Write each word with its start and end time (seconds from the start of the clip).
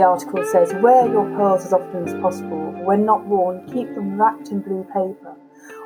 the 0.00 0.06
article 0.06 0.42
says, 0.46 0.72
wear 0.82 1.06
your 1.12 1.26
pearls 1.36 1.66
as 1.66 1.74
often 1.74 2.08
as 2.08 2.14
possible. 2.22 2.72
When 2.86 3.04
not 3.04 3.26
worn, 3.26 3.66
keep 3.66 3.94
them 3.94 4.18
wrapped 4.18 4.48
in 4.48 4.60
blue 4.60 4.82
paper. 4.84 5.36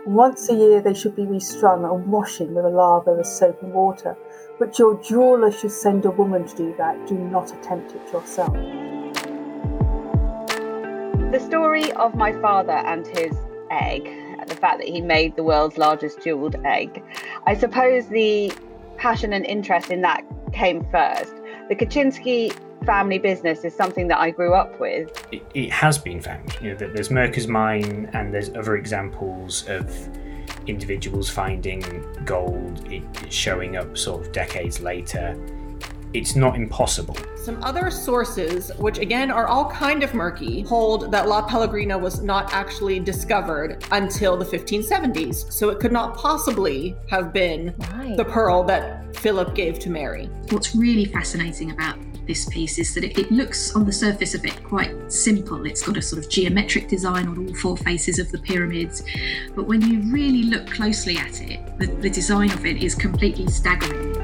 Once 0.07 0.49
a 0.49 0.55
year, 0.55 0.81
they 0.81 0.95
should 0.95 1.17
be 1.17 1.27
restrung 1.27 1.85
and 1.85 2.07
washing 2.07 2.55
with 2.55 2.65
a 2.65 2.69
lather 2.69 3.19
of 3.19 3.27
soap 3.27 3.61
and 3.61 3.73
water. 3.73 4.17
But 4.61 4.79
your 4.79 5.03
jeweller 5.03 5.51
should 5.51 5.73
send 5.73 6.05
a 6.05 6.13
woman 6.13 6.47
to 6.47 6.57
do 6.57 6.75
that. 6.79 7.09
Do 7.09 7.17
not 7.17 7.53
attempt 7.53 7.93
it 7.93 8.13
yourself. 8.13 8.53
The 11.33 11.41
story 11.45 11.91
of 11.95 12.15
my 12.15 12.35
father 12.41 12.71
and 12.71 13.05
his 13.09 13.37
egg, 13.73 14.05
the 14.47 14.55
fact 14.55 14.79
that 14.79 14.87
he 14.87 15.01
made 15.01 15.35
the 15.35 15.43
world's 15.43 15.77
largest 15.77 16.23
jeweled 16.23 16.55
egg. 16.65 17.03
I 17.49 17.55
suppose 17.55 18.07
the 18.07 18.53
passion 18.97 19.33
and 19.33 19.45
interest 19.45 19.91
in 19.91 20.03
that 20.03 20.25
came 20.53 20.87
first. 20.93 21.35
The 21.69 21.75
Kaczynski 21.75 22.57
family 22.85 23.19
business 23.19 23.65
is 23.65 23.75
something 23.75 24.09
that 24.09 24.19
I 24.19 24.31
grew 24.31 24.55
up 24.55 24.79
with. 24.81 25.11
It, 25.33 25.45
it 25.55 25.71
has 25.71 25.99
been 25.99 26.21
found. 26.21 26.57
You 26.61 26.71
know, 26.71 26.77
that 26.77 26.95
there's 26.95 27.11
Merker's 27.11 27.49
mine 27.49 28.11
and 28.13 28.33
there's 28.33 28.51
other 28.51 28.77
examples 28.77 29.67
of 29.69 29.91
individuals 30.67 31.29
finding 31.29 31.83
gold, 32.25 32.91
it, 32.91 33.03
showing 33.33 33.77
up 33.77 33.97
sort 33.97 34.27
of 34.27 34.33
decades 34.33 34.81
later 34.81 35.37
it's 36.15 36.37
not 36.37 36.55
impossible. 36.55 37.17
Some 37.37 37.63
other 37.63 37.91
sources, 37.91 38.71
which 38.79 38.99
again 38.99 39.31
are 39.31 39.49
all 39.49 39.69
kind 39.71 40.03
of 40.03 40.15
murky, 40.15 40.63
hold 40.63 41.11
that 41.11 41.29
La 41.29 41.43
Pellegrina 41.43 41.99
was 41.99 42.23
not 42.23 42.55
actually 42.55 43.01
discovered 43.01 43.85
until 43.91 44.37
the 44.37 44.45
1570s. 44.45 45.53
So 45.53 45.69
it 45.69 45.81
could 45.81 45.93
not 45.93 46.17
possibly 46.17 46.97
have 47.11 47.33
been 47.33 47.75
right. 47.93 48.17
the 48.17 48.25
pearl 48.25 48.63
that 48.65 49.15
Philip 49.17 49.55
gave 49.55 49.79
to 49.81 49.91
Mary. 49.91 50.27
What's 50.51 50.75
really 50.75 51.05
fascinating 51.05 51.73
about 51.73 51.99
this 52.27 52.47
piece 52.47 52.79
is 52.79 52.95
that 52.95 53.05
it, 53.05 53.19
it, 53.19 53.31
looks 53.31 53.75
on 53.75 53.85
the 53.85 53.93
surface 53.93 54.35
of 54.35 54.45
it 54.47 54.65
quite 54.65 55.13
simple. 55.13 55.67
It's 55.67 55.83
got 55.83 55.99
a 55.99 56.03
sort 56.03 56.25
of 56.25 56.31
geometric 56.31 56.89
design 56.89 57.29
on 57.29 57.47
all 57.47 57.55
four 57.55 57.77
faces 57.77 58.19
of 58.19 58.31
the 58.33 58.39
pyramids. 58.39 59.03
But 59.55 59.67
when 59.67 59.83
you 59.83 60.01
really 60.11 60.45
look 60.45 60.67
closely 60.67 61.19
at 61.19 61.43
it, 61.43 61.79
the, 61.79 61.87
the 61.87 62.09
design 62.09 62.51
of 62.51 62.65
it 62.65 62.83
is 62.83 62.95
completely 62.95 63.47
staggering. 63.49 64.15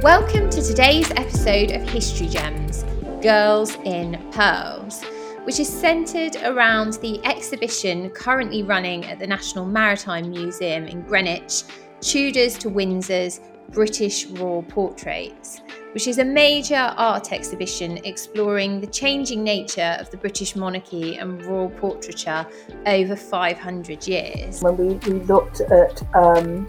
Welcome 0.00 0.48
to 0.50 0.62
today's 0.62 1.10
episode 1.12 1.72
of 1.72 1.82
History 1.88 2.28
Gems 2.28 2.84
Girls 3.20 3.74
in 3.84 4.24
Pearls, 4.30 5.02
which 5.42 5.58
is 5.58 5.68
centred 5.68 6.36
around 6.44 6.92
the 6.94 7.24
exhibition 7.26 8.10
currently 8.10 8.62
running 8.62 9.04
at 9.06 9.18
the 9.18 9.26
National 9.26 9.66
Maritime 9.66 10.30
Museum 10.30 10.86
in 10.86 11.02
Greenwich 11.02 11.64
Tudors 12.00 12.56
to 12.58 12.68
Windsor's 12.68 13.40
British 13.70 14.26
Royal 14.26 14.62
Portraits, 14.62 15.60
which 15.92 16.06
is 16.06 16.18
a 16.18 16.24
major 16.24 16.94
art 16.96 17.32
exhibition 17.32 17.98
exploring 18.04 18.80
the 18.80 18.86
changing 18.86 19.42
nature 19.42 19.96
of 19.98 20.10
the 20.10 20.16
British 20.16 20.56
monarchy 20.56 21.16
and 21.16 21.44
royal 21.44 21.70
portraiture 21.70 22.46
over 22.86 23.16
500 23.16 24.06
years. 24.06 24.62
When 24.62 24.76
we, 24.76 24.94
we 25.10 25.20
looked 25.24 25.60
at 25.60 26.02
um, 26.14 26.66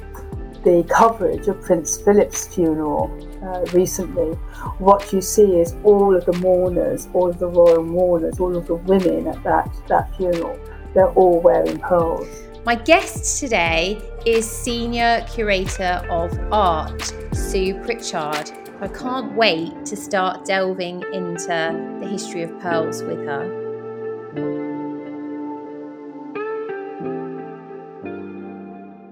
the 0.63 0.83
coverage 0.89 1.47
of 1.47 1.61
Prince 1.61 2.01
Philip's 2.01 2.47
funeral 2.53 3.09
uh, 3.43 3.65
recently, 3.71 4.33
what 4.79 5.13
you 5.13 5.21
see 5.21 5.59
is 5.59 5.75
all 5.83 6.15
of 6.15 6.25
the 6.25 6.33
mourners, 6.39 7.07
all 7.13 7.29
of 7.29 7.39
the 7.39 7.47
royal 7.47 7.83
mourners, 7.83 8.39
all 8.39 8.57
of 8.57 8.67
the 8.67 8.75
women 8.75 9.27
at 9.27 9.41
that, 9.43 9.73
that 9.87 10.13
funeral, 10.17 10.59
they're 10.93 11.11
all 11.11 11.39
wearing 11.39 11.79
pearls. 11.79 12.48
My 12.65 12.75
guest 12.75 13.39
today 13.39 13.97
is 14.25 14.45
Senior 14.45 15.25
Curator 15.33 16.05
of 16.09 16.37
Art, 16.51 17.01
Sue 17.33 17.73
Pritchard. 17.85 18.51
I 18.81 18.89
can't 18.89 19.33
wait 19.33 19.85
to 19.85 19.95
start 19.95 20.43
delving 20.43 21.01
into 21.13 21.97
the 22.01 22.07
history 22.07 22.43
of 22.43 22.59
pearls 22.59 23.01
with 23.01 23.19
her. 23.19 23.47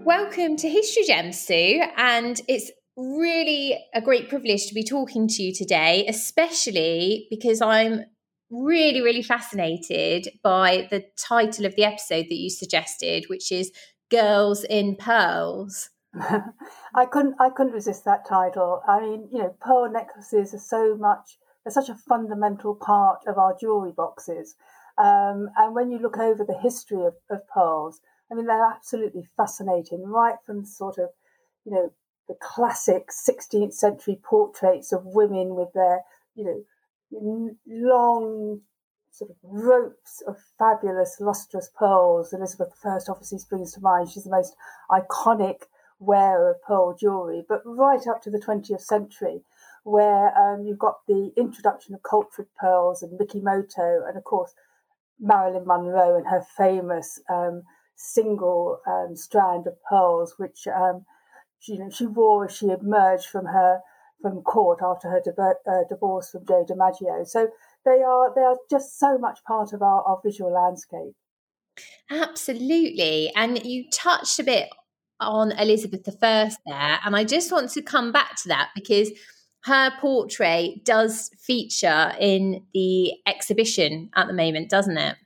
Welcome 0.03 0.58
to 0.58 0.69
History 0.69 1.03
Gems, 1.08 1.40
Sue, 1.40 1.81
and 1.96 2.41
it's 2.50 2.69
really 2.97 3.79
a 3.94 4.02
great 4.02 4.28
privilege 4.28 4.68
to 4.68 4.74
be 4.74 4.84
talking 4.84 5.29
to 5.29 5.41
you 5.41 5.53
today, 5.53 6.06
especially 6.09 7.28
because 7.29 7.62
I'm 7.62 8.03
really, 8.50 9.02
really 9.02 9.24
fascinated 9.24 10.30
by 10.44 10.88
the 10.90 11.06
title 11.18 11.66
of 11.66 11.75
the 11.75 11.84
episode 11.84 12.25
that 12.30 12.38
you 12.38 12.50
suggested, 12.50 13.25
which 13.28 13.52
is 13.52 13.72
Girls 14.09 14.63
in 14.63 14.96
Pearls. 14.96 15.90
I 16.96 17.06
couldn't 17.06 17.35
I 17.40 17.50
couldn't 17.50 17.74
resist 17.74 18.06
that 18.06 18.28
title. 18.28 18.81
I 18.88 19.02
mean, 19.02 19.28
you 19.31 19.40
know, 19.40 19.56
pearl 19.59 19.91
necklaces 19.91 20.53
are 20.53 20.59
so 20.59 20.96
much 20.96 21.38
they're 21.68 21.84
such 21.84 21.90
a 21.90 21.96
fundamental 21.96 22.75
part 22.75 23.24
of 23.28 23.38
our 23.38 23.56
jewelry 23.59 23.91
boxes. 23.91 24.56
Um, 24.97 25.50
and 25.58 25.75
when 25.75 25.91
you 25.91 26.00
look 26.00 26.18
over 26.18 26.46
the 26.46 26.58
history 26.58 27.06
of, 27.06 27.16
of 27.29 27.47
pearls, 27.50 28.00
I 28.31 28.35
mean, 28.35 28.46
they're 28.46 28.66
absolutely 28.66 29.25
fascinating, 29.35 30.03
right 30.06 30.38
from 30.46 30.64
sort 30.64 30.97
of, 30.97 31.09
you 31.66 31.74
know, 31.74 31.91
the 32.29 32.35
classic 32.41 33.09
16th 33.09 33.74
century 33.74 34.18
portraits 34.24 34.94
of 34.94 35.06
women 35.06 35.56
with 35.56 35.74
their, 35.74 36.02
you 36.35 36.46
know, 36.46 36.64
long 37.12 38.62
sort 39.12 39.31
of 39.31 39.38
ropes 39.44 40.22
of 40.28 40.38
fabulous 40.59 41.18
lustrous 41.19 41.69
pearls. 41.78 42.34
Elizabeth 42.34 42.73
I 42.85 43.00
obviously 43.09 43.40
springs 43.40 43.73
to 43.73 43.81
mind. 43.81 44.12
She's 44.12 44.25
the 44.25 44.29
most 44.29 44.56
iconic 44.91 45.63
wearer 46.00 46.51
of 46.51 46.62
pearl 46.62 46.96
jewellery, 46.96 47.44
but 47.47 47.62
right 47.66 48.06
up 48.07 48.22
to 48.23 48.29
the 48.29 48.40
20th 48.40 48.81
century, 48.81 49.41
where 49.84 50.38
um, 50.38 50.63
you've 50.66 50.78
got 50.78 51.00
the 51.07 51.31
introduction 51.35 51.96
of 51.96 52.03
cultured 52.03 52.47
pearls 52.59 53.01
and 53.01 53.19
Mikimoto, 53.19 54.07
and 54.07 54.17
of 54.17 54.23
course, 54.23 54.53
Marilyn 55.19 55.66
Monroe 55.66 56.16
and 56.16 56.28
her 56.28 56.46
famous 56.56 57.19
um, 57.29 57.63
single 57.96 58.79
um, 58.85 59.16
strand 59.16 59.66
of 59.66 59.81
pearls, 59.90 60.35
which 60.38 60.67
um, 60.67 61.06
she, 61.59 61.73
you 61.73 61.79
know, 61.79 61.90
she 61.90 62.06
wore 62.06 62.46
as 62.46 62.56
she 62.56 62.69
emerged 62.69 63.25
from 63.25 63.46
her 63.46 63.81
from 64.22 64.41
court 64.41 64.79
after 64.83 65.09
her 65.09 65.22
di- 65.23 65.72
uh, 65.72 65.83
divorce 65.89 66.29
from 66.31 66.45
Joe 66.45 66.66
DiMaggio. 66.67 67.28
So 67.28 67.50
they 67.85 68.01
are 68.03 68.33
they 68.35 68.41
are 68.41 68.57
just 68.69 69.00
so 69.00 69.17
much 69.17 69.39
part 69.47 69.73
of 69.73 69.81
our, 69.81 70.03
our 70.03 70.19
visual 70.23 70.51
landscape. 70.51 71.13
Absolutely, 72.09 73.31
and 73.35 73.63
you 73.66 73.85
touched 73.91 74.39
a 74.39 74.44
bit 74.44 74.69
on 75.19 75.51
Elizabeth 75.53 76.03
the 76.03 76.11
First 76.11 76.57
there, 76.66 77.00
and 77.03 77.16
I 77.16 77.23
just 77.23 77.51
want 77.51 77.72
to 77.72 77.81
come 77.81 78.11
back 78.11 78.35
to 78.44 78.50
that 78.50 78.69
because 78.75 79.11
her 79.63 79.91
portrait 80.00 80.85
does 80.85 81.29
feature 81.38 82.13
in 82.19 82.66
the 82.73 83.13
exhibition 83.25 84.09
at 84.16 84.28
the 84.28 84.34
moment, 84.34 84.69
doesn't 84.69 84.97
it? 84.97 85.17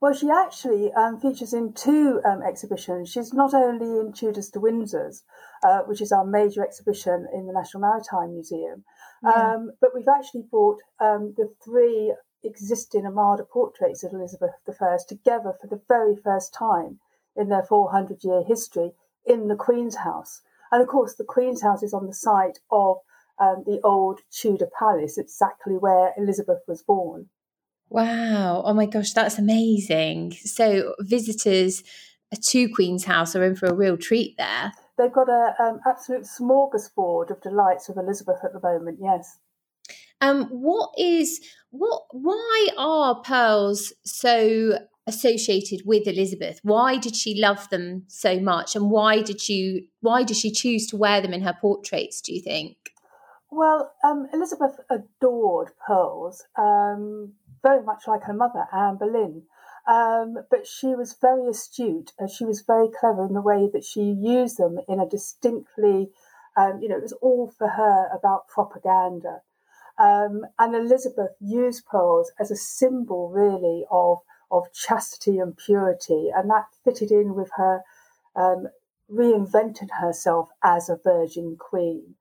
Well, 0.00 0.12
she 0.12 0.28
actually 0.30 0.92
um, 0.94 1.20
features 1.20 1.54
in 1.54 1.74
two 1.74 2.20
um, 2.24 2.42
exhibitions. 2.42 3.08
She's 3.08 3.32
not 3.32 3.54
only 3.54 4.00
in 4.00 4.12
Tudors 4.12 4.50
to 4.50 4.58
Windsors, 4.58 5.22
uh, 5.62 5.80
which 5.80 6.00
is 6.00 6.12
our 6.12 6.24
major 6.24 6.64
exhibition 6.64 7.26
in 7.32 7.46
the 7.46 7.52
National 7.52 7.80
Maritime 7.80 8.32
Museum, 8.32 8.84
yeah. 9.22 9.54
um, 9.54 9.72
but 9.80 9.94
we've 9.94 10.08
actually 10.08 10.44
brought 10.50 10.78
um, 11.00 11.34
the 11.36 11.48
three 11.64 12.14
existing 12.44 13.06
Armada 13.06 13.44
portraits 13.44 14.02
of 14.02 14.12
Elizabeth 14.12 14.50
I 14.68 14.96
together 15.08 15.54
for 15.60 15.68
the 15.68 15.80
very 15.88 16.16
first 16.16 16.52
time 16.52 16.98
in 17.36 17.48
their 17.48 17.62
400 17.62 18.24
year 18.24 18.42
history 18.46 18.92
in 19.24 19.48
the 19.48 19.56
Queen's 19.56 19.96
House. 19.96 20.42
And 20.70 20.82
of 20.82 20.88
course, 20.88 21.14
the 21.14 21.24
Queen's 21.24 21.62
House 21.62 21.82
is 21.82 21.94
on 21.94 22.06
the 22.06 22.14
site 22.14 22.58
of 22.70 22.98
um, 23.38 23.64
the 23.66 23.80
old 23.84 24.20
Tudor 24.30 24.68
Palace, 24.78 25.18
exactly 25.18 25.74
where 25.74 26.12
Elizabeth 26.16 26.62
was 26.66 26.82
born. 26.82 27.28
Wow. 27.88 28.62
Oh 28.64 28.72
my 28.72 28.86
gosh, 28.86 29.12
that's 29.12 29.38
amazing. 29.38 30.32
So 30.32 30.94
visitors 31.00 31.82
to 32.40 32.68
Queen's 32.70 33.04
House 33.04 33.36
are 33.36 33.44
in 33.44 33.54
for 33.54 33.66
a 33.66 33.74
real 33.74 33.98
treat 33.98 34.36
there. 34.38 34.72
They've 35.02 35.12
got 35.12 35.28
a 35.28 35.54
um, 35.60 35.80
absolute 35.84 36.22
smorgasbord 36.22 37.30
of 37.30 37.40
delights 37.42 37.88
with 37.88 37.98
Elizabeth 37.98 38.36
at 38.44 38.52
the 38.52 38.60
moment, 38.62 38.98
yes. 39.02 39.40
Um, 40.20 40.44
what 40.44 40.90
is 40.96 41.40
what 41.70 42.02
why 42.12 42.68
are 42.78 43.20
pearls 43.20 43.92
so 44.04 44.78
associated 45.08 45.80
with 45.84 46.06
Elizabeth? 46.06 46.60
Why 46.62 46.98
did 46.98 47.16
she 47.16 47.34
love 47.34 47.68
them 47.70 48.04
so 48.06 48.38
much 48.38 48.76
and 48.76 48.90
why 48.90 49.22
did 49.22 49.48
you 49.48 49.88
why 50.02 50.22
did 50.22 50.36
she 50.36 50.52
choose 50.52 50.86
to 50.88 50.96
wear 50.96 51.20
them 51.20 51.34
in 51.34 51.42
her 51.42 51.56
portraits, 51.60 52.20
do 52.20 52.32
you 52.32 52.40
think? 52.40 52.76
Well, 53.50 53.92
um, 54.04 54.28
Elizabeth 54.32 54.78
adored 54.88 55.72
pearls. 55.84 56.44
Um, 56.56 57.32
very 57.60 57.82
much 57.82 58.04
like 58.06 58.22
her 58.22 58.32
mother, 58.32 58.66
Anne 58.72 58.98
Boleyn. 58.98 59.42
Um, 59.86 60.44
but 60.50 60.66
she 60.66 60.94
was 60.94 61.16
very 61.20 61.48
astute 61.48 62.12
and 62.18 62.30
she 62.30 62.44
was 62.44 62.62
very 62.62 62.88
clever 62.88 63.26
in 63.26 63.34
the 63.34 63.40
way 63.40 63.68
that 63.72 63.84
she 63.84 64.02
used 64.02 64.58
them 64.58 64.78
in 64.88 65.00
a 65.00 65.08
distinctly, 65.08 66.10
um, 66.56 66.80
you 66.80 66.88
know, 66.88 66.96
it 66.96 67.02
was 67.02 67.14
all 67.14 67.52
for 67.58 67.68
her 67.68 68.08
about 68.16 68.46
propaganda. 68.46 69.40
Um, 69.98 70.46
and 70.58 70.74
Elizabeth 70.74 71.32
used 71.40 71.86
pearls 71.86 72.32
as 72.38 72.50
a 72.50 72.56
symbol, 72.56 73.28
really, 73.28 73.84
of 73.90 74.18
of 74.50 74.70
chastity 74.72 75.38
and 75.38 75.56
purity, 75.56 76.30
and 76.34 76.50
that 76.50 76.66
fitted 76.84 77.10
in 77.10 77.34
with 77.34 77.50
her 77.56 77.82
um, 78.36 78.68
herself 80.00 80.50
as 80.62 80.88
a 80.88 80.96
virgin 81.02 81.56
queen. 81.58 82.14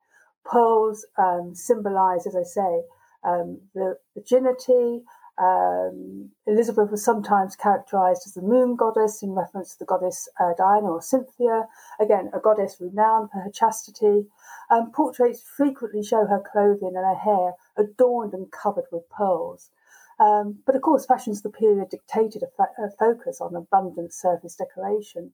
Pearls 0.45 1.05
um, 1.17 1.53
symbolize, 1.53 2.25
as 2.25 2.35
I 2.35 2.43
say, 2.43 2.83
um, 3.23 3.61
the 3.73 3.97
virginity. 4.15 5.03
Um, 5.41 6.29
Elizabeth 6.45 6.91
was 6.91 7.03
sometimes 7.03 7.55
characterized 7.55 8.27
as 8.27 8.33
the 8.35 8.43
moon 8.43 8.75
goddess 8.75 9.23
in 9.23 9.31
reference 9.31 9.73
to 9.73 9.79
the 9.79 9.85
goddess 9.85 10.29
uh, 10.39 10.53
Diana 10.55 10.91
or 10.91 11.01
Cynthia, 11.01 11.67
again, 11.99 12.29
a 12.31 12.39
goddess 12.39 12.77
renowned 12.79 13.31
for 13.31 13.39
her 13.39 13.49
chastity. 13.49 14.27
Um, 14.69 14.91
portraits 14.91 15.41
frequently 15.41 16.03
show 16.03 16.27
her 16.27 16.43
clothing 16.51 16.93
and 16.95 17.05
her 17.05 17.15
hair 17.15 17.53
adorned 17.75 18.33
and 18.33 18.51
covered 18.51 18.85
with 18.91 19.09
pearls. 19.09 19.71
Um, 20.19 20.59
but 20.63 20.75
of 20.75 20.83
course, 20.83 21.07
fashions 21.07 21.37
of 21.39 21.51
the 21.51 21.57
period 21.57 21.89
dictated 21.89 22.43
a, 22.43 22.47
fa- 22.55 22.75
a 22.77 22.91
focus 22.91 23.41
on 23.41 23.55
abundant 23.55 24.13
surface 24.13 24.55
decoration. 24.55 25.33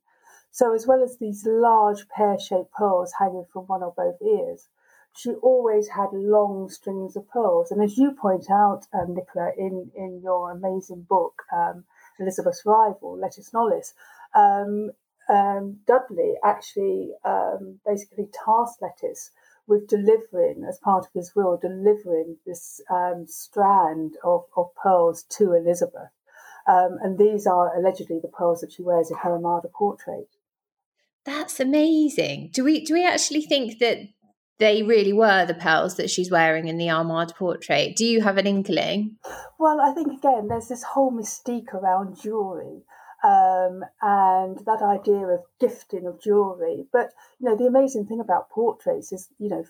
So, 0.52 0.74
as 0.74 0.88
well 0.88 1.04
as 1.04 1.18
these 1.18 1.46
large 1.46 2.08
pear 2.08 2.40
shaped 2.40 2.72
pearls 2.72 3.16
hanging 3.20 3.46
from 3.52 3.66
one 3.66 3.84
or 3.84 3.94
both 3.96 4.22
ears, 4.22 4.70
she 5.18 5.32
always 5.42 5.88
had 5.90 6.10
long 6.14 6.70
strings 6.70 7.16
of 7.16 7.28
pearls. 7.30 7.72
And 7.72 7.82
as 7.84 7.98
you 7.98 8.12
point 8.12 8.52
out, 8.52 8.86
um, 8.94 9.16
Nicola, 9.16 9.52
in, 9.58 9.92
in 9.96 10.22
your 10.22 10.52
amazing 10.52 11.08
book, 11.10 11.44
um, 11.52 11.86
Elizabeth's 12.20 12.64
Rival, 12.66 13.18
Lettice 13.18 13.52
Knollys, 13.52 13.94
um, 14.36 14.92
um 15.30 15.80
Dudley 15.88 16.36
actually 16.44 17.12
um, 17.26 17.80
basically 17.86 18.28
tasked 18.46 18.82
Lettice 18.82 19.32
with 19.66 19.88
delivering, 19.88 20.64
as 20.64 20.78
part 20.78 21.06
of 21.06 21.12
his 21.14 21.36
will, 21.36 21.58
delivering 21.58 22.38
this 22.46 22.80
um, 22.90 23.26
strand 23.28 24.18
of, 24.24 24.46
of 24.56 24.74
pearls 24.76 25.24
to 25.24 25.54
Elizabeth. 25.54 26.12
and 26.68 27.18
these 27.18 27.48
are 27.48 27.76
allegedly 27.78 28.20
the 28.22 28.28
pearls 28.30 28.62
that 28.62 28.72
she 28.72 28.84
wears 28.84 29.10
in 29.10 29.18
her 29.18 29.32
Armada 29.32 29.68
portrait. 29.68 30.30
That's 31.26 31.60
amazing. 31.60 32.52
Do 32.54 32.64
we 32.64 32.86
do 32.86 32.94
we 32.94 33.06
actually 33.06 33.42
think 33.42 33.80
that 33.80 33.98
they 34.60 34.84
really 34.84 35.14
were 35.14 35.46
the 35.46 35.54
pearls 35.54 35.96
that 35.96 36.10
she's 36.10 36.32
wearing 36.32 36.68
in 36.68 36.78
the 36.78 36.90
Armada 36.90 37.34
portrait. 37.34 37.96
Do 37.96 38.06
you 38.06 38.22
have 38.22 38.38
an 38.38 38.48
inkling? 38.48 39.18
Well, 39.60 39.80
I 39.80 39.94
think 39.94 40.12
again, 40.12 40.48
there's 40.48 40.68
this 40.68 40.84
whole 40.84 41.12
mystique 41.12 41.74
around 41.74 42.20
jewellery. 42.22 42.84
Um, 43.24 43.84
and 44.02 44.60
that 44.66 44.84
idea 44.84 45.26
of 45.26 45.42
gifting 45.60 46.06
of 46.06 46.22
jewellery. 46.22 46.86
But 46.94 47.10
you 47.40 47.50
know, 47.50 47.56
the 47.56 47.66
amazing 47.66 48.06
thing 48.06 48.20
about 48.20 48.52
portraits 48.52 49.12
is, 49.12 49.30
you 49.40 49.50
know, 49.50 49.66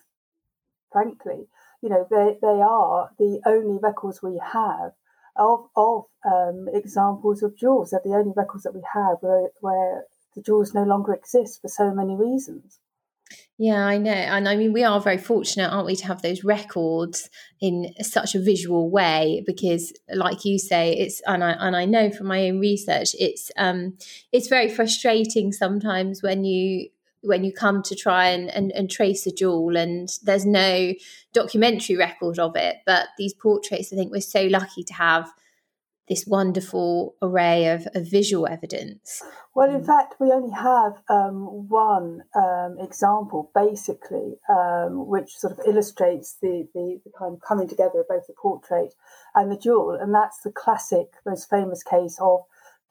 frankly, 0.92 1.48
you 1.81 1.90
know, 1.90 2.06
they, 2.10 2.38
they 2.42 2.62
are 2.62 3.12
the 3.18 3.40
only 3.45 3.80
records 3.81 4.22
we 4.22 4.42
have 4.54 4.92
of 5.38 5.69
of 5.75 6.06
um, 6.25 6.68
examples 6.74 7.44
of 7.44 7.57
jewels. 7.57 7.92
They're 7.92 8.01
the 8.04 8.18
only 8.18 8.33
records 8.36 8.63
that 8.63 8.74
we 8.74 8.83
have 8.94 9.18
where, 9.22 9.50
where 9.62 10.06
the 10.36 10.42
jewels 10.42 10.74
no 10.74 10.83
longer 10.83 11.13
exist 11.13 11.62
for 11.62 11.68
so 11.69 11.94
many 11.94 12.16
reasons. 12.16 12.80
Yeah, 13.59 13.83
I 13.83 13.98
know. 13.98 14.12
And 14.12 14.48
I 14.48 14.56
mean, 14.56 14.71
we 14.71 14.83
are 14.83 15.01
very 15.01 15.18
fortunate, 15.18 15.69
aren't 15.69 15.88
we, 15.88 15.95
to 15.95 16.06
have 16.06 16.21
those 16.21 16.44
records 16.44 17.30
in 17.59 17.92
such 18.01 18.36
a 18.36 18.39
visual 18.39 18.92
way 18.92 19.44
because 19.48 19.94
like 20.13 20.45
you 20.45 20.59
say, 20.59 20.94
it's 20.94 21.21
and 21.25 21.44
I 21.44 21.51
and 21.54 21.75
I 21.75 21.86
know 21.86 22.12
from 22.12 22.27
my 22.27 22.48
own 22.50 22.59
research, 22.59 23.15
it's 23.19 23.51
um 23.57 23.98
it's 24.31 24.48
very 24.48 24.69
frustrating 24.69 25.51
sometimes 25.51 26.21
when 26.21 26.44
you 26.44 26.89
when 27.21 27.44
you 27.44 27.51
come 27.51 27.81
to 27.81 27.95
try 27.95 28.27
and, 28.27 28.48
and, 28.50 28.71
and 28.74 28.92
trace 28.92 29.25
a 29.25 29.31
jewel 29.31 29.75
and 29.75 30.07
there's 30.24 30.45
no 30.45 30.94
documentary 31.33 31.95
record 31.98 32.38
of 32.38 32.56
it. 32.56 32.77
But 32.86 33.07
these 33.18 33.33
portraits, 33.33 33.92
I 33.92 33.95
think 33.95 34.12
we're 34.12 34.21
so 34.21 34.44
lucky 34.44 34.83
to 34.83 34.94
have 34.94 35.33
this 36.07 36.25
wonderful 36.25 37.15
array 37.21 37.65
of, 37.68 37.88
of 37.94 38.09
visual 38.09 38.48
evidence? 38.48 39.21
Well, 39.54 39.74
in 39.74 39.83
fact, 39.83 40.15
we 40.19 40.31
only 40.31 40.54
have 40.54 41.01
um, 41.09 41.68
one 41.68 42.24
um, 42.36 42.77
example, 42.80 43.51
basically, 43.56 44.36
um, 44.50 45.07
which 45.07 45.36
sort 45.36 45.54
of 45.54 45.59
illustrates 45.65 46.38
the, 46.42 46.68
the, 46.74 47.01
the, 47.04 47.12
kind 47.18 47.33
of 47.33 47.42
coming 47.42 47.68
together 47.68 48.01
of 48.01 48.07
both 48.07 48.27
the 48.27 48.33
portrait 48.39 48.94
and 49.36 49.51
the 49.51 49.57
jewel, 49.57 49.98
and 50.00 50.13
that's 50.13 50.39
the 50.44 50.51
classic, 50.51 51.07
most 51.25 51.50
famous 51.50 51.83
case 51.83 52.18
of 52.21 52.42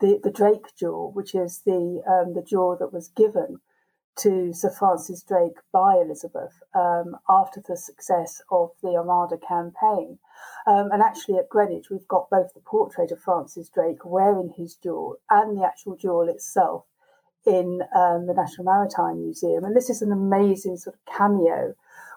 the, 0.01 0.21
the 0.23 0.31
Drake 0.31 0.75
jewel, 0.79 1.13
which 1.13 1.35
is 1.35 1.63
the 1.65 2.03
um, 2.07 2.35
the 2.35 2.43
jewel 2.43 2.77
that 2.79 2.93
was 2.93 3.09
given 3.09 3.61
to 4.19 4.53
Sir 4.53 4.71
Francis 4.71 5.23
Drake 5.23 5.59
by 5.73 5.97
Elizabeth 5.97 6.63
um, 6.75 7.17
after 7.29 7.61
the 7.61 7.77
success 7.77 8.41
of 8.51 8.71
the 8.83 8.97
Armada 8.97 9.37
campaign. 9.37 10.19
Um, 10.67 10.91
and 10.91 11.03
actually, 11.03 11.39
at 11.39 11.49
Greenwich, 11.49 11.91
we've 11.91 12.09
got 12.09 12.31
both 12.31 12.55
the 12.55 12.61
portrait 12.61 13.13
of 13.13 13.21
Francis 13.21 13.69
Drake 13.69 14.05
wearing 14.05 14.55
his 14.57 14.75
jewel 14.75 15.17
and 15.31 15.57
the 15.57 15.65
actual 15.65 15.97
jewel 15.97 16.29
itself 16.29 16.85
in 17.47 17.83
um, 17.95 18.27
the 18.27 18.35
National 18.35 18.65
Maritime 18.65 19.23
Museum. 19.23 19.65
And 19.65 19.77
this 19.77 19.89
is 19.89 20.03
an 20.03 20.13
amazing 20.13 20.77
sort 20.79 20.97
of 20.97 21.15
cameo 21.15 21.75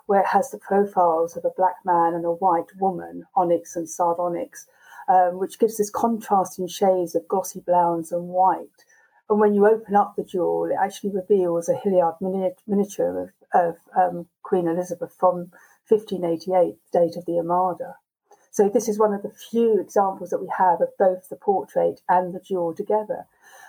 where 0.07 0.21
it 0.21 0.27
has 0.27 0.49
the 0.49 0.57
profiles 0.57 1.37
of 1.37 1.45
a 1.45 1.51
black 1.55 1.75
man 1.85 2.15
and 2.15 2.25
a 2.25 2.31
white 2.31 2.75
woman, 2.79 3.25
onyx 3.35 3.75
and 3.75 3.87
sardonyx, 3.87 4.65
um, 5.07 5.37
which 5.37 5.59
gives 5.59 5.77
this 5.77 5.91
contrasting 5.91 6.67
shades 6.67 7.13
of 7.13 7.27
glossy 7.27 7.59
browns 7.59 8.11
and 8.11 8.29
white. 8.29 8.85
And 9.29 9.39
when 9.39 9.53
you 9.53 9.67
open 9.67 9.95
up 9.95 10.15
the 10.15 10.23
jewel, 10.23 10.65
it 10.65 10.77
actually 10.81 11.11
reveals 11.11 11.69
a 11.69 11.75
Hilliard 11.75 12.15
miniature 12.19 13.21
of, 13.21 13.29
of 13.53 13.77
um, 13.95 14.27
Queen 14.41 14.67
Elizabeth 14.67 15.13
from 15.19 15.51
1588, 15.87 16.77
date 16.91 17.15
of 17.15 17.25
the 17.25 17.37
Armada. 17.37 17.97
So 18.51 18.67
this 18.67 18.89
is 18.89 18.97
one 18.97 19.13
of 19.13 19.21
the 19.21 19.29
few 19.29 19.79
examples 19.79 20.31
that 20.31 20.41
we 20.41 20.51
have 20.57 20.81
of 20.81 20.97
both 20.97 21.29
the 21.29 21.35
portrait 21.35 22.01
and 22.09 22.33
the 22.33 22.39
jewel 22.39 22.73
together. 22.73 23.27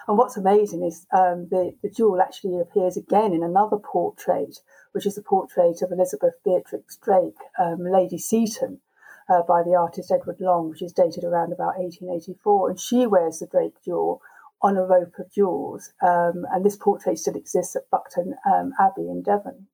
And 0.09 0.17
what's 0.17 0.39
amazing 0.39 0.83
is 0.83 1.07
um, 1.13 1.49
the, 1.51 1.75
the 1.83 1.91
jewel 1.91 2.23
actually 2.23 2.59
appears 2.59 2.97
again 2.97 3.35
in 3.35 3.43
another 3.43 3.77
portrait, 3.77 4.61
which 4.93 5.05
is 5.05 5.19
a 5.19 5.23
portrait 5.23 5.83
of 5.83 5.93
Elizabeth 5.93 6.35
Beatrix 6.43 6.97
Drake, 6.97 7.37
um, 7.59 7.85
Lady 7.85 8.17
Seaton, 8.17 8.81
uh, 9.29 9.43
by 9.43 9.63
the 9.63 9.75
artist 9.75 10.11
Edward 10.11 10.41
Long, 10.41 10.71
which 10.71 10.83
is 10.83 10.93
dated 10.93 11.25
around 11.25 11.53
about 11.53 11.79
1884. 11.79 12.71
And 12.71 12.81
she 12.81 13.07
wears 13.07 13.39
the 13.39 13.47
Drake 13.47 13.77
jewel 13.85 14.23
on 14.63 14.77
a 14.77 14.85
rope 14.85 15.15
of 15.19 15.33
jewels. 15.33 15.93
Um, 16.03 16.45
and 16.53 16.65
this 16.65 16.77
portrait 16.77 17.19
still 17.19 17.37
exists 17.37 17.77
at 17.77 17.91
Buckland 17.91 18.35
um, 18.47 18.73
Abbey 18.79 19.09
in 19.09 19.23
Devon. 19.23 19.67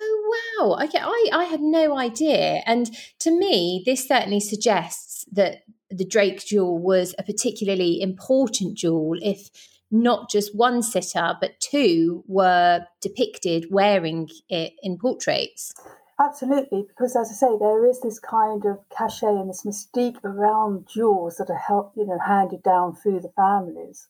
Oh 0.00 0.58
wow! 0.58 0.84
Okay, 0.84 0.98
I 1.00 1.30
I 1.32 1.44
had 1.44 1.62
no 1.62 1.96
idea, 1.96 2.62
and 2.66 2.90
to 3.20 3.30
me, 3.30 3.82
this 3.86 4.06
certainly 4.06 4.40
suggests 4.40 5.24
that 5.32 5.62
the 5.90 6.04
Drake 6.04 6.44
jewel 6.44 6.78
was 6.78 7.14
a 7.18 7.22
particularly 7.22 8.02
important 8.02 8.76
jewel. 8.76 9.14
If 9.22 9.48
not 9.90 10.30
just 10.30 10.54
one 10.54 10.82
sitter, 10.82 11.34
but 11.40 11.60
two 11.60 12.24
were 12.26 12.86
depicted 13.00 13.66
wearing 13.70 14.28
it 14.48 14.74
in 14.82 14.98
portraits. 14.98 15.72
Absolutely, 16.18 16.82
because 16.88 17.14
as 17.14 17.30
I 17.30 17.34
say, 17.34 17.58
there 17.58 17.84
is 17.84 18.00
this 18.00 18.18
kind 18.18 18.64
of 18.64 18.88
cachet 18.88 19.26
and 19.26 19.50
this 19.50 19.64
mystique 19.64 20.24
around 20.24 20.88
jewels 20.88 21.36
that 21.36 21.50
are 21.50 21.58
help, 21.58 21.92
you 21.94 22.06
know, 22.06 22.18
handed 22.18 22.62
down 22.62 22.96
through 22.96 23.20
the 23.20 23.32
families. 23.36 24.08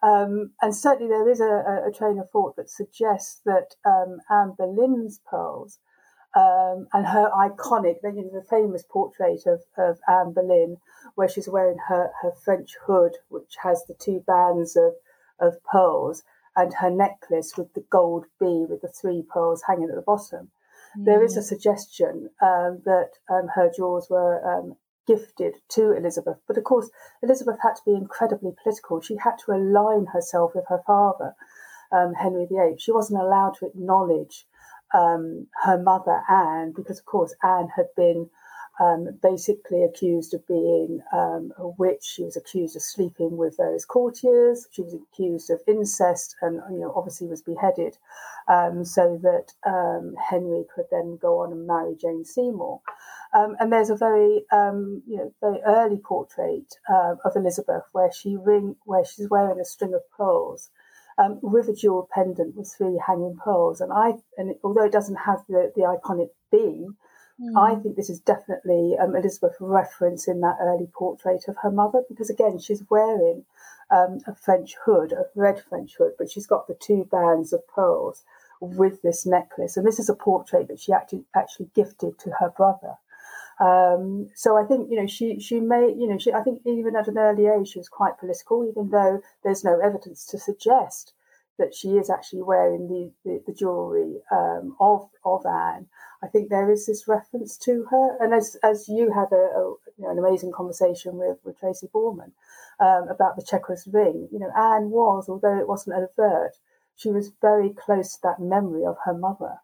Um, 0.00 0.52
and 0.62 0.74
certainly 0.74 1.08
there 1.08 1.28
is 1.28 1.40
a, 1.40 1.84
a, 1.86 1.92
train 1.92 2.18
of 2.18 2.30
thought 2.30 2.56
that 2.56 2.70
suggests 2.70 3.40
that 3.44 3.74
um, 3.84 4.20
Anne 4.30 4.54
Boleyn's 4.56 5.20
pearls 5.28 5.78
um, 6.34 6.86
and 6.92 7.06
her 7.06 7.30
iconic, 7.30 7.96
you 8.04 8.12
know, 8.12 8.30
the 8.32 8.46
famous 8.48 8.84
portrait 8.88 9.42
of, 9.44 9.62
of 9.76 9.98
Anne 10.08 10.32
Boleyn, 10.32 10.76
where 11.16 11.28
she's 11.28 11.48
wearing 11.48 11.78
her, 11.88 12.12
her 12.22 12.32
French 12.32 12.76
hood, 12.86 13.16
which 13.28 13.56
has 13.62 13.84
the 13.86 13.94
two 13.94 14.20
bands 14.26 14.76
of, 14.76 14.94
of 15.40 15.62
pearls, 15.64 16.22
and 16.54 16.74
her 16.74 16.90
necklace 16.90 17.56
with 17.58 17.74
the 17.74 17.84
gold 17.90 18.26
bee 18.38 18.66
with 18.68 18.80
the 18.82 18.88
three 18.88 19.22
pearls 19.22 19.64
hanging 19.66 19.88
at 19.88 19.96
the 19.96 20.02
bottom. 20.02 20.50
There 20.96 21.22
is 21.22 21.36
a 21.36 21.42
suggestion 21.42 22.30
um, 22.42 22.82
that 22.84 23.10
um, 23.30 23.48
her 23.54 23.70
jewels 23.74 24.08
were 24.10 24.40
um, 24.44 24.76
gifted 25.06 25.56
to 25.70 25.92
Elizabeth, 25.92 26.38
but 26.46 26.58
of 26.58 26.64
course, 26.64 26.90
Elizabeth 27.22 27.58
had 27.62 27.74
to 27.74 27.82
be 27.86 27.94
incredibly 27.94 28.52
political. 28.62 29.00
She 29.00 29.16
had 29.16 29.36
to 29.44 29.52
align 29.52 30.06
herself 30.06 30.52
with 30.54 30.64
her 30.68 30.82
father, 30.86 31.34
um, 31.92 32.14
Henry 32.14 32.46
VIII. 32.46 32.78
She 32.78 32.92
wasn't 32.92 33.22
allowed 33.22 33.54
to 33.58 33.66
acknowledge 33.66 34.46
um, 34.92 35.46
her 35.62 35.80
mother, 35.80 36.22
Anne, 36.28 36.72
because, 36.74 36.98
of 36.98 37.04
course, 37.04 37.34
Anne 37.42 37.68
had 37.76 37.86
been 37.96 38.30
um, 38.80 39.08
basically 39.22 39.84
accused 39.84 40.32
of 40.32 40.46
being 40.48 41.02
um, 41.12 41.52
a 41.58 41.68
witch. 41.68 42.02
She 42.02 42.24
was 42.24 42.36
accused 42.36 42.74
of 42.76 42.82
sleeping 42.82 43.36
with 43.36 43.58
various 43.58 43.84
courtiers. 43.84 44.66
She 44.70 44.82
was 44.82 44.94
accused 44.94 45.50
of 45.50 45.60
incest, 45.68 46.34
and 46.40 46.62
you 46.70 46.80
know, 46.80 46.92
obviously 46.96 47.26
was 47.26 47.42
beheaded, 47.42 47.98
um, 48.48 48.84
so 48.84 49.20
that 49.22 49.52
um, 49.70 50.14
Henry 50.30 50.64
could 50.74 50.86
then 50.90 51.18
go 51.20 51.40
on 51.40 51.52
and 51.52 51.66
marry 51.66 51.94
Jane 51.94 52.24
Seymour. 52.24 52.80
Um, 53.32 53.54
and 53.60 53.70
there's 53.70 53.90
a 53.90 53.96
very, 53.96 54.44
um, 54.50 55.02
you 55.06 55.18
know, 55.18 55.32
very 55.40 55.60
early 55.64 55.98
portrait 55.98 56.74
uh, 56.88 57.14
of 57.24 57.36
Elizabeth 57.36 57.84
where 57.92 58.10
she 58.10 58.36
ring, 58.36 58.76
where 58.86 59.04
she's 59.04 59.28
wearing 59.28 59.60
a 59.60 59.64
string 59.64 59.94
of 59.94 60.10
pearls. 60.10 60.70
With 61.42 61.68
a 61.68 61.74
jewel 61.74 62.08
pendant 62.10 62.56
with 62.56 62.72
three 62.72 62.98
hanging 63.06 63.36
pearls. 63.44 63.82
And 63.82 63.92
I, 63.92 64.14
and 64.38 64.54
although 64.64 64.86
it 64.86 64.92
doesn't 64.92 65.16
have 65.26 65.40
the, 65.50 65.70
the 65.76 65.82
iconic 65.82 66.30
bee, 66.50 66.88
Mm. 67.40 67.56
I 67.56 67.80
think 67.80 67.96
this 67.96 68.10
is 68.10 68.20
definitely 68.20 68.96
um, 68.98 69.16
Elizabeth 69.16 69.56
reference 69.60 70.28
in 70.28 70.40
that 70.40 70.58
early 70.60 70.88
portrait 70.92 71.44
of 71.48 71.56
her 71.62 71.70
mother 71.70 72.02
because 72.08 72.28
again 72.28 72.58
she's 72.58 72.82
wearing 72.90 73.44
um, 73.90 74.20
a 74.26 74.34
French 74.34 74.76
hood, 74.84 75.12
a 75.12 75.24
red 75.34 75.62
French 75.68 75.96
hood, 75.96 76.12
but 76.18 76.30
she's 76.30 76.46
got 76.46 76.68
the 76.68 76.74
two 76.74 77.08
bands 77.10 77.52
of 77.52 77.66
pearls, 77.66 78.24
with 78.60 79.02
this 79.02 79.26
necklace. 79.26 79.76
And 79.76 79.86
this 79.86 79.98
is 79.98 80.08
a 80.08 80.14
portrait 80.14 80.68
that 80.68 80.80
she 80.80 80.92
actually 80.92 81.24
actually 81.34 81.70
gifted 81.74 82.18
to 82.20 82.30
her 82.38 82.50
brother. 82.50 82.94
Um, 83.58 84.30
so 84.34 84.56
I 84.56 84.64
think 84.64 84.90
you 84.90 84.96
know 84.96 85.06
she 85.06 85.38
she 85.38 85.60
may 85.60 85.88
you 85.88 86.06
know 86.06 86.18
she 86.18 86.32
I 86.32 86.42
think 86.42 86.62
even 86.64 86.96
at 86.96 87.08
an 87.08 87.18
early 87.18 87.46
age 87.46 87.68
she 87.68 87.78
was 87.78 87.88
quite 87.88 88.18
political, 88.18 88.64
even 88.64 88.90
though 88.90 89.20
there's 89.42 89.64
no 89.64 89.78
evidence 89.80 90.24
to 90.26 90.38
suggest 90.38 91.12
that 91.58 91.74
she 91.74 91.90
is 91.90 92.10
actually 92.10 92.42
wearing 92.42 92.88
the 92.88 93.12
the, 93.24 93.42
the 93.46 93.52
jewelry 93.52 94.16
um, 94.32 94.76
of 94.80 95.08
of 95.24 95.44
Anne. 95.46 95.86
I 96.22 96.26
think 96.26 96.48
there 96.48 96.70
is 96.70 96.86
this 96.86 97.08
reference 97.08 97.56
to 97.58 97.86
her, 97.90 98.16
and 98.20 98.34
as 98.34 98.56
as 98.62 98.88
you 98.88 99.12
had 99.12 99.32
a, 99.32 99.36
a 99.36 99.74
you 99.96 100.04
know, 100.04 100.10
an 100.10 100.18
amazing 100.18 100.52
conversation 100.52 101.16
with 101.16 101.38
with 101.44 101.58
Tracy 101.58 101.88
Borman 101.94 102.32
um, 102.80 103.08
about 103.08 103.36
the 103.36 103.42
Chequers 103.42 103.88
ring. 103.92 104.28
You 104.32 104.38
know, 104.38 104.50
Anne 104.56 104.90
was, 104.90 105.28
although 105.28 105.58
it 105.58 105.68
wasn't 105.68 105.96
overt, 105.96 106.56
she 106.96 107.10
was 107.10 107.32
very 107.40 107.70
close 107.70 108.14
to 108.14 108.18
that 108.24 108.40
memory 108.40 108.84
of 108.84 108.96
her 109.04 109.14
mother. 109.14 109.58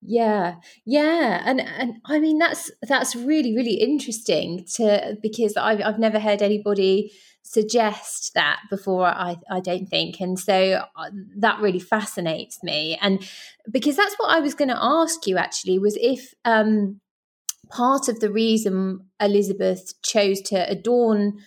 Yeah, 0.00 0.56
yeah, 0.84 1.42
and 1.44 1.60
and 1.60 1.96
I 2.04 2.20
mean 2.20 2.38
that's 2.38 2.70
that's 2.86 3.16
really 3.16 3.54
really 3.56 3.74
interesting 3.74 4.64
to 4.76 5.16
because 5.20 5.56
I've 5.56 5.80
I've 5.82 5.98
never 5.98 6.20
heard 6.20 6.40
anybody 6.40 7.12
suggest 7.50 8.32
that 8.34 8.60
before. 8.70 9.06
I 9.06 9.36
I 9.50 9.60
don't 9.60 9.86
think, 9.86 10.20
and 10.20 10.38
so 10.38 10.84
uh, 10.96 11.10
that 11.38 11.60
really 11.60 11.78
fascinates 11.78 12.62
me, 12.62 12.98
and 13.00 13.26
because 13.70 13.96
that's 13.96 14.14
what 14.16 14.36
I 14.36 14.40
was 14.40 14.54
going 14.54 14.68
to 14.68 14.78
ask 14.78 15.26
you 15.26 15.38
actually 15.38 15.78
was 15.78 15.96
if 16.00 16.34
um 16.44 17.00
part 17.70 18.08
of 18.08 18.20
the 18.20 18.30
reason 18.30 19.00
Elizabeth 19.20 20.00
chose 20.02 20.40
to 20.40 20.70
adorn 20.70 21.38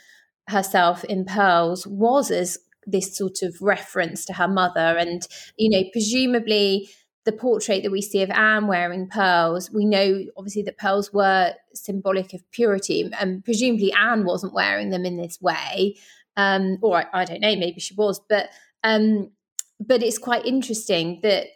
herself 0.48 1.04
in 1.06 1.26
pearls 1.26 1.88
was 1.88 2.32
as 2.32 2.58
this 2.86 3.16
sort 3.16 3.42
of 3.44 3.56
reference 3.62 4.26
to 4.26 4.34
her 4.34 4.48
mother, 4.48 4.98
and 4.98 5.28
you 5.58 5.70
know 5.70 5.88
presumably 5.92 6.90
the 7.26 7.32
portrait 7.32 7.84
that 7.84 7.92
we 7.92 8.02
see 8.02 8.22
of 8.24 8.32
Anne 8.32 8.68
wearing 8.68 9.08
pearls, 9.08 9.70
we 9.72 9.86
know 9.86 10.24
obviously 10.38 10.64
that 10.64 10.78
pearls 10.78 11.14
were 11.14 11.54
symbolic 11.74 12.34
of 12.34 12.50
purity, 12.52 13.10
and 13.20 13.44
presumably 13.44 13.94
Anne 13.94 14.26
wasn't 14.26 14.54
wearing 14.54 14.90
them 14.90 15.06
in 15.06 15.18
this 15.18 15.40
way, 15.40 15.98
um, 16.36 16.78
or 16.82 16.98
I, 16.98 17.22
I, 17.22 17.26
don't 17.26 17.42
know, 17.42 17.56
maybe 17.56 17.80
she 17.80 17.94
was, 17.94 18.20
but 18.28 18.50
um, 18.84 19.32
but 19.80 20.02
it's 20.02 20.18
quite 20.18 20.46
interesting 20.46 21.20
that 21.22 21.48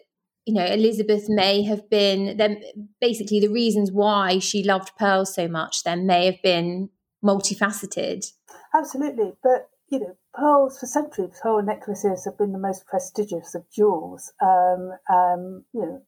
you 0.46 0.54
know 0.54 0.66
Elizabeth 0.66 1.26
may 1.28 1.64
have 1.64 1.90
been 1.90 2.38
then 2.38 2.62
basically 3.02 3.40
the 3.40 3.48
reasons 3.50 3.92
why 3.92 4.38
she 4.40 4.64
loved 4.64 4.92
pearls 4.98 5.34
so 5.34 5.48
much 5.48 5.84
then 5.84 6.06
may 6.06 6.26
have 6.26 6.42
been 6.44 6.90
multifaceted. 7.24 8.32
Absolutely, 8.74 9.34
but 9.42 9.70
you 9.89 10.00
know, 10.00 10.18
pearls 10.34 10.80
for 10.80 10.88
centuries, 10.88 11.39
pearl 11.42 11.62
necklaces 11.62 12.25
have 12.25 12.38
been 12.38 12.51
the 12.54 12.60
most 12.60 12.88
prestigious 12.88 13.56
of 13.56 13.70
jewels. 13.72 14.34
Um, 14.42 14.94
um, 15.10 15.65
you 15.74 15.82
know, 15.82 16.01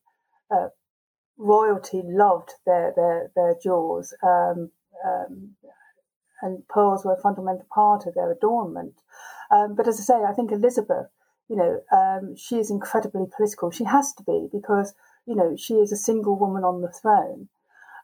uh, 0.51 0.69
royalty 1.37 2.01
loved 2.05 2.53
their 2.65 2.93
their 2.95 3.31
their 3.35 3.55
jewels, 3.61 4.15
um, 4.23 4.71
um, 5.05 5.55
and 6.41 6.67
pearls 6.67 7.05
were 7.05 7.13
a 7.13 7.21
fundamental 7.21 7.67
part 7.73 8.05
of 8.07 8.15
their 8.15 8.31
adornment. 8.31 8.95
Um, 9.51 9.75
but 9.75 9.87
as 9.87 9.99
I 9.99 10.03
say, 10.03 10.23
I 10.23 10.33
think 10.33 10.51
Elizabeth, 10.51 11.07
you 11.49 11.55
know, 11.55 11.81
um, 11.91 12.35
she 12.35 12.57
is 12.57 12.71
incredibly 12.71 13.25
political. 13.35 13.71
She 13.71 13.85
has 13.85 14.13
to 14.15 14.23
be 14.23 14.49
because 14.51 14.93
you 15.25 15.35
know 15.35 15.55
she 15.57 15.75
is 15.75 15.91
a 15.91 15.97
single 15.97 16.37
woman 16.39 16.63
on 16.63 16.81
the 16.81 16.91
throne. 16.91 17.49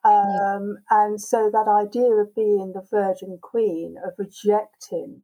Um, 0.05 0.79
And 0.89 1.21
so 1.21 1.49
that 1.51 1.67
idea 1.67 2.11
of 2.15 2.35
being 2.35 2.73
the 2.73 2.85
Virgin 2.89 3.39
Queen, 3.41 3.95
of 4.05 4.13
rejecting 4.17 5.23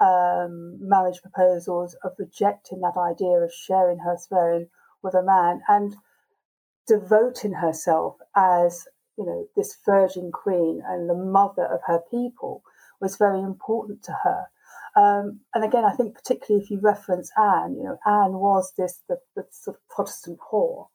um, 0.00 0.78
marriage 0.80 1.20
proposals 1.20 1.94
of 2.02 2.12
rejecting 2.18 2.80
that 2.80 2.96
idea 2.96 3.38
of 3.38 3.52
sharing 3.52 3.98
her 3.98 4.16
throne 4.16 4.68
with 5.02 5.14
a 5.14 5.22
man 5.22 5.62
and 5.68 5.96
devoting 6.86 7.52
herself 7.54 8.16
as 8.34 8.88
you 9.16 9.24
know 9.24 9.46
this 9.56 9.76
virgin 9.84 10.32
queen 10.32 10.82
and 10.86 11.08
the 11.08 11.14
mother 11.14 11.64
of 11.64 11.80
her 11.86 12.00
people 12.10 12.62
was 13.00 13.16
very 13.16 13.40
important 13.40 14.02
to 14.02 14.12
her. 14.24 14.46
Um, 14.96 15.40
and 15.54 15.62
again 15.62 15.84
i 15.84 15.92
think 15.92 16.14
particularly 16.14 16.64
if 16.64 16.70
you 16.70 16.80
reference 16.80 17.30
anne 17.36 17.76
you 17.76 17.84
know 17.84 17.98
anne 18.04 18.32
was 18.32 18.72
this 18.76 19.02
the, 19.08 19.18
the 19.36 19.44
sort 19.50 19.76
of 19.76 19.88
protestant 19.88 20.40
whore 20.50 20.86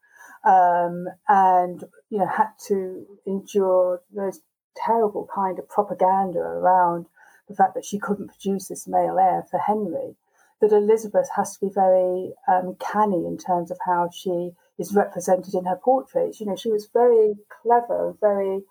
um, 0.44 1.08
and 1.30 1.86
you 2.10 2.18
know 2.18 2.28
had 2.28 2.50
to 2.68 3.06
endure 3.26 4.02
those 4.14 4.42
terrible 4.76 5.28
kind 5.34 5.58
of 5.60 5.70
propaganda 5.70 6.40
around 6.40 7.06
the 7.48 7.56
fact 7.56 7.76
that 7.76 7.86
she 7.86 8.00
couldn't 8.00 8.28
produce 8.28 8.68
this 8.68 8.88
male 8.88 9.18
heir 9.20 9.44
for 9.50 9.60
Henry, 9.60 10.16
that 10.62 10.72
Elizabeth 10.72 11.30
has 11.36 11.58
to 11.58 11.66
be 11.66 11.72
very 11.74 12.34
um, 12.48 12.76
canny 12.80 13.26
in 13.26 13.38
terms 13.38 13.72
of 13.72 13.78
how 13.86 14.10
she 14.14 14.52
is 14.78 14.94
represented 14.94 15.54
in 15.54 15.66
her 15.66 15.76
portraits. 15.76 16.40
You 16.40 16.48
know, 16.48 16.56
she 16.56 16.72
was 16.72 16.88
very 16.92 17.36
clever, 17.62 18.16
very 18.20 18.62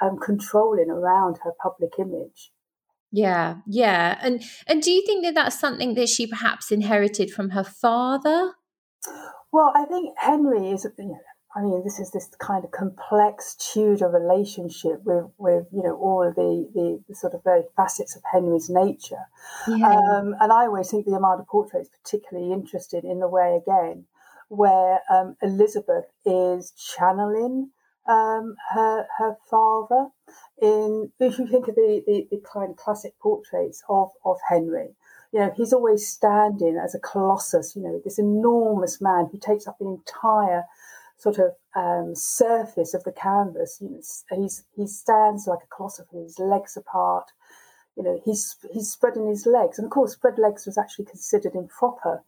um, 0.00 0.18
controlling 0.18 0.90
around 0.90 1.38
her 1.44 1.52
public 1.62 1.92
image. 1.98 2.52
Yeah, 3.12 3.56
yeah, 3.66 4.18
and 4.22 4.42
and 4.68 4.80
do 4.82 4.92
you 4.92 5.04
think 5.04 5.24
that 5.24 5.34
that's 5.34 5.58
something 5.58 5.94
that 5.94 6.08
she 6.08 6.28
perhaps 6.28 6.70
inherited 6.70 7.32
from 7.32 7.50
her 7.50 7.64
father? 7.64 8.52
Well, 9.52 9.72
I 9.74 9.84
think 9.84 10.14
Henry 10.16 10.70
is, 10.70 10.86
you 10.96 11.06
know, 11.06 11.18
I 11.54 11.62
mean, 11.62 11.82
this 11.82 11.98
is 11.98 12.12
this 12.12 12.28
kind 12.38 12.64
of 12.64 12.70
complex 12.70 13.56
Tudor 13.56 14.08
relationship 14.08 15.02
with, 15.04 15.24
with 15.36 15.66
you 15.72 15.82
know, 15.82 15.96
all 15.96 16.22
of 16.26 16.36
the, 16.36 16.68
the, 16.74 17.02
the 17.08 17.14
sort 17.14 17.34
of 17.34 17.42
very 17.42 17.62
facets 17.76 18.14
of 18.14 18.22
Henry's 18.30 18.70
nature. 18.70 19.26
Yeah. 19.66 19.88
Um, 19.88 20.36
and 20.40 20.52
I 20.52 20.66
always 20.66 20.90
think 20.90 21.06
the 21.06 21.12
Armada 21.12 21.44
portrait 21.48 21.80
is 21.80 21.88
particularly 21.88 22.52
interesting 22.52 23.02
in 23.04 23.18
the 23.18 23.28
way, 23.28 23.60
again, 23.60 24.04
where 24.48 25.00
um, 25.10 25.36
Elizabeth 25.42 26.06
is 26.24 26.72
channeling 26.72 27.70
um, 28.06 28.56
her 28.72 29.06
her 29.18 29.36
father. 29.48 30.08
In 30.62 31.10
if 31.20 31.38
you 31.38 31.48
think 31.48 31.68
of 31.68 31.74
the, 31.74 32.02
the, 32.06 32.28
the 32.30 32.42
kind 32.52 32.70
of 32.70 32.76
classic 32.76 33.18
portraits 33.18 33.82
of, 33.88 34.10
of 34.24 34.36
Henry, 34.48 34.94
you 35.32 35.40
know, 35.40 35.52
he's 35.56 35.72
always 35.72 36.06
standing 36.06 36.76
as 36.76 36.94
a 36.94 36.98
colossus, 36.98 37.74
you 37.76 37.82
know, 37.82 38.00
this 38.04 38.18
enormous 38.18 39.00
man 39.00 39.28
who 39.30 39.38
takes 39.38 39.66
up 39.66 39.78
the 39.78 39.86
entire 39.86 40.64
sort 41.20 41.38
of 41.38 41.52
um, 41.76 42.14
surface 42.14 42.94
of 42.94 43.04
the 43.04 43.12
canvas. 43.12 43.78
You 43.80 43.90
know, 43.90 44.00
he's 44.42 44.64
he 44.74 44.86
stands 44.86 45.46
like 45.46 45.60
a 45.62 45.74
colossus 45.74 46.06
with 46.10 46.24
his 46.24 46.38
legs 46.38 46.76
apart. 46.76 47.30
You 47.96 48.02
know, 48.02 48.20
he's 48.24 48.56
he's 48.72 48.90
spreading 48.90 49.28
his 49.28 49.46
legs, 49.46 49.78
and 49.78 49.84
of 49.84 49.90
course, 49.90 50.12
spread 50.12 50.38
legs 50.38 50.66
was 50.66 50.78
actually 50.78 51.04
considered 51.04 51.54
improper. 51.54 52.22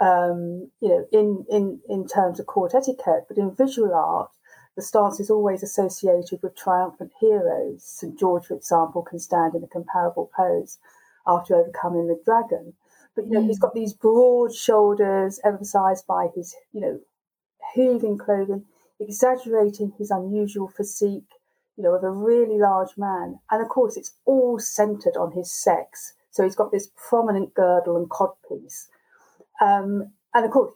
Um, 0.00 0.70
you 0.80 0.88
know, 0.88 1.06
in 1.12 1.44
in 1.50 1.80
in 1.88 2.06
terms 2.06 2.40
of 2.40 2.46
court 2.46 2.74
etiquette, 2.74 3.26
but 3.28 3.36
in 3.36 3.54
visual 3.54 3.94
art, 3.94 4.30
the 4.76 4.82
stance 4.82 5.20
is 5.20 5.30
always 5.30 5.62
associated 5.62 6.40
with 6.42 6.56
triumphant 6.56 7.12
heroes. 7.20 7.84
St 7.84 8.18
George, 8.18 8.46
for 8.46 8.54
example, 8.54 9.02
can 9.02 9.18
stand 9.18 9.54
in 9.54 9.64
a 9.64 9.68
comparable 9.68 10.30
pose 10.34 10.78
after 11.26 11.54
overcoming 11.54 12.06
the 12.06 12.20
dragon. 12.24 12.72
But 13.14 13.26
you 13.26 13.32
know, 13.32 13.42
mm. 13.42 13.48
he's 13.48 13.58
got 13.58 13.74
these 13.74 13.92
broad 13.92 14.54
shoulders, 14.54 15.40
emphasised 15.44 16.06
by 16.06 16.28
his 16.34 16.54
you 16.72 16.80
know 16.80 17.00
heaving 17.74 18.18
clothing, 18.18 18.64
exaggerating 19.00 19.92
his 19.98 20.10
unusual 20.10 20.68
physique, 20.68 21.30
you 21.76 21.84
know, 21.84 21.94
of 21.94 22.02
a 22.02 22.10
really 22.10 22.58
large 22.58 22.96
man. 22.96 23.38
And 23.50 23.62
of 23.62 23.68
course, 23.68 23.96
it's 23.96 24.16
all 24.24 24.58
centered 24.58 25.16
on 25.16 25.32
his 25.32 25.52
sex. 25.52 26.14
So 26.30 26.42
he's 26.44 26.56
got 26.56 26.72
this 26.72 26.90
prominent 27.08 27.54
girdle 27.54 27.96
and 27.96 28.08
codpiece. 28.08 28.88
Um, 29.60 30.12
and 30.34 30.44
of 30.44 30.50
course, 30.50 30.72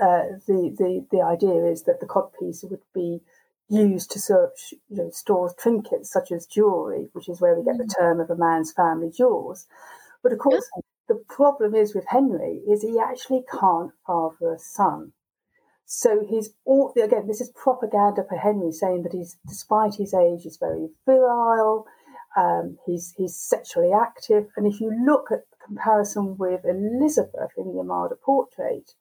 uh, 0.00 0.38
the, 0.46 0.74
the, 0.78 1.06
the 1.10 1.22
idea 1.22 1.64
is 1.64 1.82
that 1.84 2.00
the 2.00 2.06
codpiece 2.06 2.68
would 2.68 2.80
be 2.94 3.20
used 3.68 4.10
to 4.10 4.20
search, 4.20 4.74
you 4.88 4.96
know, 4.96 5.10
store 5.10 5.52
trinkets 5.58 6.10
such 6.10 6.30
as 6.30 6.46
jewelry, 6.46 7.08
which 7.12 7.28
is 7.28 7.40
where 7.40 7.54
we 7.54 7.64
get 7.64 7.78
the 7.78 7.84
mm. 7.84 7.98
term 7.98 8.20
of 8.20 8.30
a 8.30 8.36
man's 8.36 8.72
family 8.72 9.10
jewels. 9.10 9.66
But 10.22 10.32
of 10.32 10.38
course, 10.38 10.68
the 11.08 11.22
problem 11.28 11.74
is 11.74 11.94
with 11.94 12.04
Henry 12.08 12.60
is 12.68 12.82
he 12.82 12.98
actually 12.98 13.44
can't 13.50 13.92
father 14.06 14.52
a 14.52 14.58
son. 14.58 15.12
So 15.94 16.24
he's 16.26 16.54
all 16.64 16.90
again. 16.96 17.26
This 17.26 17.42
is 17.42 17.50
propaganda 17.50 18.24
for 18.26 18.38
Henry, 18.38 18.72
saying 18.72 19.02
that 19.02 19.12
he's, 19.12 19.36
despite 19.46 19.96
his 19.96 20.14
age, 20.14 20.44
he's 20.44 20.56
very 20.56 20.88
virile. 21.04 21.86
Um, 22.34 22.78
he's 22.86 23.12
he's 23.18 23.36
sexually 23.36 23.92
active, 23.92 24.46
and 24.56 24.66
if 24.66 24.80
you 24.80 24.90
look 25.04 25.30
at 25.30 25.50
the 25.50 25.56
comparison 25.62 26.38
with 26.38 26.64
Elizabeth 26.64 27.50
in 27.58 27.74
the 27.74 27.78
Armada 27.78 28.14
portrait, 28.16 28.94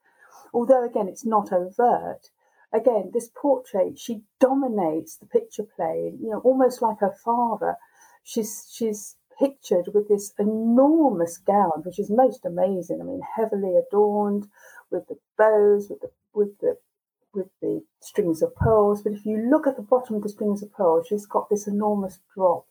although 0.53 0.83
again 0.83 1.07
it's 1.07 1.25
not 1.25 1.53
overt, 1.53 2.29
again 2.73 3.11
this 3.13 3.29
portrait 3.33 3.97
she 3.97 4.23
dominates 4.41 5.15
the 5.15 5.27
picture 5.27 5.63
plane. 5.63 6.19
You 6.21 6.31
know, 6.31 6.39
almost 6.39 6.81
like 6.81 6.99
her 6.99 7.15
father. 7.23 7.77
She's 8.21 8.67
she's 8.69 9.15
pictured 9.39 9.87
with 9.93 10.09
this 10.09 10.33
enormous 10.37 11.37
gown, 11.37 11.83
which 11.85 11.99
is 11.99 12.11
most 12.11 12.45
amazing. 12.45 12.99
I 12.99 13.05
mean, 13.05 13.21
heavily 13.37 13.77
adorned 13.77 14.47
with 14.91 15.07
the 15.07 15.19
bows, 15.37 15.89
with 15.89 16.01
the 16.01 16.11
with 16.33 16.57
the 16.59 16.77
with 17.33 17.47
the 17.61 17.83
strings 18.01 18.41
of 18.41 18.55
pearls. 18.55 19.01
But 19.01 19.13
if 19.13 19.25
you 19.25 19.37
look 19.37 19.65
at 19.65 19.77
the 19.77 19.81
bottom 19.81 20.15
of 20.15 20.23
the 20.23 20.29
strings 20.29 20.61
of 20.61 20.73
pearls, 20.73 21.07
she's 21.07 21.25
got 21.25 21.49
this 21.49 21.67
enormous 21.67 22.19
drop 22.35 22.65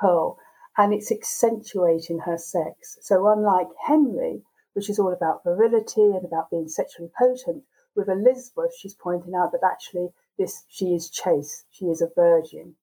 pearl, 0.00 0.38
and 0.76 0.94
it's 0.94 1.10
accentuating 1.10 2.20
her 2.20 2.38
sex. 2.38 2.98
So 3.00 3.26
unlike 3.28 3.68
Henry, 3.86 4.42
which 4.74 4.88
is 4.88 4.98
all 4.98 5.12
about 5.12 5.42
virility 5.44 6.02
and 6.02 6.24
about 6.24 6.50
being 6.50 6.68
sexually 6.68 7.10
potent, 7.18 7.64
with 7.96 8.08
Elizabeth, 8.08 8.72
she's 8.78 8.94
pointing 8.94 9.34
out 9.34 9.50
that 9.52 9.64
actually 9.64 10.10
this 10.38 10.64
she 10.68 10.94
is 10.94 11.10
chaste, 11.10 11.66
she 11.70 11.86
is 11.86 12.00
a 12.00 12.08
virgin. 12.14 12.76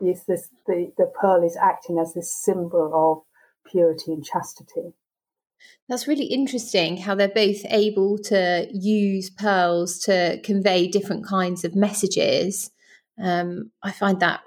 This, 0.00 0.24
the, 0.24 0.92
the 0.96 1.12
pearl 1.20 1.44
is 1.44 1.56
acting 1.56 1.98
as 1.98 2.14
this 2.14 2.34
symbol 2.34 2.90
of 2.94 3.70
purity 3.70 4.12
and 4.12 4.24
chastity. 4.24 4.94
That's 5.88 6.06
really 6.06 6.26
interesting 6.26 6.96
how 6.96 7.14
they're 7.14 7.28
both 7.28 7.64
able 7.68 8.18
to 8.18 8.68
use 8.72 9.30
pearls 9.30 9.98
to 10.00 10.40
convey 10.42 10.86
different 10.86 11.26
kinds 11.26 11.64
of 11.64 11.74
messages. 11.74 12.70
Um, 13.22 13.70
I 13.82 13.92
find 13.92 14.20
that, 14.20 14.40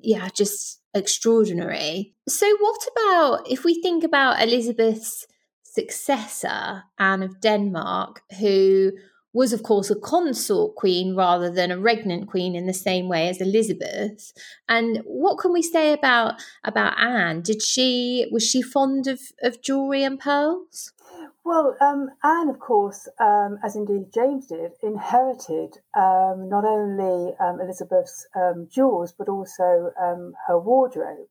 yeah, 0.00 0.28
just 0.34 0.80
extraordinary. 0.94 2.14
So, 2.28 2.46
what 2.58 2.80
about 2.92 3.50
if 3.50 3.64
we 3.64 3.80
think 3.82 4.04
about 4.04 4.42
Elizabeth's 4.42 5.26
successor, 5.62 6.84
Anne 6.98 7.22
of 7.22 7.40
Denmark, 7.40 8.22
who 8.38 8.92
was, 9.34 9.52
of 9.52 9.64
course, 9.64 9.90
a 9.90 9.96
consort 9.96 10.76
queen 10.76 11.16
rather 11.16 11.50
than 11.50 11.72
a 11.72 11.78
regnant 11.78 12.28
queen 12.28 12.54
in 12.54 12.66
the 12.66 12.72
same 12.72 13.08
way 13.08 13.28
as 13.28 13.40
Elizabeth. 13.40 14.32
And 14.68 15.02
what 15.04 15.38
can 15.38 15.52
we 15.52 15.60
say 15.60 15.92
about 15.92 16.40
about 16.62 16.98
Anne? 16.98 17.42
Did 17.42 17.60
she 17.60 18.26
was 18.30 18.48
she 18.48 18.62
fond 18.62 19.06
of, 19.08 19.20
of 19.42 19.60
jewelry 19.60 20.04
and 20.04 20.18
pearls? 20.18 20.92
Well, 21.44 21.76
um, 21.80 22.08
Anne, 22.22 22.48
of 22.48 22.58
course, 22.58 23.06
um, 23.20 23.58
as 23.62 23.76
indeed 23.76 24.12
James 24.14 24.46
did, 24.46 24.72
inherited 24.82 25.78
um, 25.94 26.48
not 26.48 26.64
only 26.64 27.34
um, 27.38 27.60
Elizabeth's 27.60 28.26
um, 28.34 28.68
jewels 28.70 29.12
but 29.12 29.28
also 29.28 29.90
um, 30.00 30.32
her 30.46 30.58
wardrobe. 30.58 31.28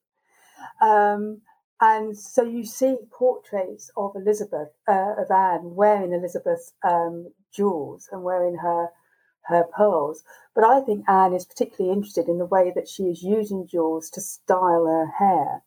and 0.81 2.17
so 2.17 2.43
you 2.43 2.63
see 2.63 2.97
portraits 3.11 3.91
of 3.97 4.11
Elizabeth, 4.15 4.69
uh, 4.87 5.15
of 5.17 5.31
Anne, 5.31 5.73
wearing 5.75 6.13
Elizabeth's 6.13 6.73
jewels 7.53 8.09
and 8.11 8.23
wearing 8.23 8.57
her 8.57 8.89
her 9.47 9.65
pearls. 9.75 10.23
But 10.55 10.63
I 10.63 10.81
think 10.81 11.03
Anne 11.07 11.33
is 11.33 11.45
particularly 11.45 11.93
interested 11.93 12.27
in 12.29 12.37
the 12.37 12.45
way 12.45 12.71
that 12.73 12.87
she 12.87 13.03
is 13.03 13.23
using 13.23 13.67
jewels 13.67 14.09
to 14.11 14.21
style 14.21 14.85
her 14.85 15.05
hair 15.19 15.63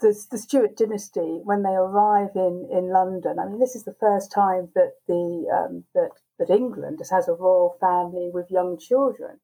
the, 0.00 0.26
the 0.30 0.38
Stuart 0.38 0.76
dynasty, 0.76 1.40
when 1.44 1.62
they 1.62 1.74
arrive 1.74 2.30
in, 2.34 2.68
in 2.70 2.90
London, 2.90 3.38
I 3.38 3.46
mean, 3.46 3.60
this 3.60 3.76
is 3.76 3.84
the 3.84 3.96
first 4.00 4.32
time 4.32 4.68
that 4.74 4.94
the 5.06 5.46
um, 5.52 5.84
that 5.94 6.10
that 6.38 6.50
England 6.50 7.00
has 7.10 7.28
a 7.28 7.34
royal 7.34 7.76
family 7.80 8.30
with 8.32 8.50
young 8.50 8.78
children. 8.78 9.40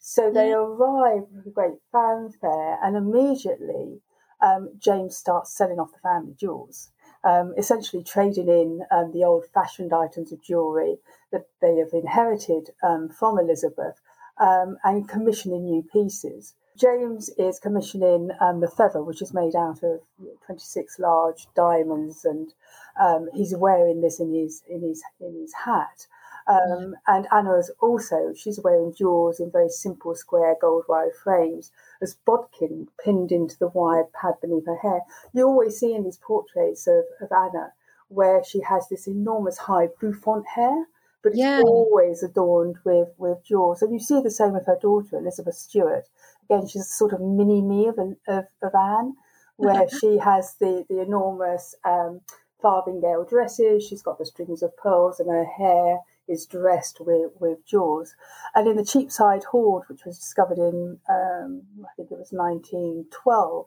So 0.00 0.32
they 0.32 0.48
yeah. 0.48 0.56
arrive 0.56 1.24
with 1.30 1.54
great 1.54 1.78
fanfare, 1.92 2.78
and 2.82 2.96
immediately 2.96 4.00
um, 4.40 4.70
James 4.78 5.16
starts 5.16 5.56
selling 5.56 5.78
off 5.78 5.92
the 5.92 5.98
family 5.98 6.34
jewels, 6.38 6.90
um, 7.24 7.54
essentially 7.56 8.02
trading 8.02 8.48
in 8.48 8.82
um, 8.90 9.12
the 9.12 9.24
old-fashioned 9.24 9.92
items 9.92 10.32
of 10.32 10.42
jewellery 10.42 10.98
that 11.30 11.46
they 11.60 11.76
have 11.76 11.92
inherited 11.92 12.70
um, 12.82 13.08
from 13.08 13.38
Elizabeth 13.38 14.00
um, 14.38 14.76
and 14.84 15.08
commissioning 15.08 15.64
new 15.64 15.82
pieces. 15.82 16.54
James 16.76 17.28
is 17.38 17.58
commissioning 17.58 18.30
um, 18.40 18.60
the 18.60 18.68
feather, 18.68 19.02
which 19.02 19.20
is 19.22 19.34
made 19.34 19.54
out 19.54 19.82
of 19.82 20.00
26 20.46 20.98
large 20.98 21.46
diamonds, 21.54 22.24
and 22.24 22.54
um, 23.00 23.28
he's 23.34 23.54
wearing 23.54 24.00
this 24.00 24.18
in 24.18 24.32
his 24.32 24.62
in 24.68 24.80
his 24.80 25.02
in 25.20 25.34
his 25.34 25.52
hat. 25.52 26.06
Um, 26.46 26.94
and 27.06 27.26
Anna's 27.32 27.70
also 27.80 28.32
she's 28.34 28.60
wearing 28.62 28.94
jewels 28.94 29.40
in 29.40 29.50
very 29.50 29.68
simple 29.68 30.14
square 30.14 30.56
gold 30.60 30.84
wire 30.88 31.12
frames, 31.22 31.70
as 32.00 32.16
bodkin 32.26 32.88
pinned 33.02 33.32
into 33.32 33.58
the 33.58 33.68
wire 33.68 34.06
pad 34.12 34.34
beneath 34.40 34.66
her 34.66 34.78
hair. 34.78 35.00
You 35.32 35.46
always 35.46 35.78
see 35.78 35.94
in 35.94 36.04
these 36.04 36.18
portraits 36.18 36.86
of, 36.86 37.04
of 37.20 37.30
Anna 37.32 37.72
where 38.08 38.44
she 38.44 38.60
has 38.60 38.88
this 38.88 39.06
enormous 39.06 39.56
high 39.56 39.88
bouffant 39.98 40.46
hair, 40.46 40.86
but 41.22 41.30
it's 41.30 41.38
yeah. 41.38 41.62
always 41.64 42.22
adorned 42.22 42.76
with 42.84 43.08
with 43.16 43.44
jewels. 43.44 43.80
And 43.80 43.92
you 43.92 43.98
see 43.98 44.20
the 44.20 44.30
same 44.30 44.52
with 44.52 44.66
her 44.66 44.78
daughter 44.80 45.16
Elizabeth 45.16 45.54
Stuart 45.54 46.08
again, 46.52 46.66
she's 46.66 46.82
a 46.82 46.84
sort 46.84 47.12
of 47.12 47.20
mini 47.20 47.60
me 47.60 47.88
of, 47.88 47.98
of, 47.98 48.44
of 48.62 48.74
Anne, 48.74 49.14
where 49.56 49.88
she 50.00 50.18
has 50.18 50.54
the, 50.60 50.84
the 50.88 51.00
enormous 51.00 51.74
um, 51.84 52.20
farthingale 52.62 53.28
dresses, 53.28 53.86
she's 53.86 54.02
got 54.02 54.18
the 54.18 54.26
strings 54.26 54.62
of 54.62 54.76
pearls, 54.76 55.20
and 55.20 55.30
her 55.30 55.44
hair 55.44 55.98
is 56.28 56.46
dressed 56.46 56.98
with, 57.00 57.32
with 57.40 57.64
jewels. 57.66 58.14
And 58.54 58.68
in 58.68 58.76
the 58.76 58.84
Cheapside 58.84 59.44
Hoard, 59.44 59.84
which 59.88 60.04
was 60.04 60.18
discovered 60.18 60.58
in, 60.58 60.98
um, 61.08 61.62
I 61.84 61.92
think 61.96 62.10
it 62.10 62.18
was 62.18 62.32
1912, 62.32 63.66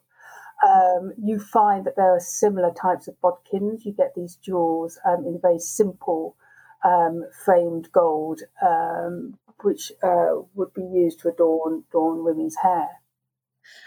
um, 0.65 1.13
you 1.21 1.39
find 1.39 1.85
that 1.85 1.95
there 1.95 2.15
are 2.15 2.19
similar 2.19 2.71
types 2.71 3.07
of 3.07 3.19
bodkins. 3.21 3.85
You 3.85 3.91
get 3.91 4.13
these 4.15 4.35
jewels 4.37 4.99
um, 5.05 5.25
in 5.25 5.39
very 5.41 5.59
simple 5.59 6.35
um, 6.83 7.25
framed 7.43 7.91
gold 7.91 8.41
um, 8.61 9.37
which 9.61 9.91
uh, 10.03 10.35
would 10.53 10.73
be 10.73 10.83
used 10.83 11.19
to 11.21 11.29
adorn, 11.29 11.83
adorn 11.89 12.23
women's 12.23 12.57
hair. 12.57 12.87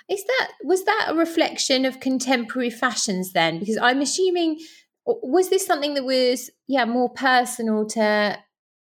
Is 0.09 0.25
that 0.25 0.51
was 0.65 0.85
that 0.85 1.07
a 1.11 1.15
reflection 1.15 1.85
of 1.85 2.01
contemporary 2.01 2.71
fashions 2.71 3.33
then? 3.33 3.61
Because 3.61 3.79
I'm 3.79 4.01
assuming 4.01 4.59
was 5.07 5.51
this 5.51 5.65
something 5.65 5.95
that 5.95 6.05
was 6.05 6.51
yeah 6.67 6.85
more 6.85 7.11
personal 7.11 7.87
to 7.87 8.39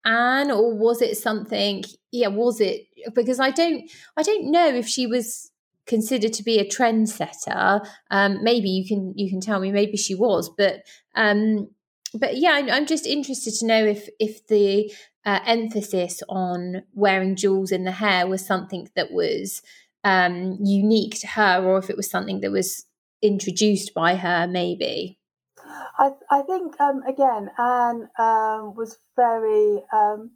Anne, 0.07 0.51
or 0.51 0.75
was 0.75 1.03
it 1.03 1.17
something? 1.17 1.85
Yeah, 2.13 2.29
was 2.29 2.61
it 2.61 2.87
because 3.15 3.41
I 3.41 3.51
don't 3.51 3.91
I 4.17 4.23
don't 4.23 4.51
know 4.51 4.69
if 4.69 4.87
she 4.87 5.07
was 5.07 5.51
considered 5.87 6.33
to 6.35 6.43
be 6.43 6.59
a 6.59 6.69
trendsetter. 6.69 7.87
Um, 8.11 8.43
maybe 8.43 8.69
you 8.69 8.87
can 8.87 9.13
you 9.17 9.29
can 9.29 9.41
tell 9.41 9.61
me. 9.61 9.73
Maybe 9.73 9.97
she 9.97 10.15
was, 10.15 10.49
but 10.49 10.83
um, 11.15 11.69
but 12.15 12.37
yeah, 12.37 12.69
I'm 12.71 12.87
just 12.87 13.07
interested 13.07 13.55
to 13.55 13.67
know 13.67 13.85
if 13.85 14.09
if 14.19 14.47
the 14.47 14.93
uh, 15.25 15.41
emphasis 15.45 16.23
on 16.29 16.83
wearing 16.95 17.37
jewels 17.37 17.73
in 17.73 17.85
the 17.85 17.93
hair 17.93 18.27
was 18.27 18.47
something 18.47 18.89
that 18.95 19.11
was 19.11 19.61
um, 20.05 20.57
unique 20.63 21.19
to 21.21 21.27
her, 21.27 21.63
or 21.65 21.79
if 21.79 21.91
it 21.91 21.97
was 21.97 22.09
something 22.09 22.41
that 22.41 22.53
was 22.53 22.87
introduced 23.23 23.93
by 23.93 24.17
her, 24.17 24.47
maybe. 24.47 25.19
I, 25.99 26.11
I 26.31 26.43
think 26.43 26.81
um, 26.81 27.03
again, 27.03 27.51
Anne 27.59 28.09
um, 28.19 28.75
was 28.75 28.99
very 29.17 29.83
um, 29.93 30.31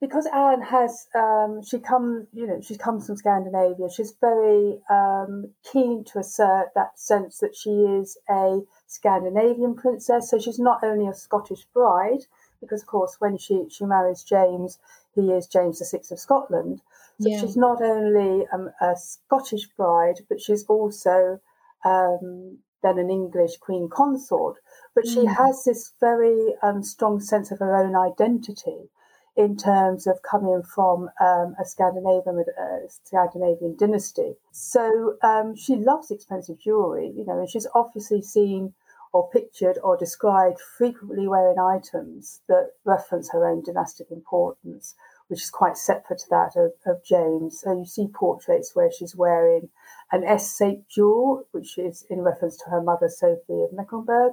because 0.00 0.26
Anne 0.34 0.62
has 0.62 1.06
um, 1.14 1.62
she 1.62 1.78
comes 1.78 2.26
you 2.32 2.46
know 2.46 2.60
she 2.60 2.76
comes 2.76 3.06
from 3.06 3.16
Scandinavia. 3.16 3.88
She's 3.90 4.14
very 4.20 4.80
um, 4.90 5.50
keen 5.70 6.04
to 6.12 6.18
assert 6.18 6.70
that 6.74 6.98
sense 6.98 7.38
that 7.38 7.54
she 7.54 7.70
is 7.70 8.18
a 8.28 8.60
Scandinavian 8.86 9.74
princess. 9.74 10.30
So 10.30 10.38
she's 10.38 10.58
not 10.58 10.82
only 10.82 11.08
a 11.08 11.14
Scottish 11.14 11.64
bride, 11.72 12.26
because 12.60 12.82
of 12.82 12.88
course 12.88 13.16
when 13.18 13.38
she 13.38 13.66
she 13.70 13.84
marries 13.84 14.22
James, 14.22 14.78
he 15.14 15.30
is 15.30 15.46
James 15.46 15.78
the 15.78 15.84
Sixth 15.84 16.10
of 16.10 16.18
Scotland. 16.18 16.80
So 17.20 17.28
yeah. 17.28 17.40
she's 17.40 17.56
not 17.56 17.80
only 17.82 18.46
um, 18.52 18.70
a 18.80 18.96
Scottish 18.96 19.66
bride, 19.76 20.20
but 20.28 20.40
she's 20.40 20.64
also 20.64 21.40
um, 21.84 22.58
then 22.82 22.98
an 22.98 23.10
English 23.10 23.56
queen 23.58 23.88
consort. 23.88 24.56
But 24.94 25.04
mm. 25.04 25.14
she 25.14 25.26
has 25.26 25.64
this 25.64 25.92
very 26.00 26.54
um, 26.62 26.82
strong 26.82 27.20
sense 27.20 27.50
of 27.50 27.58
her 27.60 27.76
own 27.76 27.94
identity 27.96 28.90
in 29.36 29.56
terms 29.56 30.06
of 30.06 30.20
coming 30.22 30.62
from 30.62 31.08
um, 31.20 31.54
a 31.58 31.64
Scandinavian 31.64 32.44
uh, 32.60 32.88
Scandinavian 33.04 33.76
dynasty. 33.78 34.34
So 34.50 35.16
um, 35.22 35.56
she 35.56 35.76
loves 35.76 36.10
expensive 36.10 36.60
jewelry, 36.60 37.12
you 37.16 37.24
know, 37.24 37.38
and 37.38 37.48
she's 37.48 37.66
obviously 37.74 38.20
seen 38.20 38.74
or 39.12 39.28
pictured 39.30 39.78
or 39.82 39.96
described 39.96 40.58
frequently 40.78 41.28
wearing 41.28 41.58
items 41.58 42.40
that 42.48 42.70
reference 42.84 43.30
her 43.30 43.46
own 43.46 43.62
dynastic 43.64 44.10
importance, 44.10 44.94
which 45.28 45.42
is 45.42 45.50
quite 45.50 45.76
separate 45.76 46.18
to 46.18 46.28
that 46.30 46.52
of, 46.56 46.72
of 46.86 47.04
James. 47.04 47.60
So 47.60 47.78
you 47.78 47.84
see 47.84 48.08
portraits 48.08 48.72
where 48.74 48.90
she's 48.90 49.14
wearing 49.14 49.68
an 50.12 50.24
S-shaped 50.24 50.88
jewel, 50.88 51.44
which 51.52 51.78
is 51.78 52.06
in 52.08 52.20
reference 52.20 52.56
to 52.58 52.70
her 52.70 52.82
mother 52.82 53.08
Sophie 53.08 53.62
of 53.62 53.72
Mecklenburg, 53.72 54.32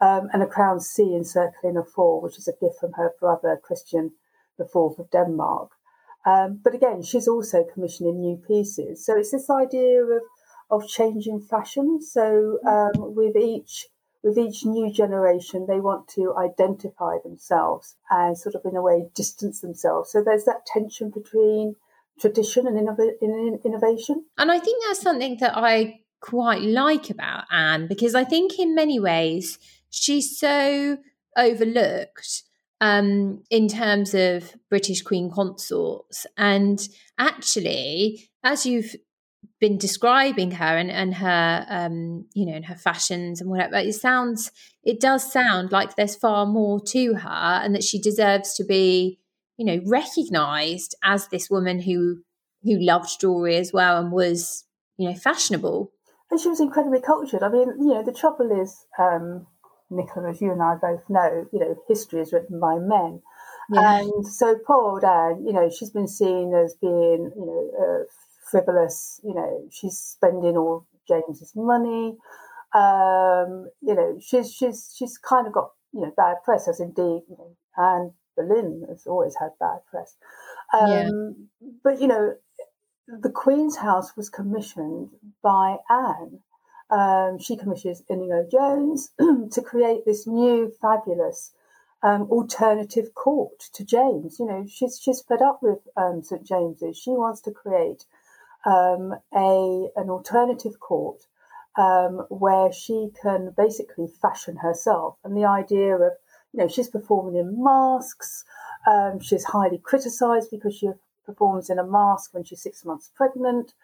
um, 0.00 0.28
and 0.32 0.42
a 0.42 0.46
crown 0.46 0.80
C 0.80 1.14
encircling 1.14 1.76
a 1.76 1.84
four, 1.84 2.20
which 2.20 2.38
is 2.38 2.48
a 2.48 2.52
gift 2.60 2.78
from 2.80 2.92
her 2.94 3.12
brother 3.20 3.58
Christian 3.62 4.12
IV 4.58 4.74
of 4.74 5.10
Denmark. 5.10 5.70
Um, 6.26 6.60
but 6.62 6.74
again, 6.74 7.02
she's 7.02 7.28
also 7.28 7.64
commissioning 7.64 8.20
new 8.20 8.36
pieces. 8.36 9.04
So 9.04 9.16
it's 9.16 9.30
this 9.30 9.48
idea 9.48 10.02
of 10.02 10.22
of 10.70 10.88
changing 10.88 11.40
fashion. 11.40 12.00
So 12.00 12.58
um, 12.66 13.14
with 13.14 13.36
each 13.36 13.88
with 14.22 14.38
each 14.38 14.64
new 14.64 14.90
generation, 14.90 15.66
they 15.66 15.80
want 15.80 16.08
to 16.08 16.34
identify 16.36 17.16
themselves 17.22 17.96
and 18.10 18.38
sort 18.38 18.54
of, 18.54 18.62
in 18.64 18.76
a 18.76 18.82
way, 18.82 19.08
distance 19.14 19.60
themselves. 19.60 20.10
So 20.10 20.22
there's 20.22 20.44
that 20.44 20.64
tension 20.64 21.10
between 21.10 21.74
tradition 22.20 22.66
and 22.66 22.76
innov- 22.76 23.64
innovation. 23.64 24.24
And 24.38 24.50
I 24.50 24.58
think 24.58 24.82
that's 24.84 25.00
something 25.00 25.38
that 25.40 25.56
I 25.56 26.00
quite 26.20 26.62
like 26.62 27.10
about 27.10 27.44
Anne 27.50 27.88
because 27.88 28.14
I 28.14 28.24
think 28.24 28.58
in 28.58 28.74
many 28.74 29.00
ways 29.00 29.58
she's 29.90 30.38
so 30.38 30.98
overlooked 31.36 32.44
um, 32.80 33.42
in 33.50 33.68
terms 33.68 34.14
of 34.14 34.54
British 34.68 35.02
Queen 35.02 35.30
consorts. 35.30 36.26
And 36.36 36.80
actually, 37.18 38.28
as 38.42 38.66
you've 38.66 38.94
been 39.60 39.78
describing 39.78 40.50
her 40.50 40.76
and, 40.76 40.90
and 40.90 41.14
her 41.14 41.64
um, 41.68 42.26
you 42.34 42.44
know 42.44 42.52
and 42.52 42.66
her 42.66 42.74
fashions 42.74 43.40
and 43.40 43.48
whatever 43.48 43.76
it 43.76 43.92
sounds 43.92 44.50
it 44.82 45.00
does 45.00 45.32
sound 45.32 45.70
like 45.70 45.94
there's 45.94 46.16
far 46.16 46.46
more 46.46 46.80
to 46.80 47.14
her 47.14 47.60
and 47.62 47.72
that 47.72 47.84
she 47.84 48.00
deserves 48.00 48.54
to 48.54 48.64
be 48.64 49.20
you 49.56 49.64
know 49.64 49.80
recognized 49.86 50.94
as 51.02 51.28
this 51.28 51.50
woman 51.50 51.80
who 51.80 52.22
who 52.62 52.78
loved 52.80 53.20
jewelry 53.20 53.56
as 53.56 53.72
well 53.72 53.98
and 53.98 54.12
was 54.12 54.64
you 54.96 55.08
know 55.08 55.14
fashionable 55.14 55.90
and 56.30 56.40
she 56.40 56.48
was 56.48 56.60
incredibly 56.60 57.00
cultured 57.00 57.42
i 57.42 57.48
mean 57.48 57.68
you 57.78 57.94
know 57.94 58.02
the 58.02 58.12
trouble 58.12 58.50
is 58.60 58.86
um 58.98 59.46
nicola 59.90 60.30
as 60.30 60.40
you 60.40 60.50
and 60.50 60.62
i 60.62 60.74
both 60.80 61.02
know 61.08 61.46
you 61.52 61.58
know 61.58 61.74
history 61.88 62.20
is 62.20 62.32
written 62.32 62.58
by 62.58 62.78
men 62.78 63.20
yeah. 63.70 64.00
and 64.00 64.26
so 64.26 64.56
poor 64.66 64.92
old 64.92 65.04
anne 65.04 65.44
you 65.44 65.52
know 65.52 65.68
she's 65.70 65.90
been 65.90 66.08
seen 66.08 66.54
as 66.54 66.74
being 66.80 67.30
you 67.36 67.46
know 67.46 67.70
uh, 67.78 68.04
frivolous. 68.52 69.20
You 69.24 69.34
know, 69.34 69.66
she's 69.70 69.98
spending 69.98 70.56
all 70.56 70.86
James's 71.08 71.54
money. 71.56 72.16
Um, 72.74 73.66
you 73.80 73.94
know, 73.94 74.18
she's 74.20 74.52
she's 74.52 74.94
she's 74.96 75.18
kind 75.18 75.48
of 75.48 75.52
got 75.52 75.70
you 75.92 76.02
know 76.02 76.12
bad 76.16 76.36
press, 76.44 76.68
as 76.68 76.78
indeed 76.78 77.22
you 77.28 77.36
know, 77.38 77.56
Anne 77.76 78.12
Boleyn 78.36 78.86
has 78.88 79.06
always 79.06 79.36
had 79.36 79.50
bad 79.58 79.80
press. 79.90 80.16
Um, 80.72 80.88
yeah. 80.90 81.68
But 81.82 82.00
you 82.00 82.08
know, 82.08 82.36
the 83.06 83.30
Queen's 83.30 83.76
house 83.76 84.16
was 84.16 84.28
commissioned 84.28 85.10
by 85.42 85.78
Anne. 85.90 86.40
Um, 86.90 87.38
she 87.38 87.56
commissions 87.56 88.02
Inigo 88.08 88.46
Jones 88.50 89.12
to 89.18 89.62
create 89.62 90.04
this 90.04 90.26
new 90.26 90.72
fabulous 90.80 91.52
um, 92.02 92.22
alternative 92.30 93.14
court 93.14 93.60
to 93.72 93.84
James. 93.84 94.38
You 94.38 94.46
know, 94.46 94.66
she's 94.68 95.00
she's 95.00 95.22
fed 95.22 95.42
up 95.42 95.62
with 95.62 95.78
um, 95.96 96.22
St 96.22 96.44
James's. 96.44 96.98
She 96.98 97.10
wants 97.10 97.40
to 97.42 97.50
create 97.50 98.04
um, 98.64 99.14
a 99.34 99.88
an 99.96 100.10
alternative 100.10 100.80
court 100.80 101.26
um, 101.76 102.26
where 102.28 102.72
she 102.72 103.10
can 103.20 103.54
basically 103.56 104.06
fashion 104.06 104.56
herself. 104.56 105.16
And 105.24 105.36
the 105.36 105.44
idea 105.44 105.96
of, 105.96 106.12
you 106.52 106.60
know, 106.60 106.68
she's 106.68 106.88
performing 106.88 107.36
in 107.36 107.62
masks. 107.62 108.44
Um, 108.86 109.20
she's 109.20 109.44
highly 109.44 109.78
criticised 109.78 110.50
because 110.50 110.76
she 110.76 110.90
performs 111.24 111.70
in 111.70 111.78
a 111.78 111.86
mask 111.86 112.34
when 112.34 112.44
she's 112.44 112.62
six 112.62 112.84
months 112.84 113.10
pregnant. 113.14 113.74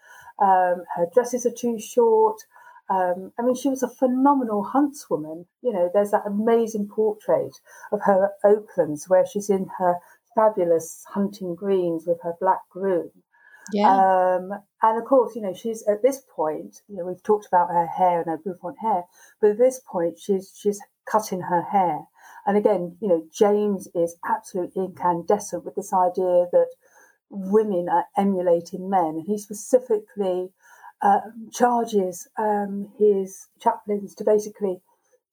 Um, 0.41 0.85
her 0.97 1.07
dresses 1.13 1.47
are 1.47 1.53
too 1.53 1.79
short. 1.79 2.41
Um, 2.91 3.33
I 3.39 3.43
mean, 3.43 3.55
she 3.55 3.69
was 3.69 3.83
a 3.83 3.89
phenomenal 3.89 4.71
huntswoman. 4.75 5.47
You 5.63 5.73
know, 5.73 5.91
there's 5.93 6.11
that 6.11 6.27
amazing 6.27 6.89
portrait 6.89 7.53
of 7.93 8.01
her 8.05 8.25
at 8.25 8.51
Oatlands 8.51 9.09
where 9.09 9.27
she's 9.27 9.51
in 9.51 9.69
her 9.79 9.97
fabulous 10.35 11.05
hunting 11.09 11.55
greens 11.55 12.07
with 12.07 12.19
her 12.23 12.35
black 12.41 12.61
groom. 12.71 13.11
Yeah. 13.73 13.91
Um, 13.91 14.53
and 14.83 14.99
of 14.99 15.05
course, 15.05 15.37
you 15.37 15.43
know, 15.43 15.53
she's 15.53 15.87
at 15.87 16.03
this 16.03 16.23
point, 16.35 16.83
you 16.89 16.97
know, 16.97 17.05
we've 17.05 17.23
talked 17.23 17.47
about 17.47 17.69
her 17.69 17.87
hair 17.87 18.21
and 18.21 18.31
her 18.31 18.39
bouffant 18.39 18.79
hair, 18.81 19.05
but 19.41 19.51
at 19.51 19.59
this 19.59 19.81
point, 19.87 20.19
she's 20.19 20.53
she's 20.57 20.81
cutting 21.11 21.43
her 21.43 21.63
hair. 21.63 22.07
And 22.49 22.57
again, 22.57 22.97
you 23.03 23.09
know, 23.09 23.27
James 23.31 23.89
is 23.95 24.17
absolutely 24.27 24.87
incandescent 24.87 25.67
with 25.67 25.75
this 25.75 25.93
idea 25.93 26.47
that 26.51 26.69
women 27.29 27.91
are 27.91 28.07
emulating 28.17 28.89
men. 28.89 29.17
And 29.17 29.27
he 29.27 29.37
specifically 29.37 30.49
uh, 31.03 31.21
charges 31.53 32.27
um, 32.39 32.89
his 32.99 33.49
chaplains 33.61 34.15
to 34.15 34.25
basically 34.25 34.81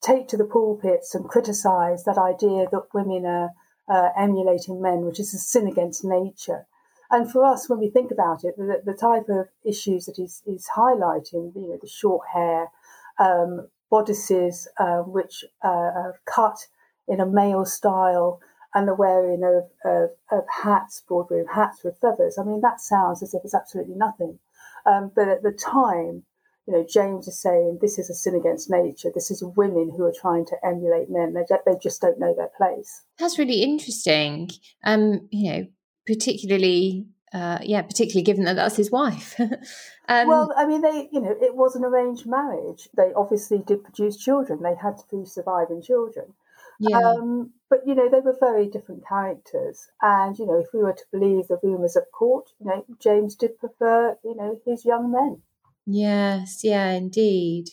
take 0.01 0.27
to 0.27 0.35
the 0.35 0.43
pulpits 0.43 1.15
and 1.15 1.29
criticise 1.29 2.03
that 2.03 2.17
idea 2.17 2.67
that 2.69 2.93
women 2.93 3.25
are 3.25 3.51
uh, 3.87 4.09
emulating 4.17 4.81
men, 4.81 5.05
which 5.05 5.21
is 5.21 5.33
a 5.33 5.37
sin 5.37 5.67
against 5.67 6.03
nature. 6.03 6.67
And 7.09 7.31
for 7.31 7.45
us, 7.45 7.69
when 7.69 7.79
we 7.79 7.89
think 7.89 8.11
about 8.11 8.43
it, 8.43 8.57
the, 8.57 8.81
the 8.83 8.93
type 8.93 9.29
of 9.29 9.47
issues 9.63 10.05
that 10.07 10.17
he's, 10.17 10.41
he's 10.45 10.67
highlighting, 10.75 11.55
you 11.55 11.69
know, 11.69 11.79
the 11.81 11.87
short 11.87 12.27
hair, 12.33 12.71
um, 13.19 13.69
bodices 13.89 14.67
uh, 14.77 14.97
which 14.97 15.45
uh, 15.63 15.67
are 15.69 16.19
cut 16.25 16.57
in 17.07 17.19
a 17.19 17.25
male 17.25 17.65
style, 17.65 18.39
and 18.73 18.87
the 18.87 18.93
wearing 18.93 19.43
of, 19.43 19.69
of, 19.89 20.09
of 20.31 20.43
hats, 20.63 21.01
broad-brimmed 21.07 21.47
hats 21.53 21.83
with 21.83 21.97
feathers. 21.99 22.37
I 22.37 22.43
mean, 22.43 22.61
that 22.61 22.81
sounds 22.81 23.23
as 23.23 23.33
if 23.33 23.41
it's 23.43 23.55
absolutely 23.55 23.95
nothing. 23.95 24.39
Um, 24.85 25.11
but 25.15 25.29
at 25.29 25.43
the 25.43 25.51
time, 25.51 26.23
you 26.67 26.73
know, 26.73 26.85
James 26.87 27.27
is 27.27 27.39
saying 27.39 27.79
this 27.81 27.97
is 27.97 28.09
a 28.09 28.13
sin 28.13 28.35
against 28.35 28.69
nature. 28.69 29.11
This 29.13 29.31
is 29.31 29.43
women 29.55 29.93
who 29.95 30.03
are 30.03 30.13
trying 30.13 30.45
to 30.47 30.57
emulate 30.63 31.09
men. 31.09 31.33
They, 31.33 31.43
they 31.65 31.77
just 31.81 32.01
don't 32.01 32.19
know 32.19 32.35
their 32.35 32.49
place. 32.57 33.03
That's 33.17 33.39
really 33.39 33.61
interesting. 33.61 34.49
Um, 34.83 35.27
you 35.31 35.51
know, 35.51 35.67
particularly 36.05 37.07
uh, 37.33 37.59
yeah, 37.63 37.81
particularly 37.81 38.23
given 38.23 38.45
that 38.45 38.55
that's 38.55 38.77
his 38.77 38.91
wife. 38.91 39.37
um, 40.07 40.27
well, 40.27 40.53
I 40.55 40.65
mean, 40.65 40.81
they, 40.81 41.09
you 41.11 41.19
know, 41.19 41.35
it 41.41 41.55
was 41.55 41.75
an 41.75 41.83
arranged 41.83 42.25
marriage. 42.25 42.87
They 42.95 43.11
obviously 43.13 43.57
did 43.57 43.83
produce 43.83 44.15
children. 44.15 44.61
They 44.63 44.75
had 44.81 44.95
three 45.09 45.25
surviving 45.25 45.81
children. 45.81 46.33
Yeah. 46.79 46.97
Um, 46.99 47.53
but 47.69 47.85
you 47.85 47.95
know, 47.95 48.07
they 48.09 48.21
were 48.21 48.37
very 48.39 48.67
different 48.69 49.05
characters. 49.05 49.89
And 50.01 50.39
you 50.39 50.45
know, 50.45 50.57
if 50.59 50.67
we 50.73 50.79
were 50.79 50.93
to 50.93 51.05
believe 51.11 51.47
the 51.47 51.59
rumours 51.61 51.97
at 51.97 52.11
court, 52.13 52.53
you 52.59 52.65
know, 52.67 52.85
James 52.99 53.35
did 53.35 53.59
prefer, 53.59 54.17
you 54.23 54.35
know, 54.35 54.61
his 54.65 54.85
young 54.85 55.11
men. 55.11 55.41
Yes, 55.87 56.61
yeah, 56.63 56.91
indeed. 56.93 57.65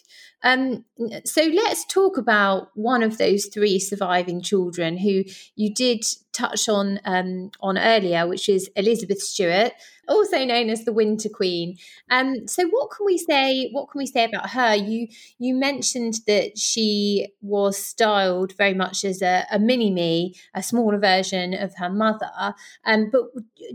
Um, 0.43 0.85
so 1.25 1.43
let's 1.45 1.87
talk 1.87 2.19
about 2.19 2.69
one 2.75 3.03
of 3.03 3.17
those 3.17 3.47
three 3.47 3.79
surviving 3.79 4.43
children 4.43 4.99
who 4.99 5.23
you 5.57 5.73
did 5.73 6.05
touch 6.35 6.69
on 6.69 7.01
um, 7.07 7.53
on 7.61 7.79
earlier, 7.79 8.27
which 8.27 8.51
is 8.51 8.69
Elizabeth 8.77 9.23
Stuart, 9.23 9.73
also 10.09 10.45
known 10.45 10.69
as 10.69 10.85
the 10.85 10.93
Winter 10.93 11.31
Queen. 11.31 11.79
Um, 12.11 12.47
so 12.47 12.67
what 12.69 12.91
can 12.91 13.07
we 13.07 13.17
say? 13.17 13.71
What 13.71 13.89
can 13.91 13.99
we 14.01 14.07
say 14.07 14.25
about 14.25 14.51
her? 14.51 14.75
You 14.75 15.09
you 15.39 15.55
mentioned 15.55 16.17
that 16.27 16.59
she 16.59 17.29
was 17.41 17.79
styled 17.79 18.53
very 18.59 18.75
much 18.75 19.05
as 19.07 19.23
a, 19.23 19.47
a 19.51 19.59
mini 19.59 19.91
me, 19.91 20.35
a 20.55 20.63
smaller 20.63 20.99
version 20.99 21.55
of 21.55 21.73
her 21.77 21.89
mother. 21.89 22.55
Um, 22.85 23.09
but 23.11 23.23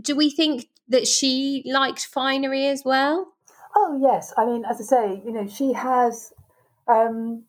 do 0.00 0.14
we 0.14 0.30
think 0.30 0.68
that 0.88 1.08
she 1.08 1.64
liked 1.66 2.06
finery 2.06 2.66
as 2.66 2.82
well? 2.84 3.32
Oh 3.74 3.98
yes, 4.00 4.32
I 4.36 4.46
mean, 4.46 4.64
as 4.64 4.80
I 4.80 4.84
say, 4.84 5.22
you 5.24 5.32
know, 5.32 5.46
she 5.46 5.72
has. 5.72 6.32
Um, 6.86 7.44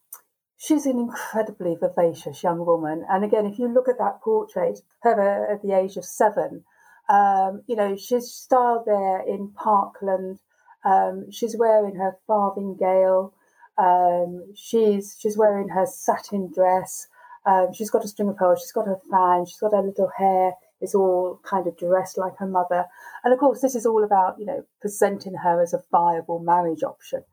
she's 0.58 0.86
an 0.86 1.00
incredibly 1.00 1.76
vivacious 1.76 2.44
young 2.44 2.66
woman, 2.66 3.06
and 3.10 3.24
again, 3.24 3.46
if 3.46 3.58
you 3.58 3.68
look 3.68 3.88
at 3.88 3.98
that 3.98 4.22
portrait, 4.22 4.82
her 5.02 5.48
at 5.52 5.62
the 5.62 5.74
age 5.74 5.98
of 5.98 6.06
seven, 6.06 6.64
um, 7.10 7.64
you 7.68 7.76
know, 7.76 7.96
she's 7.96 8.32
styled 8.32 8.86
there 8.86 9.22
in 9.22 9.52
Parkland. 9.52 10.40
Um, 10.86 11.32
she's 11.32 11.58
wearing 11.58 11.96
her 11.96 12.18
farthingale. 12.28 13.34
Um, 13.78 14.54
she's 14.56 15.16
she's 15.20 15.38
wearing 15.38 15.70
her 15.70 15.86
satin 15.86 16.52
dress. 16.54 17.08
Um, 17.46 17.74
she's 17.74 17.90
got 17.90 18.04
a 18.04 18.08
string 18.08 18.30
of 18.30 18.38
pearls. 18.38 18.60
She's 18.62 18.72
got 18.72 18.88
her 18.88 19.00
fan. 19.10 19.46
She's 19.46 19.60
got 19.60 19.74
her 19.74 19.82
little 19.82 20.12
hair 20.18 20.54
is 20.82 20.96
all 20.96 21.40
kind 21.44 21.68
of 21.68 21.78
dressed 21.78 22.18
like 22.18 22.38
her 22.38 22.48
mother. 22.48 22.86
And 23.24 23.34
of 23.34 23.40
course, 23.40 23.62
this 23.62 23.76
is 23.76 23.86
all 23.86 24.04
about, 24.04 24.40
you 24.40 24.46
know, 24.46 24.64
presenting 24.82 25.36
her 25.36 25.62
as 25.62 25.74
a 25.74 25.84
viable 25.92 26.40
marriage 26.40 26.84
option. 26.84 27.24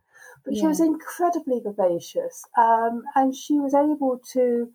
But 0.44 0.54
yeah. 0.54 0.60
she 0.60 0.66
was 0.66 0.80
incredibly 0.80 1.60
vivacious 1.60 2.44
um, 2.58 3.02
and 3.14 3.34
she 3.34 3.58
was 3.58 3.74
able 3.74 4.20
to 4.32 4.70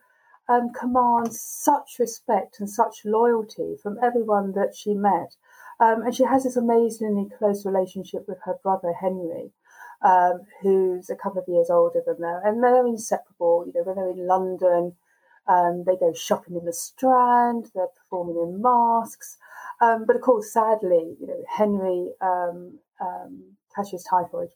um, 0.50 0.72
command 0.74 1.34
such 1.34 1.98
respect 2.00 2.60
and 2.60 2.70
such 2.70 3.06
loyalty 3.06 3.76
from 3.82 3.98
everyone 4.02 4.54
that 4.54 4.76
she 4.76 4.94
met. 4.94 5.36
Um, 5.80 6.04
and 6.04 6.14
she 6.14 6.24
has 6.24 6.44
this 6.44 6.58
amazingly 6.58 7.28
close 7.38 7.66
relationship 7.66 8.26
with 8.28 8.38
her 8.46 8.56
brother 8.62 8.94
Henry, 8.94 9.52
um, 10.04 10.42
who's 10.62 11.10
a 11.10 11.16
couple 11.16 11.42
of 11.42 11.48
years 11.48 11.70
older 11.70 12.02
than 12.06 12.18
her. 12.20 12.42
And 12.44 12.64
they're 12.64 12.86
inseparable. 12.86 13.66
You 13.66 13.74
know, 13.74 13.84
when 13.84 13.96
they're 13.96 14.12
in 14.12 14.28
London, 14.28 14.96
um, 15.48 15.84
they 15.86 15.96
go 15.96 16.14
shopping 16.14 16.56
in 16.56 16.66
the 16.66 16.74
Strand. 16.74 17.72
They're 17.74 17.88
performing 17.88 18.38
in 18.38 18.62
masks. 18.62 19.38
Um, 19.82 20.06
but 20.06 20.16
of 20.16 20.22
course, 20.22 20.54
sadly, 20.54 21.16
you 21.20 21.28
know, 21.28 21.44
Henry 21.50 22.12
um, 22.22 22.80
um 23.02 23.56
catches 23.76 24.04
typhoid, 24.04 24.50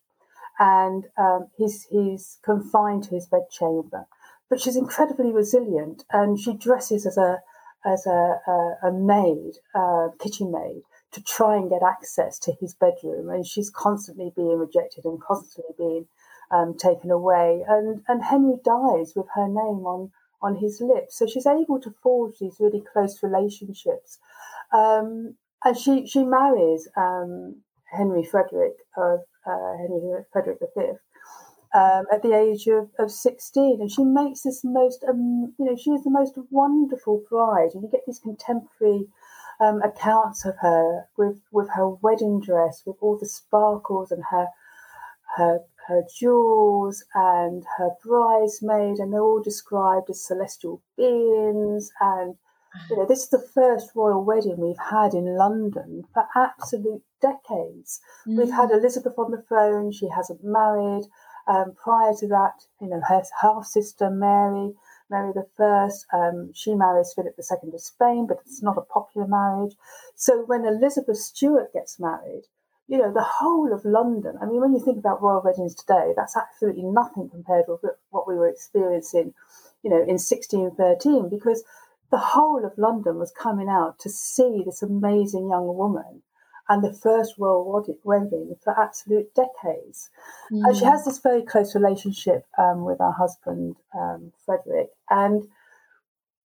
and 0.60 1.06
um, 1.18 1.48
he's 1.58 1.88
he's 1.90 2.38
confined 2.44 3.04
to 3.06 3.16
his 3.16 3.28
bedchamber. 3.28 4.08
But 4.50 4.62
she's 4.62 4.76
incredibly 4.76 5.32
resilient, 5.32 6.04
and 6.12 6.40
she 6.40 6.54
dresses 6.54 7.06
as 7.06 7.18
a 7.18 7.42
as 7.86 8.06
a, 8.08 8.40
a, 8.48 8.88
a 8.88 8.92
maid, 8.92 9.54
a 9.76 10.08
kitchen 10.20 10.52
maid, 10.52 10.82
to 11.12 11.22
try 11.22 11.56
and 11.56 11.70
get 11.70 11.84
access 11.84 12.40
to 12.40 12.54
his 12.60 12.74
bedroom. 12.74 13.30
And 13.30 13.46
she's 13.46 13.70
constantly 13.70 14.32
being 14.36 14.58
rejected 14.58 15.06
and 15.06 15.22
constantly 15.22 15.74
being 15.78 16.08
um, 16.52 16.76
taken 16.78 17.10
away. 17.10 17.64
And 17.68 18.02
and 18.08 18.24
Henry 18.24 18.58
dies 18.64 19.14
with 19.16 19.28
her 19.34 19.48
name 19.48 19.86
on 19.86 20.12
on 20.46 20.56
his 20.56 20.82
lips. 20.82 21.18
So 21.18 21.26
she's 21.26 21.48
able 21.48 21.80
to 21.82 21.94
forge 22.04 22.36
these 22.40 22.58
really 22.60 22.84
close 22.94 23.22
relationships. 23.24 24.20
Um, 24.72 25.36
and 25.64 25.78
she, 25.78 26.06
she 26.06 26.24
marries 26.24 26.88
um, 26.96 27.62
Henry 27.86 28.24
Frederick 28.24 28.76
of 28.98 29.20
uh, 29.46 29.78
Henry 29.78 30.24
Frederick 30.32 30.60
V 30.78 30.84
um, 31.74 32.06
at 32.12 32.22
the 32.22 32.34
age 32.34 32.68
of, 32.68 32.90
of 33.00 33.12
16. 33.12 33.82
And 33.82 33.92
she 33.92 34.04
makes 34.04 34.42
this 34.42 34.62
most, 34.64 35.04
um, 35.08 35.54
you 35.58 35.66
know, 35.66 35.76
she 35.76 35.92
is 35.92 36.04
the 36.04 36.10
most 36.10 36.34
wonderful 36.52 37.24
bride. 37.30 37.72
And 37.74 37.84
you 37.84 37.90
get 37.92 38.06
these 38.06 38.20
contemporary 38.20 39.08
um, 39.60 39.82
accounts 39.82 40.46
of 40.46 40.56
her 40.62 41.06
with 41.18 41.42
with 41.52 41.70
her 41.76 41.90
wedding 41.90 42.42
dress, 42.42 42.84
with 42.86 42.98
all 43.02 43.18
the 43.18 43.28
sparkles 43.28 44.12
and 44.12 44.24
her 44.30 44.48
her 45.38 45.60
her 45.88 46.04
jewels 46.14 47.04
and 47.14 47.66
her 47.78 47.92
bridesmaid, 48.04 48.98
and 48.98 49.14
they're 49.14 49.22
all 49.22 49.42
described 49.42 50.10
as 50.10 50.24
celestial 50.24 50.82
beings. 50.98 51.92
And 52.00 52.36
you 52.90 52.98
know, 52.98 53.06
this 53.06 53.24
is 53.24 53.30
the 53.30 53.48
first 53.54 53.92
royal 53.96 54.24
wedding 54.24 54.58
we've 54.58 54.90
had 54.90 55.14
in 55.14 55.38
London 55.38 56.04
for 56.14 56.26
absolute 56.36 57.04
decades. 57.22 58.02
Mm. 58.28 58.38
We've 58.38 58.54
had 58.54 58.70
mm. 58.70 58.80
Elizabeth 58.80 59.18
on 59.18 59.32
the 59.32 59.42
throne; 59.42 59.92
she 59.92 60.10
hasn't 60.10 60.44
married. 60.44 61.06
Um, 61.48 61.74
prior 61.76 62.14
to 62.16 62.28
that, 62.30 62.66
you 62.82 62.88
know, 62.88 63.02
her 63.08 63.22
half 63.40 63.66
sister 63.66 64.10
Mary 64.10 64.74
Mary 65.10 65.32
the 65.34 65.48
First. 65.56 66.06
Um, 66.12 66.52
she 66.54 66.74
marries 66.74 67.14
Philip 67.14 67.36
II 67.40 67.74
of 67.74 67.82
Spain, 67.82 68.26
but 68.28 68.40
it's 68.46 68.64
not 68.64 68.78
a 68.78 68.82
popular 68.82 69.28
marriage. 69.28 69.76
So 70.16 70.44
when 70.46 70.66
Elizabeth 70.66 71.18
Stuart 71.18 71.74
gets 71.74 72.00
married, 72.00 72.44
you 72.88 72.98
know, 72.98 73.12
the 73.12 73.24
whole 73.24 73.74
of 73.74 73.84
London, 73.84 74.36
I 74.42 74.46
mean, 74.46 74.62
when 74.62 74.74
you 74.74 74.80
think 74.80 75.00
about 75.00 75.22
royal 75.22 75.42
weddings 75.44 75.74
today, 75.74 76.14
that's 76.16 76.38
absolutely 76.38 76.84
nothing 76.84 77.30
compared 77.30 77.66
with 77.68 77.82
what 78.12 78.28
we 78.28 78.36
were 78.36 78.48
experiencing, 78.48 79.34
you 79.82 79.90
know, 79.90 80.02
in 80.02 80.20
1613, 80.20 81.30
because 81.30 81.64
the 82.12 82.18
whole 82.18 82.64
of 82.64 82.78
London 82.78 83.18
was 83.18 83.32
coming 83.32 83.70
out 83.70 83.98
to 84.00 84.10
see 84.10 84.62
this 84.64 84.84
amazing 84.84 85.50
young 85.50 85.76
woman 85.76 86.22
and 86.70 86.84
the 86.84 86.94
first 86.94 87.36
royal 87.38 87.84
wedding 88.04 88.56
for 88.64 88.80
absolute 88.80 89.34
decades. 89.36 90.10
Mm. 90.52 90.62
And 90.66 90.78
she 90.78 90.86
has 90.86 91.06
this 91.06 91.20
very 91.20 91.44
close 91.44 91.76
relationship 91.76 92.46
um, 92.58 92.86
with 92.86 93.00
her 93.00 93.12
husband, 93.12 93.78
um, 93.94 94.32
Frederick. 94.46 94.90
And, 95.10 95.44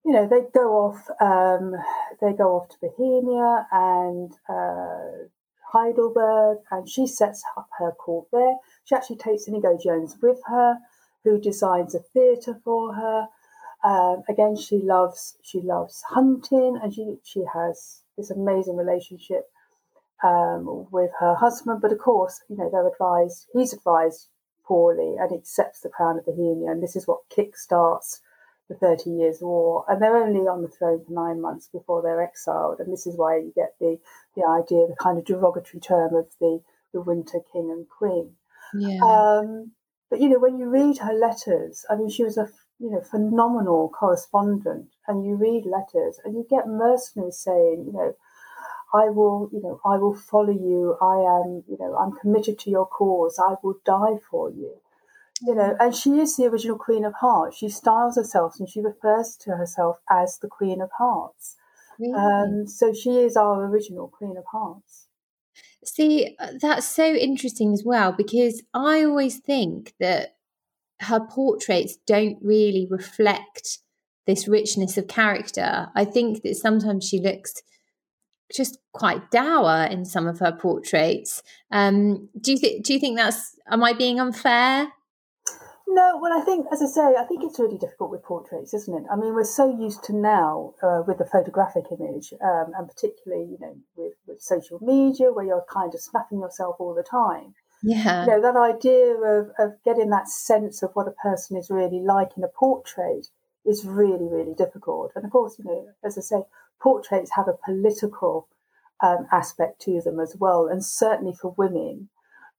you 0.06 0.12
know, 0.14 0.28
they 0.28 0.42
go 0.54 0.72
off, 0.74 1.10
um, 1.22 1.74
they 2.22 2.34
go 2.34 2.56
off 2.56 2.70
to 2.70 2.76
Bohemia 2.82 3.68
and 3.72 4.32
uh, 4.50 5.28
Heidelberg, 5.72 6.60
and 6.72 6.90
she 6.90 7.08
sets 7.08 7.44
up 7.58 7.70
her 7.78 7.92
court 7.92 8.28
there. 8.32 8.56
She 8.86 8.96
actually 8.96 9.18
takes 9.18 9.48
Inigo 9.48 9.78
Jones 9.82 10.18
with 10.22 10.40
her, 10.48 10.78
who 11.24 11.40
designs 11.40 11.96
a 11.96 12.00
theatre 12.00 12.60
for 12.64 12.94
her. 12.94 13.28
Um, 13.84 14.24
again, 14.28 14.56
she 14.56 14.78
loves 14.78 15.38
she 15.42 15.62
loves 15.62 16.04
hunting, 16.10 16.80
and 16.82 16.94
she 16.94 17.18
she 17.24 17.44
has 17.54 18.02
this 18.18 18.30
amazing 18.30 18.76
relationship 18.76 19.50
um, 20.24 20.88
with 20.92 21.12
her 21.20 21.36
husband. 21.36 21.82
But 21.82 21.92
of 21.92 22.00
course, 22.00 22.42
you 22.50 22.58
know, 22.58 22.70
they're 22.70 22.88
advised, 22.88 23.48
he's 23.54 23.74
advised 23.74 24.28
poorly 24.66 25.16
and 25.20 25.32
accepts 25.32 25.82
the 25.82 25.90
crown 25.90 26.20
of 26.20 26.26
Bohemia. 26.26 26.72
And 26.72 26.84
this 26.84 26.96
is 26.96 27.08
what 27.08 27.30
kickstarts 27.30 28.20
the 28.70 28.76
Thirty 28.76 29.10
Years' 29.10 29.42
War. 29.42 29.84
And 29.88 30.02
they're 30.02 30.16
only 30.18 30.48
on 30.48 30.62
the 30.62 30.68
throne 30.68 31.04
for 31.06 31.12
nine 31.12 31.42
months 31.42 31.68
before 31.72 32.02
they're 32.02 32.22
exiled. 32.22 32.80
And 32.80 32.92
this 32.92 33.08
is 33.08 33.18
why 33.18 33.38
you 33.38 33.52
get 33.56 33.76
the, 33.80 34.00
the 34.36 34.46
idea, 34.46 34.88
the 34.88 34.96
kind 35.00 35.18
of 35.18 35.26
derogatory 35.26 35.82
term 35.82 36.16
of 36.16 36.28
the, 36.40 36.62
the 36.94 37.02
Winter 37.02 37.40
King 37.52 37.72
and 37.72 37.88
Queen. 37.90 38.34
Yeah. 38.74 39.00
Um, 39.02 39.72
but, 40.10 40.22
you 40.22 40.30
know, 40.30 40.40
when 40.40 40.58
you 40.58 40.70
read 40.70 41.00
her 41.00 41.14
letters, 41.14 41.86
I 41.90 41.96
mean, 41.96 42.10
she 42.10 42.24
was 42.24 42.38
a 42.38 42.50
you 42.80 42.90
know 42.90 43.02
phenomenal 43.02 43.90
correspondent 43.90 44.88
and 45.06 45.26
you 45.26 45.36
read 45.36 45.66
letters 45.66 46.18
and 46.24 46.34
you 46.34 46.48
get 46.50 46.66
mercenaries 46.66 47.38
saying 47.38 47.84
you 47.86 47.92
know 47.92 48.16
I 48.94 49.10
will, 49.10 49.50
you 49.54 49.62
know, 49.62 49.80
I 49.86 49.98
will 49.98 50.16
follow 50.16 50.52
you. 50.52 50.98
I 51.00 51.18
am, 51.18 51.64
you 51.68 51.78
know, 51.80 51.96
I'm 51.96 52.12
committed 52.12 52.58
to 52.60 52.70
your 52.70 52.88
cause. 52.88 53.40
I 53.40 53.56
will 53.62 53.76
die 53.86 54.20
for 54.30 54.50
you. 54.50 54.78
You 55.42 55.56
know, 55.56 55.76
and 55.80 55.96
she 55.96 56.20
is 56.20 56.36
the 56.36 56.46
original 56.46 56.78
Queen 56.78 57.06
of 57.06 57.14
Hearts. 57.22 57.58
She 57.58 57.70
styles 57.70 58.18
herself 58.18 58.56
and 58.60 58.70
she 58.70 58.82
refers 58.82 59.38
to 59.42 59.52
herself 59.52 59.98
as 60.10 60.38
the 60.40 60.50
Queen 60.50 60.82
of 60.82 60.90
Hearts. 60.98 61.56
Really? 61.98 62.14
Um, 62.14 62.68
so 62.68 62.94
she 62.94 63.20
is 63.20 63.38
our 63.38 63.66
original 63.66 64.08
Queen 64.10 64.36
of 64.38 64.46
Hearts. 64.52 65.08
See, 65.84 66.36
uh, 66.40 66.52
that's 66.62 66.86
so 66.86 67.14
interesting 67.14 67.74
as 67.74 67.84
well 67.86 68.12
because 68.12 68.62
I 68.74 69.04
always 69.04 69.38
think 69.38 69.94
that 70.00 70.36
her 71.02 71.22
portraits 71.22 71.98
don't 72.06 72.38
really 72.42 72.88
reflect 72.90 73.80
this 74.28 74.48
richness 74.48 74.98
of 74.98 75.08
character. 75.08 75.88
I 75.96 76.06
think 76.06 76.44
that 76.44 76.56
sometimes 76.56 77.08
she 77.08 77.20
looks 77.20 77.54
just 78.54 78.80
quite 78.94 79.32
dour 79.32 79.86
in 79.86 80.06
some 80.06 80.28
of 80.28 80.40
her 80.40 80.52
portraits. 80.52 81.42
Um, 81.72 82.30
do 82.40 82.52
you 82.52 82.58
think? 82.58 82.84
Do 82.84 82.94
you 82.94 83.00
think 83.00 83.18
that's? 83.18 83.56
Am 83.70 83.84
I 83.84 83.94
being 83.94 84.20
unfair? 84.20 84.90
No, 85.92 86.20
well, 86.22 86.40
I 86.40 86.46
think, 86.46 86.68
as 86.72 86.84
I 86.84 86.86
say, 86.86 87.16
I 87.16 87.24
think 87.24 87.44
it's 87.44 87.60
really 87.60 87.80
difficult 87.80 88.12
with 88.12 88.22
portraits, 88.22 88.76
isn't 88.76 88.96
it? 88.96 89.08
I 89.12 89.16
mean, 89.16 89.34
we're 89.34 89.44
so 89.44 89.66
used 89.68 90.04
to 90.04 90.16
now 90.16 90.76
uh, 90.84 91.02
with 91.08 91.18
the 91.18 91.26
photographic 91.26 91.86
image, 91.90 92.32
um, 92.44 92.74
and 92.78 92.88
particularly, 92.88 93.46
you 93.46 93.58
know, 93.60 93.76
with, 93.96 94.14
with 94.28 94.40
social 94.40 94.78
media, 94.84 95.34
where 95.34 95.46
you're 95.46 95.66
kind 95.68 95.96
of 95.96 96.00
snapping 96.00 96.42
yourself 96.42 96.76
all 96.78 96.94
the 96.94 97.02
time. 97.02 97.56
Yeah. 97.82 98.26
You 98.26 98.32
know, 98.32 98.42
that 98.42 98.56
idea 98.56 99.16
of, 99.16 99.50
of 99.58 99.84
getting 99.84 100.12
that 100.12 100.30
sense 100.30 100.84
of 100.84 100.92
what 100.94 101.08
a 101.08 101.22
person 101.24 101.58
is 101.58 101.72
really 101.72 102.02
like 102.02 102.38
in 102.38 102.44
a 102.44 102.50
portrait 102.50 103.28
is 103.66 103.84
really, 103.84 104.28
really 104.28 104.54
difficult. 104.54 105.12
And 105.16 105.26
of 105.26 105.32
course, 105.32 105.58
you 105.58 105.66
know, 105.66 105.88
as 106.04 106.20
I 106.20 106.22
say, 106.22 106.44
portraits 106.80 107.32
have 107.36 107.48
a 107.48 107.58
political 107.66 108.48
um, 109.02 109.26
aspect 109.32 109.82
to 109.82 110.02
them 110.02 110.20
as 110.20 110.36
well, 110.40 110.68
and 110.68 110.86
certainly 110.86 111.34
for 111.34 111.56
women, 111.58 112.10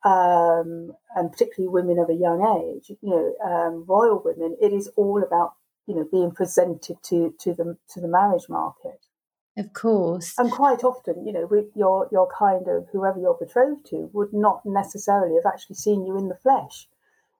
um, 0.04 0.92
and 1.14 1.30
particularly 1.30 1.68
women 1.68 1.98
of 1.98 2.08
a 2.08 2.14
young 2.14 2.40
age, 2.40 2.90
you 3.02 3.10
know, 3.10 3.34
um, 3.44 3.84
royal 3.86 4.22
women, 4.24 4.56
it 4.60 4.72
is 4.72 4.88
all 4.96 5.22
about 5.22 5.54
you 5.86 5.94
know 5.94 6.06
being 6.10 6.30
presented 6.30 7.02
to 7.04 7.34
to 7.40 7.54
the 7.54 7.76
to 7.90 8.00
the 8.00 8.08
marriage 8.08 8.48
market. 8.48 9.06
Of 9.58 9.72
course, 9.72 10.34
and 10.38 10.50
quite 10.50 10.84
often, 10.84 11.26
you 11.26 11.32
know, 11.32 11.46
with 11.46 11.66
your 11.74 12.08
your 12.10 12.28
kind 12.36 12.66
of 12.68 12.88
whoever 12.92 13.18
you're 13.18 13.34
betrothed 13.38 13.86
to 13.86 14.08
would 14.12 14.32
not 14.32 14.62
necessarily 14.64 15.34
have 15.34 15.52
actually 15.52 15.76
seen 15.76 16.06
you 16.06 16.16
in 16.16 16.28
the 16.28 16.36
flesh. 16.36 16.88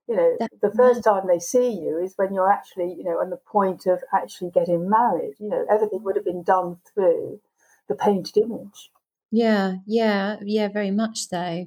You 0.07 0.17
know 0.17 0.37
the 0.61 0.75
first 0.75 1.05
time 1.05 1.29
they 1.29 1.39
see 1.39 1.71
you 1.71 1.99
is 1.99 2.15
when 2.17 2.35
you're 2.35 2.51
actually 2.51 2.93
you 2.93 3.05
know 3.05 3.21
on 3.21 3.31
the 3.31 3.37
point 3.37 3.87
of 3.87 4.03
actually 4.13 4.51
getting 4.51 4.91
married. 4.91 5.35
You 5.39 5.49
know 5.49 5.65
everything 5.71 6.03
would 6.03 6.17
have 6.17 6.25
been 6.25 6.43
done 6.43 6.79
through 6.93 7.41
the 7.89 7.95
painted 7.95 8.37
image 8.37 8.91
yeah 9.31 9.75
yeah 9.87 10.37
yeah 10.43 10.69
very 10.69 10.91
much 10.91 11.29
so 11.29 11.67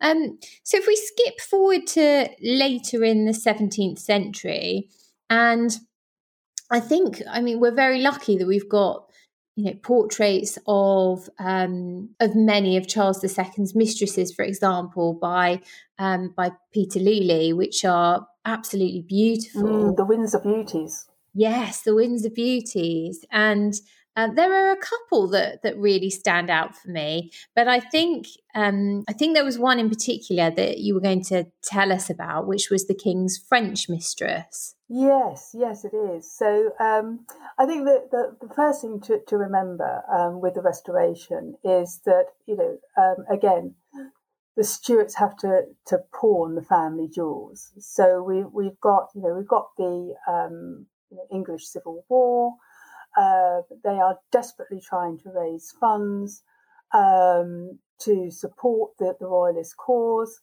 um 0.00 0.38
so 0.62 0.76
if 0.76 0.86
we 0.86 0.96
skip 0.96 1.40
forward 1.40 1.86
to 1.86 2.28
later 2.42 3.02
in 3.02 3.24
the 3.24 3.32
17th 3.32 3.98
century 3.98 4.88
and 5.30 5.78
i 6.70 6.80
think 6.80 7.22
i 7.30 7.40
mean 7.40 7.60
we're 7.60 7.74
very 7.74 8.00
lucky 8.00 8.36
that 8.36 8.46
we've 8.46 8.68
got 8.68 9.08
you 9.58 9.64
know 9.64 9.74
portraits 9.82 10.56
of 10.68 11.28
um, 11.40 12.10
of 12.20 12.36
many 12.36 12.76
of 12.76 12.86
Charles 12.86 13.24
II's 13.24 13.74
mistresses, 13.74 14.32
for 14.32 14.44
example, 14.44 15.14
by 15.14 15.60
um, 15.98 16.32
by 16.36 16.52
Peter 16.72 17.00
Lely, 17.00 17.52
which 17.52 17.84
are 17.84 18.24
absolutely 18.44 19.02
beautiful. 19.02 19.62
Mm, 19.64 19.96
the 19.96 20.04
Windsor 20.04 20.38
Beauties. 20.38 21.06
Yes, 21.34 21.82
the 21.82 21.92
Windsor 21.92 22.30
Beauties, 22.30 23.24
and 23.32 23.74
uh, 24.18 24.26
there 24.34 24.52
are 24.52 24.72
a 24.72 24.76
couple 24.76 25.28
that 25.28 25.62
that 25.62 25.78
really 25.78 26.10
stand 26.10 26.50
out 26.50 26.74
for 26.76 26.90
me. 26.90 27.30
But 27.54 27.68
I 27.68 27.78
think 27.78 28.26
um, 28.52 29.04
I 29.08 29.12
think 29.12 29.34
there 29.34 29.44
was 29.44 29.60
one 29.60 29.78
in 29.78 29.88
particular 29.88 30.50
that 30.50 30.78
you 30.78 30.94
were 30.94 31.00
going 31.00 31.22
to 31.26 31.46
tell 31.62 31.92
us 31.92 32.10
about, 32.10 32.48
which 32.48 32.68
was 32.68 32.88
the 32.88 32.94
King's 32.94 33.38
French 33.38 33.88
mistress. 33.88 34.74
Yes, 34.88 35.50
yes, 35.54 35.84
it 35.84 35.94
is. 35.94 36.34
So 36.36 36.70
um, 36.80 37.26
I 37.58 37.66
think 37.66 37.84
that 37.84 38.08
the, 38.10 38.36
the, 38.40 38.52
first 38.54 38.80
thing 38.80 39.00
to, 39.02 39.20
to 39.28 39.36
remember 39.36 40.02
um, 40.10 40.40
with 40.40 40.54
the 40.54 40.62
restoration 40.62 41.56
is 41.62 42.00
that, 42.06 42.24
you 42.46 42.56
know, 42.56 42.78
um, 42.96 43.26
again, 43.30 43.74
the 44.56 44.64
Stuarts 44.64 45.16
have 45.16 45.36
to, 45.38 45.64
to 45.88 45.98
pawn 46.18 46.54
the 46.54 46.62
family 46.62 47.06
jewels. 47.06 47.70
So 47.78 48.22
we, 48.22 48.44
we've 48.44 48.80
got, 48.80 49.08
you 49.14 49.20
know, 49.20 49.34
we've 49.34 49.46
got 49.46 49.68
the 49.76 50.14
um, 50.26 50.86
English 51.30 51.66
Civil 51.66 52.06
War. 52.08 52.54
Uh, 53.18 53.62
they 53.82 53.98
are 53.98 54.18
desperately 54.30 54.80
trying 54.80 55.18
to 55.18 55.30
raise 55.30 55.74
funds 55.80 56.42
um, 56.94 57.78
to 57.98 58.30
support 58.30 58.92
the, 58.98 59.14
the 59.18 59.26
royalist 59.26 59.76
cause. 59.76 60.40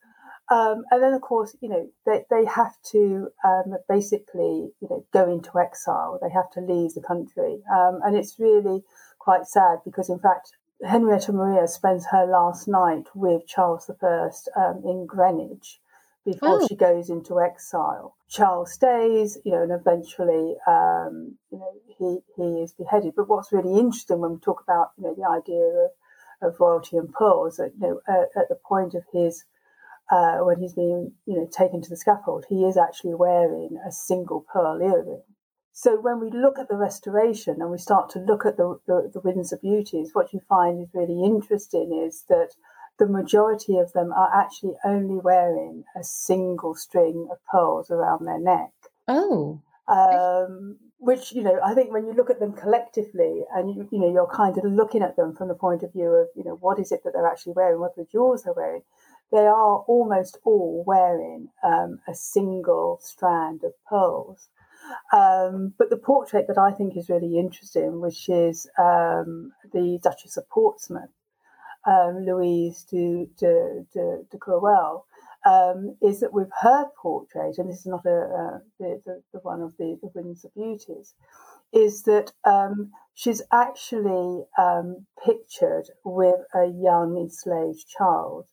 Um, 0.52 0.84
and 0.92 1.02
then, 1.02 1.14
of 1.14 1.22
course, 1.22 1.56
you 1.62 1.70
know, 1.70 1.88
they, 2.06 2.24
they 2.30 2.46
have 2.46 2.76
to 2.92 3.30
um, 3.44 3.76
basically, 3.90 4.70
you 4.80 4.88
know, 4.90 5.06
go 5.12 5.32
into 5.32 5.58
exile. 5.58 6.20
They 6.22 6.30
have 6.34 6.52
to 6.52 6.60
leave 6.60 6.94
the 6.94 7.02
country. 7.02 7.64
Um, 7.74 8.02
and 8.04 8.16
it's 8.16 8.38
really 8.38 8.84
quite 9.18 9.48
sad 9.48 9.80
because, 9.86 10.10
in 10.10 10.20
fact, 10.20 10.52
Henrietta 10.86 11.32
Maria 11.32 11.68
spends 11.68 12.06
her 12.08 12.26
last 12.26 12.68
night 12.68 13.06
with 13.16 13.48
Charles 13.48 13.90
I 13.90 14.30
um, 14.58 14.84
in 14.86 15.06
Greenwich 15.08 15.80
before 16.26 16.62
oh. 16.62 16.68
she 16.68 16.76
goes 16.76 17.10
into 17.10 17.40
exile. 17.40 18.16
Charles 18.28 18.74
stays, 18.74 19.38
you 19.46 19.52
know, 19.52 19.64
and 19.64 19.72
eventually, 19.72 20.56
um, 20.68 21.38
you 21.52 21.60
know, 21.60 21.72
he, 21.98 22.20
he 22.36 22.62
is 22.62 22.74
beheaded. 22.74 23.14
But 23.16 23.30
what's 23.30 23.52
really 23.52 23.80
interesting 23.80 24.20
when 24.20 24.34
we 24.34 24.40
talk 24.40 24.64
about, 24.64 24.90
you 24.98 25.04
know, 25.04 25.16
the 25.16 25.30
idea 25.30 25.64
of, 25.86 26.54
of 26.54 26.60
royalty 26.60 26.98
and 26.98 27.14
pearls, 27.14 27.58
that, 27.58 27.72
you 27.80 27.88
know, 27.88 28.02
at, 28.08 28.42
at 28.42 28.50
the 28.50 28.58
point 28.68 28.96
of 28.96 29.04
his 29.14 29.46
uh, 30.12 30.38
when 30.40 30.60
he's 30.60 30.74
being 30.74 31.14
you 31.26 31.36
know 31.36 31.48
taken 31.52 31.82
to 31.82 31.90
the 31.90 31.98
scaffold, 31.98 32.46
he 32.48 32.64
is 32.64 32.78
actually 32.78 33.16
wearing 33.16 33.78
a 33.88 33.92
single 33.92 34.46
pearl 34.52 34.80
earring. 34.82 35.24
So 35.72 36.00
when 36.00 36.22
we 36.22 36.30
look 36.30 36.58
at 36.58 36.70
the 36.70 36.78
restoration 36.78 37.58
and 37.60 37.70
we 37.70 37.78
start 37.78 38.10
to 38.12 38.20
look 38.20 38.46
at 38.46 38.56
the, 38.56 38.80
the, 38.88 39.12
the 39.14 39.20
Windsor 39.20 39.60
beauties, 39.62 40.12
what 40.14 40.32
you 40.32 40.40
find 40.48 40.82
is 40.82 40.88
really 40.94 41.22
interesting 41.22 42.02
is 42.06 42.24
that 42.30 42.52
the 42.98 43.08
majority 43.08 43.78
of 43.78 43.94
them 43.94 44.12
are 44.14 44.32
actually 44.34 44.76
only 44.86 45.18
wearing 45.18 45.84
a 45.96 46.04
single 46.04 46.76
string 46.76 47.28
of 47.32 47.38
pearls 47.52 47.92
around 47.92 48.26
their 48.26 48.40
neck. 48.40 48.72
Oh. 49.08 49.62
Um, 49.88 50.78
which 50.98 51.34
you 51.34 51.44
know, 51.44 51.60
I 51.64 51.74
think 51.74 51.92
when 51.92 52.08
you 52.08 52.14
look 52.14 52.30
at 52.30 52.40
them 52.40 52.54
collectively, 52.54 53.44
and 53.54 53.70
you 53.70 53.88
you 53.92 54.00
know, 54.00 54.12
you're 54.12 54.32
kind 54.34 54.58
of 54.58 54.64
looking 54.64 55.04
at 55.04 55.16
them 55.16 55.36
from 55.36 55.50
the 55.50 55.56
point 55.56 55.84
of 55.84 55.94
view 55.94 56.10
of 56.10 56.28
you 56.36 56.44
know, 56.44 56.58
what 56.62 56.80
is 56.80 56.92
it 56.92 57.02
that 57.04 57.14
they're 57.14 57.28
actually 57.28 57.54
wearing, 57.54 57.80
what 57.80 57.92
are 57.98 58.04
the 58.04 58.10
jewels 58.12 58.44
they're 58.44 58.54
wearing. 58.54 58.82
They 59.32 59.46
are 59.48 59.80
almost 59.88 60.38
all 60.46 60.84
wearing 60.86 61.50
um, 61.64 62.00
a 62.08 62.14
single 62.14 63.00
strand 63.02 63.64
of 63.64 63.74
pearls. 63.90 64.50
Um, 65.12 65.74
but 65.78 65.90
the 65.90 65.98
portrait 65.98 66.46
that 66.48 66.60
I 66.60 66.72
think 66.72 66.96
is 66.96 67.10
really 67.10 67.40
interesting, 67.40 68.02
which 68.02 68.30
is 68.30 68.70
um, 68.78 69.52
the 69.74 70.00
Duchess 70.02 70.38
of 70.38 70.48
Portsmouth, 70.50 71.10
um, 71.86 72.26
Louise 72.26 72.84
de, 72.92 73.30
de, 73.38 73.86
de, 73.94 74.24
de 74.32 74.38
Kérouaille, 74.38 75.04
um, 75.46 75.96
is 76.02 76.22
that 76.22 76.34
with 76.34 76.50
her 76.62 76.86
portrait, 77.00 77.58
and 77.58 77.70
this 77.70 77.82
is 77.82 77.86
not 77.86 78.06
a, 78.06 78.10
uh, 78.10 78.60
the, 78.80 79.02
the, 79.06 79.22
the, 79.34 79.40
one 79.40 79.62
of 79.62 79.74
the, 79.78 79.98
the 80.02 80.10
Windsor 80.16 80.50
Beauties, 80.56 81.14
is 81.72 82.04
that 82.04 82.32
um, 82.46 82.92
she's 83.14 83.42
actually 83.52 84.44
um, 84.58 85.06
pictured 85.24 85.86
with 86.04 86.40
a 86.56 86.66
young 86.66 87.18
enslaved 87.18 87.88
child. 87.88 88.48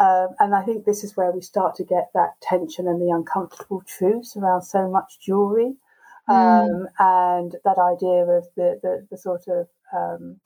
Um, 0.00 0.28
and 0.40 0.54
I 0.54 0.62
think 0.62 0.84
this 0.84 1.04
is 1.04 1.16
where 1.16 1.30
we 1.30 1.40
start 1.40 1.76
to 1.76 1.84
get 1.84 2.08
that 2.14 2.40
tension 2.40 2.88
and 2.88 3.00
the 3.00 3.14
uncomfortable 3.14 3.82
truths 3.86 4.36
around 4.36 4.62
so 4.62 4.88
much 4.88 5.20
jewelry. 5.20 5.76
Mm. 6.26 6.86
and 6.98 7.54
that 7.66 7.76
idea 7.76 8.24
of 8.24 8.46
the, 8.56 8.80
the, 8.82 9.06
the 9.10 9.18
sort 9.18 9.42
of 9.46 9.68
um, 9.94 10.40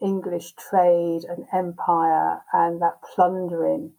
English 0.00 0.54
trade 0.54 1.22
and 1.24 1.46
empire 1.52 2.42
and 2.52 2.80
that 2.82 3.00
plundering 3.14 3.92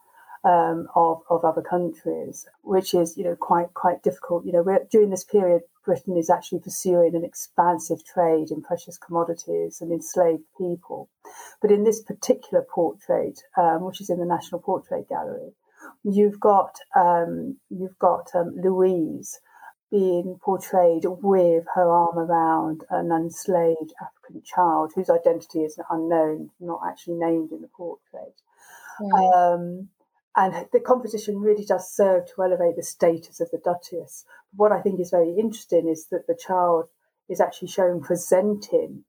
um, 0.44 0.88
of, 0.96 1.22
of 1.30 1.44
other 1.44 1.62
countries, 1.62 2.48
which 2.62 2.94
is 2.94 3.18
you 3.18 3.24
know 3.24 3.36
quite 3.36 3.74
quite 3.74 4.04
difficult. 4.04 4.46
You 4.46 4.54
know, 4.54 4.80
during 4.90 5.10
this 5.10 5.24
period, 5.24 5.64
Britain 5.84 6.18
is 6.18 6.30
actually 6.30 6.60
pursuing 6.60 7.16
an 7.16 7.24
expansive 7.24 8.06
trade 8.06 8.52
in 8.52 8.62
precious 8.62 8.98
commodities 8.98 9.82
and 9.82 9.92
enslaved 9.92 10.44
people. 10.58 11.10
But 11.62 11.72
in 11.72 11.84
this 11.84 12.02
particular 12.02 12.64
portrait, 12.64 13.42
um, 13.58 13.84
which 13.84 14.02
is 14.02 14.10
in 14.10 14.20
the 14.20 14.26
National 14.26 14.62
Portrait 14.62 15.10
Gallery, 15.10 15.54
you've 16.04 16.40
got 16.40 16.78
um, 16.96 17.58
you've 17.70 17.98
got 18.00 18.30
um, 18.36 18.56
Louise 18.56 19.40
being 19.90 20.38
portrayed 20.44 21.04
with 21.06 21.64
her 21.76 21.90
arm 21.90 22.18
around 22.18 22.84
an 22.90 23.12
enslaved 23.12 23.94
African 24.02 24.42
child 24.44 24.92
whose 24.94 25.10
identity 25.10 25.60
is 25.60 25.80
unknown, 25.90 26.50
not 26.60 26.82
actually 26.86 27.16
named 27.16 27.52
in 27.52 27.62
the 27.62 27.70
portrait. 27.70 28.42
Um, 29.14 29.90
and 30.36 30.68
the 30.72 30.80
composition 30.80 31.40
really 31.40 31.66
does 31.66 31.92
serve 31.92 32.26
to 32.28 32.44
elevate 32.44 32.76
the 32.76 32.84
status 32.84 33.40
of 33.40 33.50
the 33.52 33.60
Duchess. 33.64 34.26
What 34.56 34.72
I 34.72 34.82
think 34.82 35.00
is 35.00 35.10
very 35.10 35.36
interesting 35.38 35.88
is 35.88 36.08
that 36.08 36.28
the 36.28 36.36
child 36.36 36.90
is 37.30 37.40
actually 37.40 37.70
shown 37.70 38.02
presenting 38.02 39.04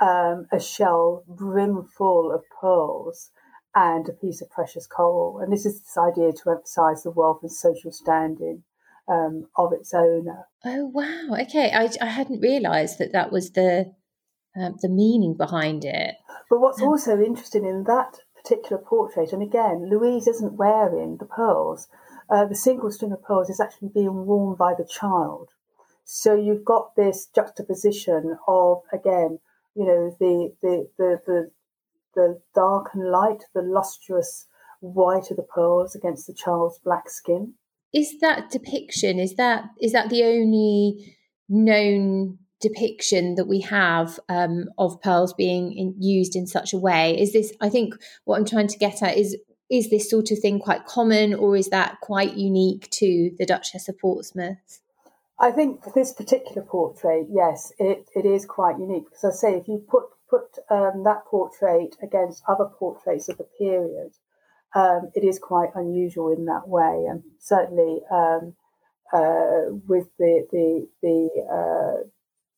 um, 0.00 0.46
a 0.52 0.60
shell 0.60 1.24
brimful 1.26 2.32
of 2.32 2.44
pearls 2.60 3.30
and 3.74 4.08
a 4.08 4.12
piece 4.12 4.40
of 4.42 4.50
precious 4.50 4.86
coral. 4.86 5.38
And 5.38 5.52
this 5.52 5.64
is 5.64 5.80
this 5.80 5.96
idea 5.96 6.32
to 6.32 6.50
emphasize 6.50 7.02
the 7.02 7.10
wealth 7.10 7.40
and 7.42 7.52
social 7.52 7.92
standing 7.92 8.64
um, 9.10 9.48
of 9.56 9.72
its 9.72 9.92
owner. 9.92 10.46
Oh 10.64 10.86
wow! 10.86 11.36
Okay, 11.42 11.72
I, 11.72 11.90
I 12.00 12.06
hadn't 12.06 12.40
realised 12.40 12.98
that 12.98 13.12
that 13.12 13.32
was 13.32 13.50
the 13.52 13.92
um, 14.56 14.76
the 14.80 14.88
meaning 14.88 15.34
behind 15.36 15.84
it. 15.84 16.14
But 16.48 16.60
what's 16.60 16.80
um, 16.80 16.88
also 16.88 17.20
interesting 17.20 17.64
in 17.64 17.84
that 17.84 18.20
particular 18.36 18.80
portrait, 18.80 19.32
and 19.32 19.42
again, 19.42 19.88
Louise 19.90 20.26
isn't 20.28 20.54
wearing 20.54 21.16
the 21.16 21.26
pearls. 21.26 21.88
Uh, 22.30 22.44
the 22.46 22.54
single 22.54 22.92
string 22.92 23.12
of 23.12 23.22
pearls 23.22 23.50
is 23.50 23.60
actually 23.60 23.88
being 23.88 24.24
worn 24.26 24.54
by 24.54 24.74
the 24.74 24.88
child. 24.88 25.50
So 26.04 26.34
you've 26.34 26.64
got 26.64 26.94
this 26.94 27.26
juxtaposition 27.34 28.38
of 28.46 28.82
again, 28.92 29.40
you 29.74 29.84
know, 29.84 30.16
the 30.20 30.54
the 30.62 30.88
the 30.98 31.20
the, 31.26 31.50
the 32.14 32.40
dark 32.54 32.90
and 32.94 33.10
light, 33.10 33.44
the 33.54 33.62
lustrous 33.62 34.46
white 34.78 35.30
of 35.30 35.36
the 35.36 35.42
pearls 35.42 35.94
against 35.94 36.26
the 36.26 36.32
child's 36.32 36.78
black 36.78 37.10
skin 37.10 37.54
is 37.92 38.18
that 38.20 38.50
depiction 38.50 39.18
is 39.18 39.34
that 39.34 39.64
is 39.80 39.92
that 39.92 40.10
the 40.10 40.22
only 40.22 41.16
known 41.48 42.38
depiction 42.60 43.34
that 43.36 43.46
we 43.46 43.60
have 43.60 44.20
um, 44.28 44.66
of 44.76 45.00
pearls 45.00 45.32
being 45.32 45.72
in, 45.72 45.94
used 45.98 46.36
in 46.36 46.46
such 46.46 46.72
a 46.72 46.78
way? 46.78 47.18
Is 47.20 47.32
this 47.32 47.52
i 47.60 47.68
think 47.68 47.94
what 48.24 48.36
i'm 48.36 48.44
trying 48.44 48.68
to 48.68 48.78
get 48.78 49.02
at 49.02 49.16
is 49.16 49.36
is 49.70 49.88
this 49.90 50.10
sort 50.10 50.30
of 50.30 50.38
thing 50.38 50.58
quite 50.58 50.84
common 50.86 51.34
or 51.34 51.56
is 51.56 51.68
that 51.68 52.00
quite 52.00 52.34
unique 52.36 52.90
to 52.90 53.30
the 53.38 53.46
duchess 53.46 53.88
of 53.88 53.98
portsmouth? 53.98 54.80
I 55.38 55.52
think 55.52 55.84
for 55.84 55.92
this 55.94 56.12
particular 56.12 56.62
portrait 56.62 57.26
yes 57.30 57.72
it, 57.78 58.08
it 58.14 58.26
is 58.26 58.44
quite 58.44 58.78
unique. 58.78 59.04
Because 59.04 59.24
i 59.24 59.30
say 59.30 59.56
if 59.56 59.68
you 59.68 59.84
put 59.88 60.04
put 60.28 60.58
um, 60.70 61.02
that 61.04 61.24
portrait 61.26 61.96
against 62.00 62.44
other 62.48 62.66
portraits 62.66 63.28
of 63.28 63.36
the 63.36 63.48
period 63.58 64.12
um, 64.74 65.10
it 65.14 65.24
is 65.24 65.38
quite 65.38 65.70
unusual 65.74 66.32
in 66.32 66.44
that 66.46 66.68
way, 66.68 67.06
and 67.08 67.22
certainly 67.38 68.00
um, 68.10 68.54
uh, 69.12 69.72
with 69.86 70.08
the 70.18 70.46
the 70.52 70.88
the 71.02 71.28
uh, 71.50 72.08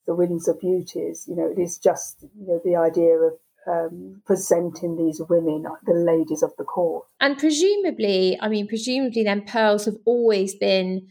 the 0.07 0.15
Windsor 0.15 0.55
beauties, 0.61 1.25
you 1.29 1.37
know, 1.37 1.51
it 1.51 1.61
is 1.61 1.79
just 1.79 2.23
you 2.23 2.47
know 2.47 2.61
the 2.65 2.77
idea 2.77 3.15
of 3.15 3.33
um, 3.67 4.23
presenting 4.27 4.97
these 4.97 5.21
women, 5.29 5.65
the 5.87 5.95
ladies 5.95 6.43
of 6.43 6.53
the 6.59 6.65
court, 6.65 7.07
and 7.21 7.39
presumably, 7.39 8.39
I 8.41 8.49
mean, 8.49 8.69
presumably, 8.69 9.25
then 9.25 9.45
pearls 9.47 9.87
have 9.87 9.97
always 10.05 10.55
been 10.55 11.09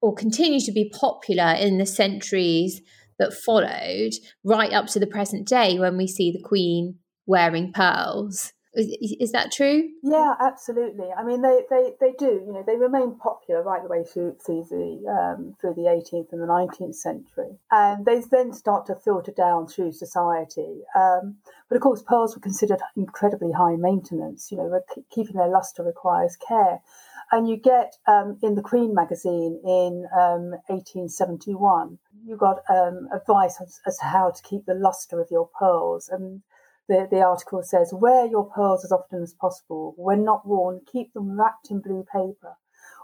or 0.00 0.14
continue 0.14 0.60
to 0.60 0.72
be 0.72 0.90
popular 0.90 1.54
in 1.58 1.78
the 1.78 1.86
centuries 1.86 2.82
that 3.18 3.32
followed, 3.32 4.12
right 4.44 4.72
up 4.72 4.86
to 4.86 5.00
the 5.00 5.06
present 5.06 5.48
day 5.48 5.78
when 5.78 5.96
we 5.96 6.06
see 6.06 6.30
the 6.30 6.42
Queen 6.42 6.98
wearing 7.26 7.72
pearls. 7.72 8.52
Is, 8.76 9.30
that 9.32 9.52
true? 9.52 9.88
Yeah, 10.02 10.34
absolutely. 10.40 11.06
I 11.16 11.22
mean, 11.22 11.42
they, 11.42 11.62
they, 11.70 11.92
they 12.00 12.12
do. 12.18 12.42
You 12.44 12.52
know, 12.52 12.64
they 12.66 12.76
remain 12.76 13.14
popular 13.14 13.62
right 13.62 13.80
the 13.82 13.88
way 13.88 14.02
through 14.02 14.36
through 14.44 14.66
the 14.68 15.08
um, 15.08 15.54
through 15.60 15.74
the 15.74 15.82
18th 15.82 16.32
and 16.32 16.42
the 16.42 16.46
19th 16.46 16.96
century, 16.96 17.58
and 17.70 18.04
they 18.04 18.20
then 18.30 18.52
start 18.52 18.86
to 18.86 18.96
filter 18.96 19.32
down 19.32 19.68
through 19.68 19.92
society. 19.92 20.80
Um, 20.96 21.36
but 21.68 21.76
of 21.76 21.82
course, 21.82 22.02
pearls 22.02 22.34
were 22.34 22.40
considered 22.40 22.80
incredibly 22.96 23.52
high 23.52 23.76
maintenance. 23.76 24.50
You 24.50 24.58
know, 24.58 24.80
keeping 25.08 25.36
their 25.36 25.48
luster 25.48 25.84
requires 25.84 26.36
care, 26.36 26.80
and 27.30 27.48
you 27.48 27.56
get 27.56 27.96
um, 28.08 28.38
in 28.42 28.56
the 28.56 28.62
Queen 28.62 28.92
magazine 28.92 29.60
in 29.64 30.06
1871, 30.12 31.82
um, 31.82 31.98
you 32.26 32.36
got 32.36 32.62
um, 32.68 33.08
advice 33.12 33.60
as, 33.60 33.80
as 33.86 33.98
to 33.98 34.04
how 34.06 34.30
to 34.30 34.42
keep 34.42 34.66
the 34.66 34.74
luster 34.74 35.20
of 35.20 35.28
your 35.30 35.48
pearls 35.58 36.08
and 36.08 36.42
the, 36.88 37.08
the 37.10 37.22
article 37.22 37.62
says, 37.62 37.92
wear 37.92 38.26
your 38.26 38.50
pearls 38.50 38.84
as 38.84 38.92
often 38.92 39.22
as 39.22 39.34
possible. 39.34 39.94
When 39.96 40.24
not 40.24 40.46
worn, 40.46 40.80
keep 40.90 41.12
them 41.12 41.38
wrapped 41.38 41.70
in 41.70 41.80
blue 41.80 42.04
paper. 42.04 42.56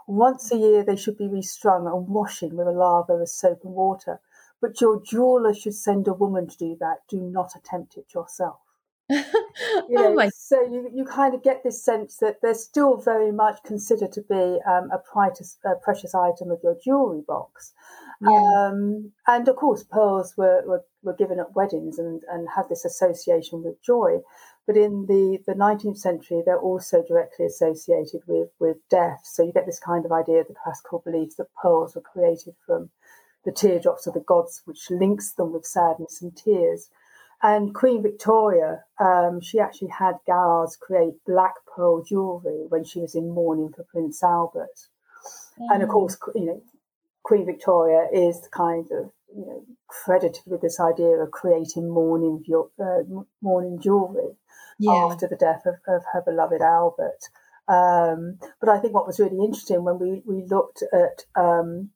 Once 0.07 0.51
a 0.51 0.57
year, 0.57 0.83
they 0.83 0.95
should 0.95 1.17
be 1.17 1.27
restrung 1.27 1.87
and 1.87 2.07
washing 2.07 2.55
with 2.55 2.67
a 2.67 2.71
lather 2.71 3.21
of 3.21 3.29
soap 3.29 3.61
and 3.63 3.73
water. 3.73 4.19
But 4.59 4.79
your 4.81 5.01
jeweler 5.01 5.53
should 5.53 5.75
send 5.75 6.07
a 6.07 6.13
woman 6.13 6.47
to 6.47 6.57
do 6.57 6.77
that. 6.79 6.99
Do 7.09 7.19
not 7.19 7.55
attempt 7.55 7.97
it 7.97 8.13
yourself. 8.13 8.59
you 9.09 9.23
oh 9.97 10.13
know, 10.13 10.15
oh. 10.21 10.29
So 10.33 10.61
you, 10.61 10.89
you 10.93 11.05
kind 11.05 11.33
of 11.33 11.43
get 11.43 11.63
this 11.63 11.83
sense 11.83 12.17
that 12.17 12.37
they're 12.41 12.53
still 12.53 12.97
very 12.97 13.31
much 13.31 13.59
considered 13.65 14.11
to 14.13 14.21
be 14.21 14.59
um, 14.65 14.89
a, 14.91 14.99
precious, 14.99 15.57
a 15.65 15.75
precious 15.75 16.15
item 16.15 16.51
of 16.51 16.59
your 16.63 16.77
jewelry 16.83 17.23
box. 17.27 17.73
Yeah. 18.21 18.67
Um, 18.69 19.11
and 19.27 19.47
of 19.47 19.55
course, 19.55 19.83
pearls 19.83 20.35
were, 20.37 20.63
were, 20.65 20.83
were 21.01 21.15
given 21.15 21.39
at 21.39 21.55
weddings 21.55 21.97
and, 21.97 22.21
and 22.29 22.47
had 22.55 22.69
this 22.69 22.85
association 22.85 23.63
with 23.63 23.81
joy. 23.81 24.19
But 24.67 24.77
in 24.77 25.07
the, 25.07 25.39
the 25.47 25.53
19th 25.53 25.97
century, 25.97 26.43
they're 26.45 26.59
also 26.59 27.03
directly 27.03 27.45
associated 27.45 28.21
with, 28.27 28.49
with 28.59 28.77
death. 28.89 29.21
So 29.23 29.43
you 29.43 29.51
get 29.51 29.65
this 29.65 29.79
kind 29.79 30.05
of 30.05 30.11
idea, 30.11 30.43
the 30.43 30.53
classical 30.63 31.01
belief 31.03 31.35
that 31.37 31.47
pearls 31.61 31.95
were 31.95 32.01
created 32.01 32.53
from 32.65 32.91
the 33.43 33.51
teardrops 33.51 34.05
of 34.05 34.13
the 34.13 34.19
gods, 34.19 34.61
which 34.65 34.91
links 34.91 35.31
them 35.31 35.51
with 35.51 35.65
sadness 35.65 36.21
and 36.21 36.35
tears. 36.37 36.89
And 37.43 37.73
Queen 37.73 38.03
Victoria, 38.03 38.83
um, 38.99 39.41
she 39.41 39.59
actually 39.59 39.89
had 39.89 40.17
Garrards 40.27 40.75
create 40.75 41.15
black 41.25 41.55
pearl 41.75 42.03
jewellery 42.03 42.65
when 42.69 42.83
she 42.83 42.99
was 42.99 43.15
in 43.15 43.31
mourning 43.31 43.73
for 43.75 43.83
Prince 43.83 44.21
Albert. 44.21 44.87
And 45.57 45.81
of 45.81 45.89
mm. 45.89 45.91
course, 45.91 46.17
you 46.35 46.45
know, 46.45 46.61
Queen 47.23 47.45
Victoria 47.45 48.07
is 48.11 48.47
kind 48.51 48.87
of 48.91 49.11
you 49.35 49.45
know 49.45 49.65
credited 49.87 50.41
with 50.45 50.61
this 50.61 50.79
idea 50.79 51.17
of 51.17 51.31
creating 51.31 51.89
mourning 51.89 52.43
uh, 52.79 53.23
mourning 53.41 53.79
jewelry 53.79 54.35
yeah. 54.79 54.91
after 54.91 55.27
the 55.27 55.35
death 55.35 55.65
of, 55.65 55.75
of 55.87 56.03
her 56.13 56.21
beloved 56.21 56.61
Albert. 56.61 57.29
Um, 57.67 58.39
but 58.59 58.69
I 58.69 58.79
think 58.79 58.93
what 58.93 59.07
was 59.07 59.19
really 59.19 59.43
interesting 59.43 59.83
when 59.83 59.99
we 59.99 60.21
we 60.25 60.43
looked 60.45 60.83
at 60.93 61.25
um, 61.35 61.91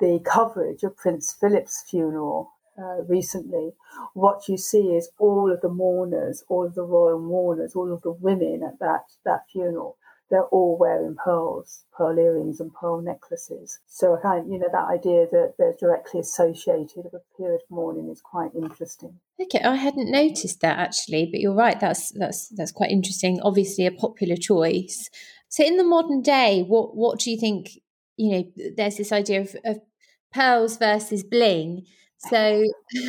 the 0.00 0.20
coverage 0.24 0.82
of 0.82 0.96
Prince 0.96 1.34
Philip's 1.38 1.84
funeral 1.88 2.52
uh, 2.78 3.02
recently, 3.08 3.72
what 4.12 4.48
you 4.48 4.56
see 4.56 4.94
is 4.94 5.10
all 5.18 5.50
of 5.50 5.60
the 5.60 5.68
mourners, 5.68 6.44
all 6.48 6.66
of 6.66 6.74
the 6.74 6.82
royal 6.82 7.18
mourners, 7.18 7.74
all 7.74 7.92
of 7.92 8.02
the 8.02 8.12
women 8.12 8.62
at 8.62 8.78
that, 8.80 9.04
that 9.24 9.44
funeral, 9.50 9.96
they're 10.30 10.44
all 10.44 10.76
wearing 10.78 11.14
pearls, 11.14 11.84
pearl 11.96 12.18
earrings 12.18 12.60
and 12.60 12.72
pearl 12.74 13.00
necklaces. 13.00 13.78
So 13.86 14.18
kind 14.20 14.50
you 14.50 14.58
know, 14.58 14.68
that 14.72 14.88
idea 14.88 15.26
that 15.30 15.54
they're 15.58 15.76
directly 15.78 16.20
associated 16.20 17.04
with 17.04 17.14
a 17.14 17.22
period 17.36 17.60
of 17.62 17.70
mourning 17.70 18.10
is 18.10 18.20
quite 18.20 18.50
interesting. 18.54 19.20
Okay, 19.40 19.62
I 19.62 19.76
hadn't 19.76 20.10
noticed 20.10 20.60
that 20.60 20.78
actually, 20.78 21.28
but 21.30 21.40
you're 21.40 21.54
right. 21.54 21.78
That's 21.78 22.10
that's 22.12 22.48
that's 22.48 22.72
quite 22.72 22.90
interesting. 22.90 23.40
Obviously, 23.42 23.86
a 23.86 23.92
popular 23.92 24.36
choice. 24.36 25.08
So, 25.48 25.64
in 25.64 25.76
the 25.76 25.84
modern 25.84 26.22
day, 26.22 26.62
what 26.62 26.96
what 26.96 27.20
do 27.20 27.30
you 27.30 27.38
think? 27.38 27.70
You 28.16 28.30
know, 28.30 28.72
there's 28.76 28.96
this 28.96 29.12
idea 29.12 29.42
of, 29.42 29.54
of 29.64 29.80
pearls 30.32 30.76
versus 30.78 31.22
bling. 31.22 31.84
So, 32.18 32.64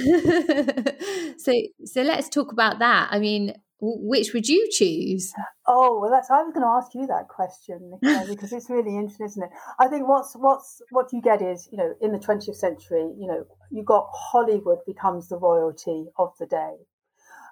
so 1.38 1.54
so 1.86 2.02
let's 2.02 2.30
talk 2.30 2.52
about 2.52 2.80
that. 2.80 3.08
I 3.10 3.20
mean, 3.20 3.54
which 3.80 4.34
would 4.34 4.48
you 4.48 4.68
choose? 4.72 5.34
Oh 5.68 6.00
well, 6.00 6.10
that's 6.10 6.32
I 6.32 6.42
was 6.42 6.54
going 6.54 6.66
to 6.66 6.78
ask 6.78 6.96
you 6.96 7.06
that 7.08 7.28
question 7.28 8.00
because 8.28 8.52
it's 8.52 8.70
really 8.70 8.96
interesting, 8.96 9.26
isn't 9.28 9.44
it? 9.44 9.50
I 9.80 9.88
think 9.88 10.08
what's 10.08 10.34
what's 10.36 10.82
what 10.92 11.14
you 11.14 11.22
get 11.22 11.42
is 11.42 11.68
you 11.72 11.78
know 11.78 11.94
in 12.02 12.12
the 12.12 12.20
20th 12.20 12.56
century, 12.56 13.14
you 13.18 13.28
know, 13.28 13.46
you 13.72 13.84
got 13.84 14.10
Hollywood 14.12 14.80
becomes 14.86 15.30
the 15.30 15.38
royalty 15.38 16.06
of 16.18 16.32
the 16.40 16.48
day. 16.48 16.76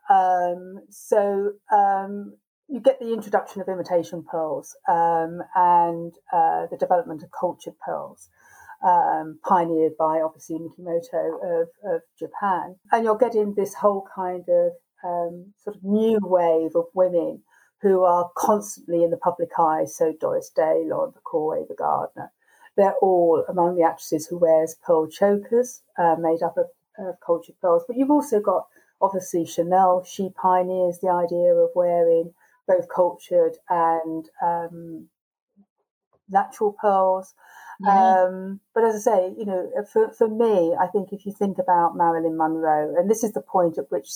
Um, 0.09 0.82
so 0.89 1.53
um, 1.71 2.38
you 2.67 2.80
get 2.80 2.99
the 2.99 3.13
introduction 3.13 3.61
of 3.61 3.67
imitation 3.67 4.23
pearls 4.30 4.76
um, 4.89 5.41
and 5.55 6.13
uh, 6.34 6.67
the 6.69 6.78
development 6.80 7.23
of 7.23 7.30
cultured 7.39 7.76
pearls. 7.86 8.30
Um, 8.86 9.39
pioneered 9.43 9.93
by 9.97 10.19
obviously 10.19 10.57
Mikimoto 10.57 11.61
of, 11.61 11.69
of 11.91 12.01
Japan. 12.19 12.76
And 12.91 13.03
you're 13.03 13.17
getting 13.17 13.55
this 13.55 13.73
whole 13.73 14.05
kind 14.13 14.43
of 14.47 14.73
um, 15.03 15.53
sort 15.63 15.75
of 15.75 15.83
new 15.83 16.19
wave 16.21 16.75
of 16.75 16.85
women 16.93 17.41
who 17.81 18.03
are 18.03 18.31
constantly 18.35 19.03
in 19.03 19.11
the 19.11 19.17
public 19.17 19.49
eye. 19.59 19.85
So 19.85 20.13
Doris 20.19 20.49
Day, 20.49 20.83
Lauren 20.85 21.13
Bacall, 21.13 21.61
Ava 21.61 21.73
Gardner, 21.77 22.31
they're 22.75 22.95
all 23.01 23.45
among 23.47 23.75
the 23.75 23.83
actresses 23.83 24.27
who 24.27 24.37
wears 24.37 24.75
pearl 24.85 25.07
chokers 25.07 25.81
uh, 25.97 26.15
made 26.19 26.41
up 26.43 26.57
of, 26.57 26.67
of 26.97 27.15
cultured 27.25 27.55
pearls. 27.61 27.83
But 27.87 27.97
you've 27.97 28.11
also 28.11 28.39
got 28.39 28.67
obviously 29.01 29.45
Chanel. 29.45 30.03
She 30.03 30.29
pioneers 30.29 30.99
the 30.99 31.09
idea 31.09 31.53
of 31.53 31.69
wearing 31.75 32.33
both 32.67 32.87
cultured 32.93 33.57
and 33.69 34.27
um, 34.41 35.09
natural 36.29 36.75
pearls. 36.79 37.33
Um, 37.85 38.61
but 38.73 38.85
as 38.85 38.95
I 39.05 39.11
say, 39.11 39.33
you 39.37 39.45
know, 39.45 39.69
for, 39.91 40.11
for 40.13 40.29
me, 40.29 40.75
I 40.79 40.87
think 40.87 41.11
if 41.11 41.25
you 41.25 41.33
think 41.33 41.57
about 41.57 41.95
Marilyn 41.95 42.37
Monroe, 42.37 42.95
and 42.97 43.09
this 43.11 43.23
is 43.23 43.33
the 43.33 43.41
point 43.41 43.77
at 43.77 43.91
which 43.91 44.09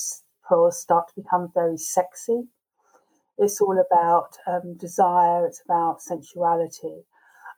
start 0.70 1.08
to 1.08 1.20
become 1.20 1.50
very 1.54 1.76
sexy. 1.76 2.48
It's 3.38 3.60
all 3.60 3.78
about 3.78 4.36
um, 4.46 4.76
desire, 4.76 5.46
it's 5.46 5.62
about 5.64 6.02
sensuality. 6.02 7.04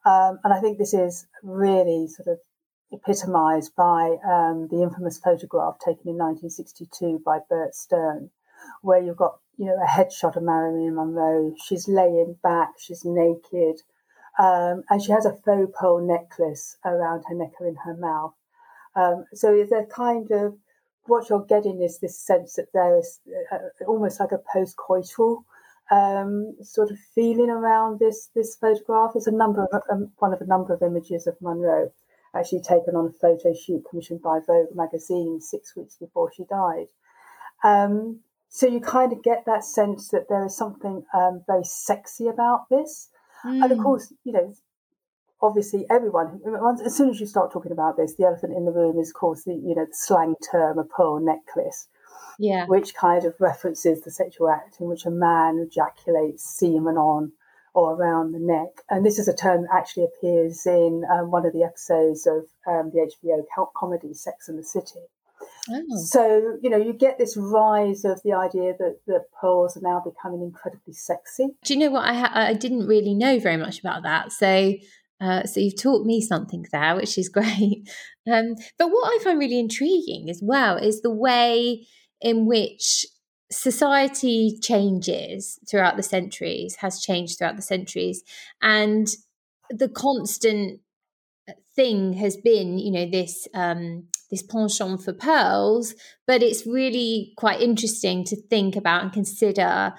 Um, 0.05 0.39
and 0.45 0.53
I 0.53 0.61
think 0.61 0.79
this 0.79 0.95
is 0.95 1.27
really 1.43 2.07
sort 2.09 2.29
of 2.29 2.39
epitomized 2.93 3.75
by 3.75 4.17
um, 4.25 4.69
the 4.71 4.83
infamous 4.83 5.19
photograph 5.19 5.79
taken 5.79 6.09
in 6.09 6.19
1962 6.19 7.23
by 7.25 7.39
Bert 7.49 7.75
Stern, 7.75 8.31
where 8.83 9.03
you've 9.03 9.17
got 9.17 9.39
you 9.57 9.67
know 9.67 9.77
a 9.83 9.87
headshot 9.87 10.37
of 10.37 10.43
Marilyn 10.43 10.95
Monroe. 10.95 11.55
She's 11.65 11.89
laying 11.89 12.37
back, 12.43 12.75
she's 12.79 13.05
naked, 13.05 13.83
um, 14.39 14.83
and 14.91 15.03
she 15.03 15.13
has 15.13 15.27
a 15.27 15.37
faux 15.45 15.73
pearl 15.79 16.01
necklace 16.01 16.77
around 16.85 17.25
her 17.29 17.35
neck 17.35 17.53
or 17.61 17.67
in 17.67 17.77
her 17.85 17.97
mouth. 17.97 18.35
Um, 18.95 19.25
so 19.33 19.55
it's 19.55 19.73
a 19.73 19.85
kind 19.85 20.31
of 20.31 20.57
what 21.07 21.29
you're 21.29 21.45
getting 21.45 21.83
is 21.83 21.99
this 21.99 22.19
sense 22.19 22.55
that 22.55 22.73
there 22.73 22.97
is 22.99 23.21
uh, 23.53 23.59
almost 23.87 24.21
like 24.21 24.33
a 24.33 24.43
post-coital 24.53 25.45
um, 25.91 26.57
sort 26.63 26.91
of 26.91 26.99
feeling 27.15 27.51
around 27.51 27.99
this 27.99 28.31
this 28.35 28.57
photograph. 28.57 29.13
It's 29.15 29.27
a 29.27 29.33
number 29.33 29.65
of 29.65 29.83
um, 29.91 30.13
one 30.19 30.33
of 30.33 30.41
a 30.41 30.47
number 30.47 30.73
of 30.73 30.83
images 30.83 31.27
of 31.27 31.37
Monroe 31.41 31.93
actually 32.35 32.63
taken 32.63 32.97
on 32.97 33.07
a 33.07 33.13
photo 33.13 33.53
shoot 33.53 33.85
commissioned 33.89 34.23
by 34.23 34.39
Vogue 34.47 34.75
magazine 34.75 35.41
six 35.41 35.77
weeks 35.77 35.97
before 35.97 36.33
she 36.35 36.45
died. 36.45 36.87
Um, 37.63 38.21
so 38.49 38.67
you 38.67 38.81
kind 38.81 39.13
of 39.13 39.23
get 39.23 39.45
that 39.47 39.65
sense 39.65 40.09
that 40.09 40.29
there 40.29 40.45
is 40.45 40.57
something 40.57 41.05
um, 41.15 41.43
very 41.47 41.65
sexy 41.65 42.27
about 42.29 42.69
this, 42.71 43.09
mm. 43.45 43.63
and 43.63 43.73
of 43.73 43.79
hmm. 43.79 43.83
course, 43.83 44.13
you 44.25 44.33
know, 44.33 44.55
obviously 45.43 45.85
everyone 45.91 46.41
as 46.85 46.97
soon 46.97 47.11
as 47.11 47.21
you 47.21 47.27
start 47.27 47.53
talking 47.53 47.73
about 47.73 47.97
this 47.97 48.15
the 48.15 48.25
elephant 48.25 48.55
in 48.57 48.65
the 48.65 48.73
room 48.73 48.99
is 48.99 49.11
of 49.11 49.15
course 49.15 49.45
the 49.45 49.53
you 49.53 49.75
know 49.75 49.85
the 49.85 49.95
slang 49.95 50.35
term 50.51 50.79
a 50.79 50.85
pearl 50.85 51.21
necklace 51.21 51.89
yeah 52.39 52.67
which 52.67 52.95
kind 52.95 53.25
of 53.25 53.35
references 53.41 54.03
the 54.03 54.11
sexual 54.11 54.49
act 54.49 54.81
in 54.81 54.89
which 54.89 55.05
a 55.05 55.11
man 55.11 55.59
ejaculates 55.59 56.45
semen 56.45 56.97
on 56.97 57.33
or 57.75 57.95
around 57.95 58.33
the 58.33 58.39
neck 58.39 58.85
and 58.89 59.05
this 59.05 59.19
is 59.19 59.29
a 59.29 59.35
term 59.35 59.63
that 59.63 59.75
actually 59.75 60.05
appears 60.05 60.65
in 60.67 61.03
um, 61.11 61.31
one 61.31 61.45
of 61.45 61.53
the 61.53 61.65
episodes 61.65 62.27
of 62.27 62.45
um, 62.67 62.91
the 62.93 63.11
hbo 63.25 63.67
comedy 63.75 64.15
sex 64.15 64.49
and 64.49 64.59
the 64.59 64.65
city 64.65 65.01
Oh. 65.71 66.05
So, 66.05 66.59
you 66.61 66.71
know, 66.71 66.77
you 66.77 66.93
get 66.93 67.19
this 67.19 67.37
rise 67.37 68.05
of 68.05 68.21
the 68.25 68.33
idea 68.33 68.75
that, 68.79 68.99
that 69.07 69.27
pearls 69.41 69.77
are 69.77 69.81
now 69.81 70.03
becoming 70.05 70.43
incredibly 70.43 70.93
sexy. 70.93 71.49
Do 71.65 71.75
you 71.75 71.81
know 71.81 71.91
what? 71.91 72.05
I, 72.05 72.15
ha- 72.15 72.33
I 72.35 72.55
didn't 72.55 72.87
really 72.87 73.15
know 73.15 73.39
very 73.39 73.57
much 73.57 73.79
about 73.79 74.03
that. 74.03 74.33
So 74.33 74.75
uh, 75.23 75.45
so 75.45 75.61
you've 75.61 75.81
taught 75.81 76.05
me 76.05 76.21
something 76.21 76.67
there, 76.73 76.97
which 76.97 77.17
is 77.17 77.29
great. 77.39 77.89
Um, 78.31 78.55
but 78.79 78.89
what 78.89 79.09
I 79.09 79.23
find 79.23 79.39
really 79.39 79.59
intriguing 79.59 80.29
as 80.29 80.41
well 80.43 80.77
is 80.77 81.01
the 81.01 81.15
way 81.15 81.87
in 82.21 82.47
which 82.47 83.07
society 83.51 84.59
changes 84.61 85.59
throughout 85.69 85.97
the 85.97 86.03
centuries, 86.03 86.77
has 86.77 87.01
changed 87.01 87.39
throughout 87.39 87.57
the 87.57 87.63
centuries, 87.63 88.23
and 88.61 89.09
the 89.71 89.89
constant 89.89 90.81
thing 91.75 92.15
has 92.15 92.37
been, 92.37 92.79
you 92.79 92.91
know, 92.91 93.09
this 93.11 93.49
um, 93.55 94.09
this 94.31 94.43
penchant 94.43 95.03
for 95.03 95.13
pearls. 95.13 95.95
But 96.27 96.43
it's 96.43 96.67
really 96.67 97.33
quite 97.37 97.61
interesting 97.61 98.25
to 98.25 98.37
think 98.37 98.77
about 98.77 99.03
and 99.03 99.13
consider 99.13 99.95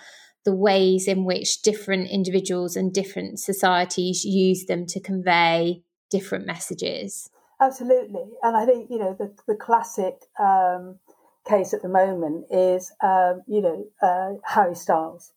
the 0.45 0.55
ways 0.55 1.07
in 1.07 1.25
which 1.25 1.61
different 1.61 2.09
individuals 2.09 2.75
and 2.75 2.93
different 2.93 3.39
societies 3.39 4.25
use 4.25 4.65
them 4.65 4.85
to 4.87 4.99
convey 4.99 5.83
different 6.09 6.45
messages. 6.45 7.29
Absolutely. 7.61 8.25
And 8.41 8.57
I 8.57 8.65
think, 8.65 8.89
you 8.89 8.99
know, 8.99 9.15
the, 9.17 9.33
the 9.47 9.55
classic 9.55 10.15
um, 10.39 10.99
case 11.47 11.73
at 11.73 11.81
the 11.81 11.89
moment 11.89 12.45
is, 12.51 12.91
um, 13.01 13.41
you 13.47 13.61
know, 13.61 13.85
uh, 14.01 14.33
Harry 14.45 14.75
Styles. 14.75 15.33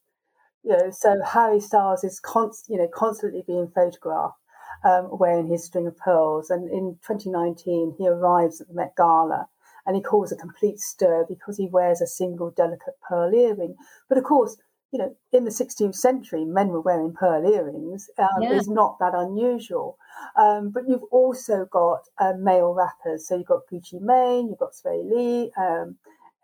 You 0.65 0.73
know, 0.73 0.91
so 0.91 1.23
Harry 1.25 1.61
Styles 1.61 2.03
is 2.03 2.19
const- 2.19 2.69
you 2.69 2.77
know, 2.77 2.89
constantly 2.93 3.45
being 3.47 3.71
photographed 3.73 4.41
um, 4.85 5.09
wearing 5.11 5.47
his 5.47 5.65
string 5.65 5.87
of 5.87 5.97
pearls. 5.97 6.51
And 6.51 6.71
in 6.71 6.99
2019, 7.07 7.95
he 7.99 8.09
arrives 8.09 8.61
at 8.61 8.69
the 8.69 8.75
Met 8.75 8.95
Gala 8.97 9.49
and 9.87 9.97
he 9.97 10.03
calls 10.03 10.33
a 10.33 10.37
complete 10.37 10.81
stir 10.81 11.25
because 11.29 11.57
he 11.57 11.69
wears 11.69 12.01
a 12.01 12.07
single 12.07 12.51
delicate 12.51 12.95
pearl 13.09 13.33
earring. 13.35 13.77
But 14.09 14.19
of 14.19 14.25
course, 14.25 14.57
you 14.97 15.03
know, 15.03 15.17
in 15.31 15.45
the 15.45 15.51
16th 15.51 15.95
century, 15.95 16.47
men 16.47 16.69
were 16.69 16.81
wearing 16.81 17.13
pearl 17.13 17.47
earrings. 17.47 18.09
Um, 18.19 18.41
yeah. 18.41 18.53
Is 18.53 18.67
not 18.67 18.99
that 18.99 19.13
unusual. 19.15 19.99
Um, 20.39 20.71
but 20.71 20.85
you've 20.89 21.03
also 21.11 21.67
got 21.71 22.01
uh, 22.19 22.33
male 22.39 22.73
rappers. 22.73 23.29
So 23.29 23.37
you've 23.37 23.47
got 23.47 23.67
Gucci 23.71 24.01
Mane, 24.01 24.49
you've 24.49 24.59
got 24.59 24.73
Swae 24.73 25.05
Lee, 25.05 25.53
um, 25.59 25.97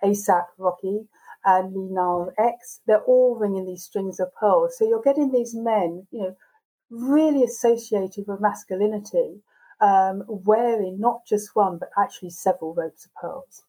ASAP 0.04 0.44
Rocky, 0.58 1.06
and 1.46 1.72
Lil 1.72 2.26
Nas 2.26 2.34
X. 2.38 2.80
They're 2.86 3.00
all 3.00 3.36
ringing 3.36 3.64
these 3.64 3.84
strings 3.84 4.20
of 4.20 4.34
pearls. 4.34 4.76
So 4.76 4.86
you're 4.86 5.00
getting 5.00 5.32
these 5.32 5.54
men, 5.54 6.06
you 6.10 6.20
know, 6.20 6.36
really 6.90 7.42
associated 7.42 8.24
with 8.26 8.38
masculinity, 8.38 9.40
um, 9.80 10.24
wearing 10.28 11.00
not 11.00 11.22
just 11.26 11.56
one, 11.56 11.78
but 11.78 11.88
actually 11.98 12.30
several 12.30 12.74
ropes 12.74 13.06
of 13.06 13.14
pearls. 13.14 13.62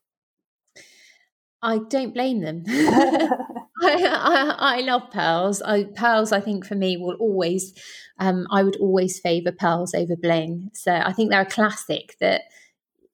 I 1.61 1.77
don't 1.77 2.13
blame 2.13 2.41
them. 2.41 2.65
I, 3.83 4.55
I, 4.59 4.77
I, 4.77 4.81
love 4.81 5.09
pearls. 5.11 5.61
I, 5.61 5.83
pearls, 5.83 6.31
I 6.31 6.39
think 6.39 6.65
for 6.65 6.75
me 6.75 6.97
will 6.97 7.15
always, 7.15 7.73
um, 8.19 8.47
I 8.51 8.63
would 8.63 8.77
always 8.77 9.19
favour 9.19 9.51
pearls 9.51 9.93
over 9.93 10.15
bling. 10.15 10.69
So 10.73 10.93
I 10.93 11.13
think 11.13 11.29
they're 11.29 11.41
a 11.41 11.45
classic 11.45 12.15
that, 12.19 12.43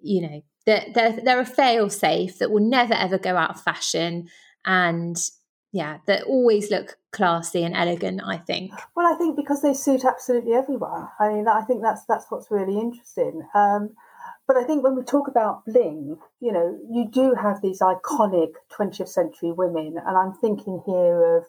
you 0.02 0.22
know, 0.22 0.44
they're, 0.66 0.86
they're, 0.94 1.20
they're 1.24 1.40
a 1.40 1.46
fail 1.46 1.90
safe 1.90 2.38
that 2.40 2.52
will 2.52 2.64
never 2.64 2.94
ever 2.94 3.18
go 3.18 3.36
out 3.36 3.52
of 3.52 3.62
fashion. 3.62 4.28
And 4.66 5.18
yeah, 5.72 5.98
that 6.08 6.24
always 6.24 6.72
look 6.72 6.98
classy 7.12 7.64
and 7.64 7.76
elegant, 7.76 8.22
I 8.26 8.38
think. 8.38 8.72
Well, 8.96 9.12
I 9.12 9.18
think 9.18 9.36
because 9.36 9.62
they 9.62 9.74
suit 9.74 10.04
absolutely 10.06 10.54
everyone. 10.54 11.08
I 11.20 11.30
mean, 11.30 11.48
I 11.48 11.62
think 11.62 11.82
that's, 11.82 12.06
that's 12.06 12.26
what's 12.30 12.50
really 12.50 12.80
interesting. 12.80 13.44
Um, 13.54 13.92
but 14.50 14.58
I 14.58 14.64
think 14.64 14.84
when 14.84 14.96
we 14.96 15.04
talk 15.04 15.28
about 15.28 15.64
bling, 15.64 16.18
you 16.40 16.52
know, 16.52 16.80
you 16.92 17.08
do 17.08 17.36
have 17.36 17.62
these 17.62 17.82
iconic 17.82 18.54
20th 18.76 19.08
century 19.08 19.52
women, 19.52 19.98
and 20.04 20.18
I'm 20.18 20.34
thinking 20.34 20.82
here 20.88 21.38
of 21.38 21.44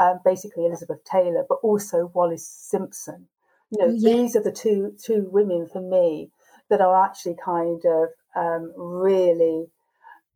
um, 0.00 0.18
basically 0.24 0.66
Elizabeth 0.66 1.04
Taylor, 1.04 1.44
but 1.48 1.60
also 1.62 2.10
Wallis 2.12 2.44
Simpson. 2.44 3.28
You 3.70 3.86
know, 3.86 3.94
yeah. 3.96 4.14
these 4.16 4.34
are 4.34 4.42
the 4.42 4.50
two 4.50 4.96
two 5.00 5.28
women 5.30 5.68
for 5.72 5.80
me 5.80 6.32
that 6.70 6.80
are 6.80 7.04
actually 7.04 7.36
kind 7.36 7.80
of 7.84 8.08
um, 8.34 8.72
really 8.76 9.66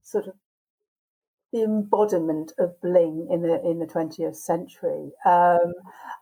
sort 0.04 0.28
of 0.28 0.34
the 1.55 1.62
embodiment 1.62 2.52
of 2.59 2.80
bling 2.80 3.28
in 3.30 3.42
the 3.42 3.62
in 3.64 3.78
the 3.78 3.86
20th 3.86 4.34
century. 4.34 5.12
Um, 5.24 5.72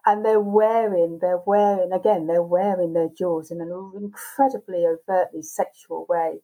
and 0.04 0.24
they're 0.24 0.38
wearing 0.38 1.20
they're 1.22 1.42
wearing 1.46 1.90
again 1.90 2.26
they're 2.26 2.42
wearing 2.42 2.92
their 2.92 3.08
jewels 3.08 3.50
in 3.50 3.62
an 3.62 3.92
incredibly 3.96 4.84
overtly 4.86 5.40
sexual 5.42 6.06
way. 6.08 6.40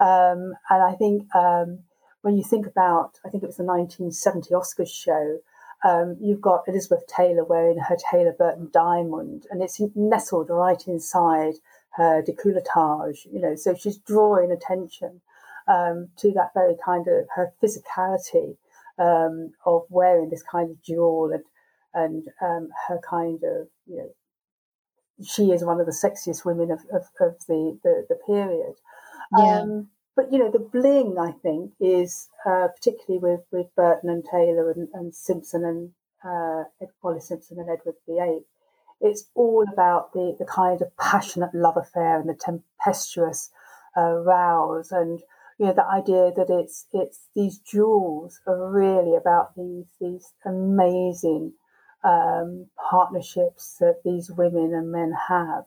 Um, 0.00 0.54
and 0.68 0.82
i 0.82 0.92
think 0.98 1.32
um, 1.34 1.80
when 2.22 2.36
you 2.36 2.42
think 2.42 2.66
about 2.66 3.20
i 3.24 3.28
think 3.28 3.44
it 3.44 3.46
was 3.46 3.56
the 3.56 3.64
1970 3.64 4.50
oscars 4.50 4.92
show 4.92 5.38
um, 5.84 6.16
you've 6.20 6.40
got 6.40 6.64
elizabeth 6.66 7.06
taylor 7.06 7.44
wearing 7.44 7.78
her 7.78 7.96
taylor 8.10 8.34
burton 8.36 8.68
diamond 8.72 9.46
and 9.50 9.62
it's 9.62 9.80
nestled 9.94 10.50
right 10.50 10.88
inside 10.88 11.54
her 11.90 12.22
décolletage 12.22 13.26
you 13.30 13.40
know 13.40 13.54
so 13.54 13.74
she's 13.74 13.98
drawing 13.98 14.50
attention 14.50 15.20
um, 15.68 16.08
to 16.18 16.32
that 16.32 16.52
very 16.54 16.76
kind 16.84 17.06
of 17.08 17.26
her 17.34 17.52
physicality 17.62 18.56
um, 18.98 19.52
of 19.64 19.82
wearing 19.88 20.30
this 20.30 20.42
kind 20.42 20.70
of 20.70 20.82
jewel 20.82 21.30
and 21.32 21.44
and 21.94 22.24
um, 22.40 22.68
her 22.88 22.98
kind 23.08 23.42
of 23.44 23.68
you 23.86 23.96
know 23.96 24.10
she 25.24 25.50
is 25.50 25.64
one 25.64 25.80
of 25.80 25.86
the 25.86 25.92
sexiest 25.92 26.44
women 26.44 26.70
of, 26.70 26.80
of, 26.92 27.02
of 27.20 27.36
the, 27.46 27.78
the, 27.84 28.06
the 28.08 28.18
period. 28.26 28.74
Yeah. 29.36 29.60
Um, 29.60 29.88
but 30.14 30.32
you 30.32 30.38
know 30.38 30.50
the 30.50 30.58
bling 30.58 31.16
I 31.18 31.32
think 31.32 31.72
is 31.80 32.28
uh, 32.44 32.68
particularly 32.68 33.18
with 33.18 33.40
with 33.50 33.74
Burton 33.74 34.10
and 34.10 34.24
Taylor 34.24 34.70
and, 34.70 34.88
and 34.92 35.14
Simpson 35.14 35.64
and 35.64 35.90
uh, 36.22 36.64
Wallis 37.02 37.28
Simpson 37.28 37.58
and 37.58 37.70
Edward 37.70 37.94
VIII. 38.06 38.44
It's 39.00 39.30
all 39.34 39.64
about 39.72 40.12
the 40.12 40.36
the 40.38 40.44
kind 40.44 40.82
of 40.82 40.94
passionate 40.98 41.54
love 41.54 41.78
affair 41.78 42.20
and 42.20 42.28
the 42.28 42.34
tempestuous 42.34 43.50
uh, 43.96 44.16
rows 44.16 44.92
and 44.92 45.22
you 45.62 45.68
know, 45.68 45.74
the 45.74 45.86
idea 45.86 46.32
that 46.34 46.50
it's 46.50 46.88
it's 46.92 47.28
these 47.36 47.58
jewels 47.58 48.40
are 48.48 48.68
really 48.68 49.16
about 49.16 49.54
these 49.54 49.86
these 50.00 50.32
amazing 50.44 51.52
um, 52.02 52.66
partnerships 52.90 53.76
that 53.78 54.00
these 54.04 54.28
women 54.28 54.74
and 54.74 54.90
men 54.90 55.12
have. 55.28 55.66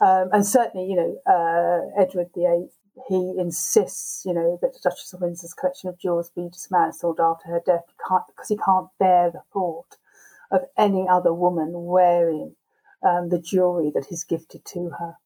Um, 0.00 0.30
and 0.32 0.46
certainly, 0.46 0.88
you 0.88 0.96
know, 0.96 1.20
uh, 1.26 2.00
Edward 2.00 2.28
VIII, 2.34 2.68
he 3.06 3.34
insists, 3.38 4.24
you 4.24 4.32
know, 4.32 4.58
that 4.62 4.72
the 4.72 4.80
Duchess 4.82 5.12
of 5.12 5.20
Windsor's 5.20 5.52
collection 5.52 5.90
of 5.90 5.98
jewels 5.98 6.30
be 6.30 6.48
dismantled 6.50 7.20
after 7.20 7.48
her 7.48 7.60
death 7.66 7.84
because 7.98 8.48
he 8.48 8.56
can't 8.56 8.88
bear 8.98 9.30
the 9.30 9.42
thought 9.52 9.98
of 10.50 10.62
any 10.78 11.06
other 11.06 11.34
woman 11.34 11.72
wearing 11.74 12.56
um, 13.02 13.28
the 13.28 13.38
jewellery 13.38 13.90
that 13.94 14.06
he's 14.06 14.24
gifted 14.24 14.64
to 14.64 14.92
her. 14.98 15.16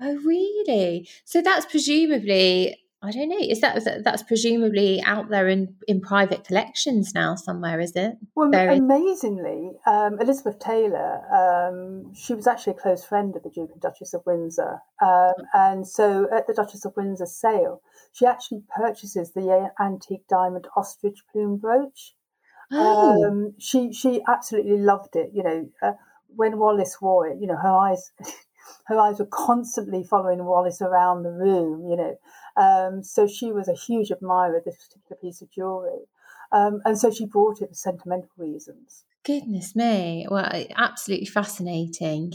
Oh, 0.00 0.16
really? 0.16 1.08
So 1.24 1.40
that's 1.40 1.66
presumably 1.66 2.80
I 3.04 3.10
don't 3.10 3.28
know. 3.28 3.38
Is 3.38 3.60
that 3.60 4.02
that's 4.02 4.22
presumably 4.22 5.02
out 5.02 5.28
there 5.28 5.46
in, 5.46 5.76
in 5.86 6.00
private 6.00 6.44
collections 6.44 7.12
now 7.14 7.34
somewhere? 7.34 7.78
Is 7.78 7.92
it? 7.94 8.16
Well, 8.34 8.50
Very... 8.50 8.78
amazingly, 8.78 9.72
um, 9.86 10.18
Elizabeth 10.20 10.58
Taylor, 10.58 11.20
um, 11.30 12.14
she 12.14 12.34
was 12.34 12.46
actually 12.46 12.72
a 12.72 12.80
close 12.80 13.04
friend 13.04 13.36
of 13.36 13.42
the 13.42 13.50
Duke 13.50 13.70
and 13.72 13.80
Duchess 13.82 14.14
of 14.14 14.22
Windsor, 14.24 14.80
um, 15.02 15.34
and 15.52 15.86
so 15.86 16.28
at 16.34 16.46
the 16.46 16.54
Duchess 16.54 16.86
of 16.86 16.96
Windsor 16.96 17.26
sale, 17.26 17.82
she 18.12 18.24
actually 18.24 18.62
purchases 18.74 19.32
the 19.32 19.70
antique 19.78 20.26
diamond 20.28 20.66
ostrich 20.74 21.18
plume 21.30 21.58
brooch. 21.58 22.14
Oh. 22.72 23.22
Um, 23.22 23.54
she 23.58 23.92
she 23.92 24.22
absolutely 24.26 24.78
loved 24.78 25.14
it. 25.14 25.30
You 25.34 25.42
know, 25.42 25.68
uh, 25.82 25.92
when 26.28 26.58
Wallis 26.58 27.02
wore 27.02 27.28
it, 27.28 27.36
you 27.38 27.46
know, 27.46 27.56
her 27.56 27.74
eyes. 27.74 28.12
her 28.86 28.98
eyes 28.98 29.18
were 29.18 29.28
constantly 29.30 30.02
following 30.02 30.44
Wallis 30.44 30.80
around 30.80 31.22
the 31.22 31.30
room, 31.30 31.86
you 31.88 31.96
know, 31.96 32.18
um, 32.56 33.02
so 33.02 33.26
she 33.26 33.52
was 33.52 33.68
a 33.68 33.74
huge 33.74 34.10
admirer 34.10 34.58
of 34.58 34.64
this 34.64 34.76
particular 34.76 35.18
piece 35.20 35.42
of 35.42 35.50
jewellery. 35.50 36.06
Um, 36.52 36.80
and 36.84 36.98
so 36.98 37.10
she 37.10 37.26
bought 37.26 37.60
it 37.62 37.70
for 37.70 37.74
sentimental 37.74 38.30
reasons. 38.36 39.04
Goodness 39.24 39.74
me. 39.74 40.26
Well, 40.30 40.48
absolutely 40.76 41.26
fascinating. 41.26 42.34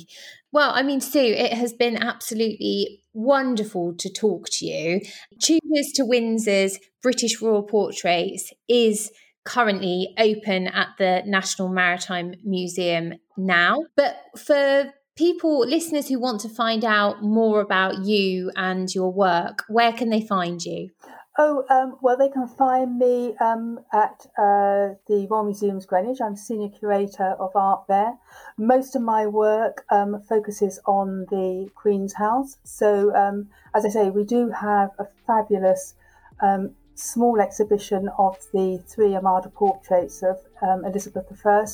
Well, 0.51 0.71
I 0.73 0.81
mean, 0.81 1.01
Sue, 1.01 1.19
it 1.19 1.53
has 1.53 1.71
been 1.71 2.01
absolutely 2.01 3.03
wonderful 3.13 3.93
to 3.97 4.11
talk 4.11 4.47
to 4.53 4.65
you. 4.65 5.01
Tudors 5.39 5.91
to 5.95 6.03
Windsor's 6.03 6.79
British 7.01 7.41
Royal 7.41 7.63
Portraits 7.63 8.51
is 8.67 9.11
currently 9.45 10.13
open 10.17 10.67
at 10.67 10.89
the 10.97 11.21
National 11.25 11.69
Maritime 11.69 12.33
Museum 12.43 13.13
now. 13.37 13.77
But 13.95 14.17
for 14.35 14.91
people, 15.19 15.59
listeners 15.59 16.07
who 16.07 16.17
want 16.17 16.39
to 16.39 16.47
find 16.47 16.85
out 16.85 17.21
more 17.21 17.59
about 17.59 18.05
you 18.05 18.49
and 18.55 18.95
your 18.95 19.11
work, 19.11 19.65
where 19.67 19.91
can 19.91 20.09
they 20.09 20.21
find 20.21 20.63
you? 20.63 20.89
Oh, 21.37 21.65
um, 21.69 21.97
well, 22.01 22.17
they 22.17 22.29
can 22.29 22.47
find 22.47 22.97
me 22.97 23.35
um, 23.41 23.79
at 23.93 24.25
uh, 24.37 24.95
the 25.07 25.27
Royal 25.29 25.43
Museums 25.43 25.85
Greenwich. 25.85 26.19
I'm 26.21 26.37
senior 26.37 26.69
curator 26.69 27.35
of 27.37 27.53
art 27.53 27.83
there. 27.89 28.13
Most 28.57 28.95
of 28.95 29.01
my 29.01 29.27
work 29.27 29.83
um, 29.89 30.21
focuses 30.21 30.79
on 30.85 31.25
the 31.29 31.69
Queen's 31.75 32.13
House. 32.13 32.57
So, 32.63 33.13
um, 33.13 33.49
as 33.75 33.85
I 33.85 33.89
say, 33.89 34.09
we 34.09 34.23
do 34.23 34.49
have 34.51 34.91
a 34.99 35.07
fabulous 35.27 35.95
um, 36.41 36.75
small 36.99 37.39
exhibition 37.39 38.09
of 38.17 38.37
the 38.53 38.81
three 38.85 39.15
Armada 39.15 39.49
portraits 39.49 40.21
of 40.21 40.37
um, 40.61 40.83
Elizabeth 40.85 41.25
I 41.45 41.65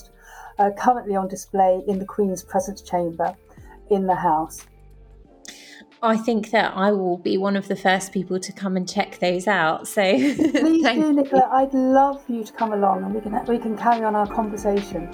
uh, 0.59 0.71
currently 0.77 1.15
on 1.15 1.27
display 1.27 1.83
in 1.87 1.99
the 1.99 2.05
Queen's 2.05 2.43
Presence 2.43 2.81
Chamber 2.81 3.35
in 3.89 4.05
the 4.07 4.15
house. 4.15 4.65
I 6.01 6.17
think 6.17 6.51
that 6.51 6.73
I 6.75 6.91
will 6.91 7.17
be 7.17 7.37
one 7.37 7.55
of 7.55 7.67
the 7.67 7.75
first 7.75 8.11
people 8.11 8.39
to 8.39 8.51
come 8.53 8.77
and 8.77 8.87
check 8.87 9.19
those 9.19 9.47
out. 9.47 9.87
So 9.87 10.03
please 10.13 10.83
do, 10.83 11.13
Nicola. 11.13 11.49
I'd 11.51 11.73
love 11.73 12.23
you 12.27 12.43
to 12.43 12.53
come 12.53 12.73
along 12.73 13.03
and 13.03 13.15
we 13.15 13.21
can 13.21 13.45
we 13.45 13.57
can 13.57 13.75
carry 13.75 14.03
on 14.03 14.15
our 14.15 14.27
conversation. 14.27 15.09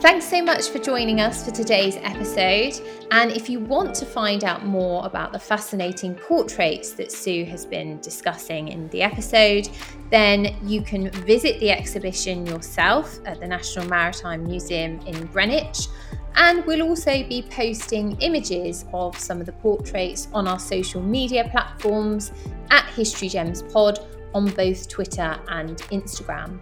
Thanks 0.00 0.26
so 0.26 0.42
much 0.42 0.70
for 0.70 0.78
joining 0.78 1.20
us 1.20 1.44
for 1.44 1.50
today's 1.50 1.96
episode. 1.96 2.80
And 3.10 3.30
if 3.32 3.50
you 3.50 3.60
want 3.60 3.94
to 3.96 4.06
find 4.06 4.44
out 4.44 4.64
more 4.64 5.04
about 5.04 5.30
the 5.30 5.38
fascinating 5.38 6.14
portraits 6.14 6.92
that 6.92 7.12
Sue 7.12 7.44
has 7.44 7.66
been 7.66 8.00
discussing 8.00 8.68
in 8.68 8.88
the 8.88 9.02
episode, 9.02 9.68
then 10.08 10.56
you 10.62 10.80
can 10.80 11.10
visit 11.10 11.60
the 11.60 11.70
exhibition 11.70 12.46
yourself 12.46 13.18
at 13.26 13.40
the 13.40 13.46
National 13.46 13.84
Maritime 13.88 14.42
Museum 14.44 15.00
in 15.00 15.26
Greenwich. 15.26 15.88
And 16.34 16.64
we'll 16.64 16.82
also 16.82 17.22
be 17.28 17.42
posting 17.50 18.18
images 18.22 18.86
of 18.94 19.18
some 19.18 19.38
of 19.38 19.44
the 19.44 19.52
portraits 19.52 20.28
on 20.32 20.48
our 20.48 20.58
social 20.58 21.02
media 21.02 21.46
platforms 21.50 22.32
at 22.70 22.86
History 22.94 23.28
Gems 23.28 23.64
Pod 23.64 23.98
on 24.32 24.46
both 24.46 24.88
Twitter 24.88 25.38
and 25.48 25.76
Instagram. 25.92 26.58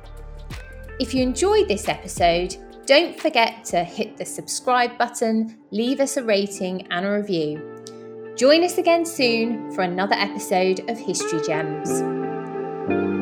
If 0.99 1.15
you 1.15 1.23
enjoyed 1.23 1.69
this 1.69 1.89
episode, 1.89 2.57
don't 2.89 3.21
forget 3.21 3.67
to 3.67 3.85
hit 3.85 4.17
the 4.17 4.25
subscribe 4.25 4.97
button, 4.97 5.59
leave 5.71 6.01
us 6.01 6.17
a 6.17 6.25
rating 6.25 6.91
and 6.91 7.05
a 7.05 7.11
review. 7.11 8.35
Join 8.35 8.65
us 8.65 8.79
again 8.79 9.05
soon 9.05 9.71
for 9.73 9.83
another 9.83 10.15
episode 10.15 10.89
of 10.89 10.99
History 10.99 11.41
Gems. 11.47 13.18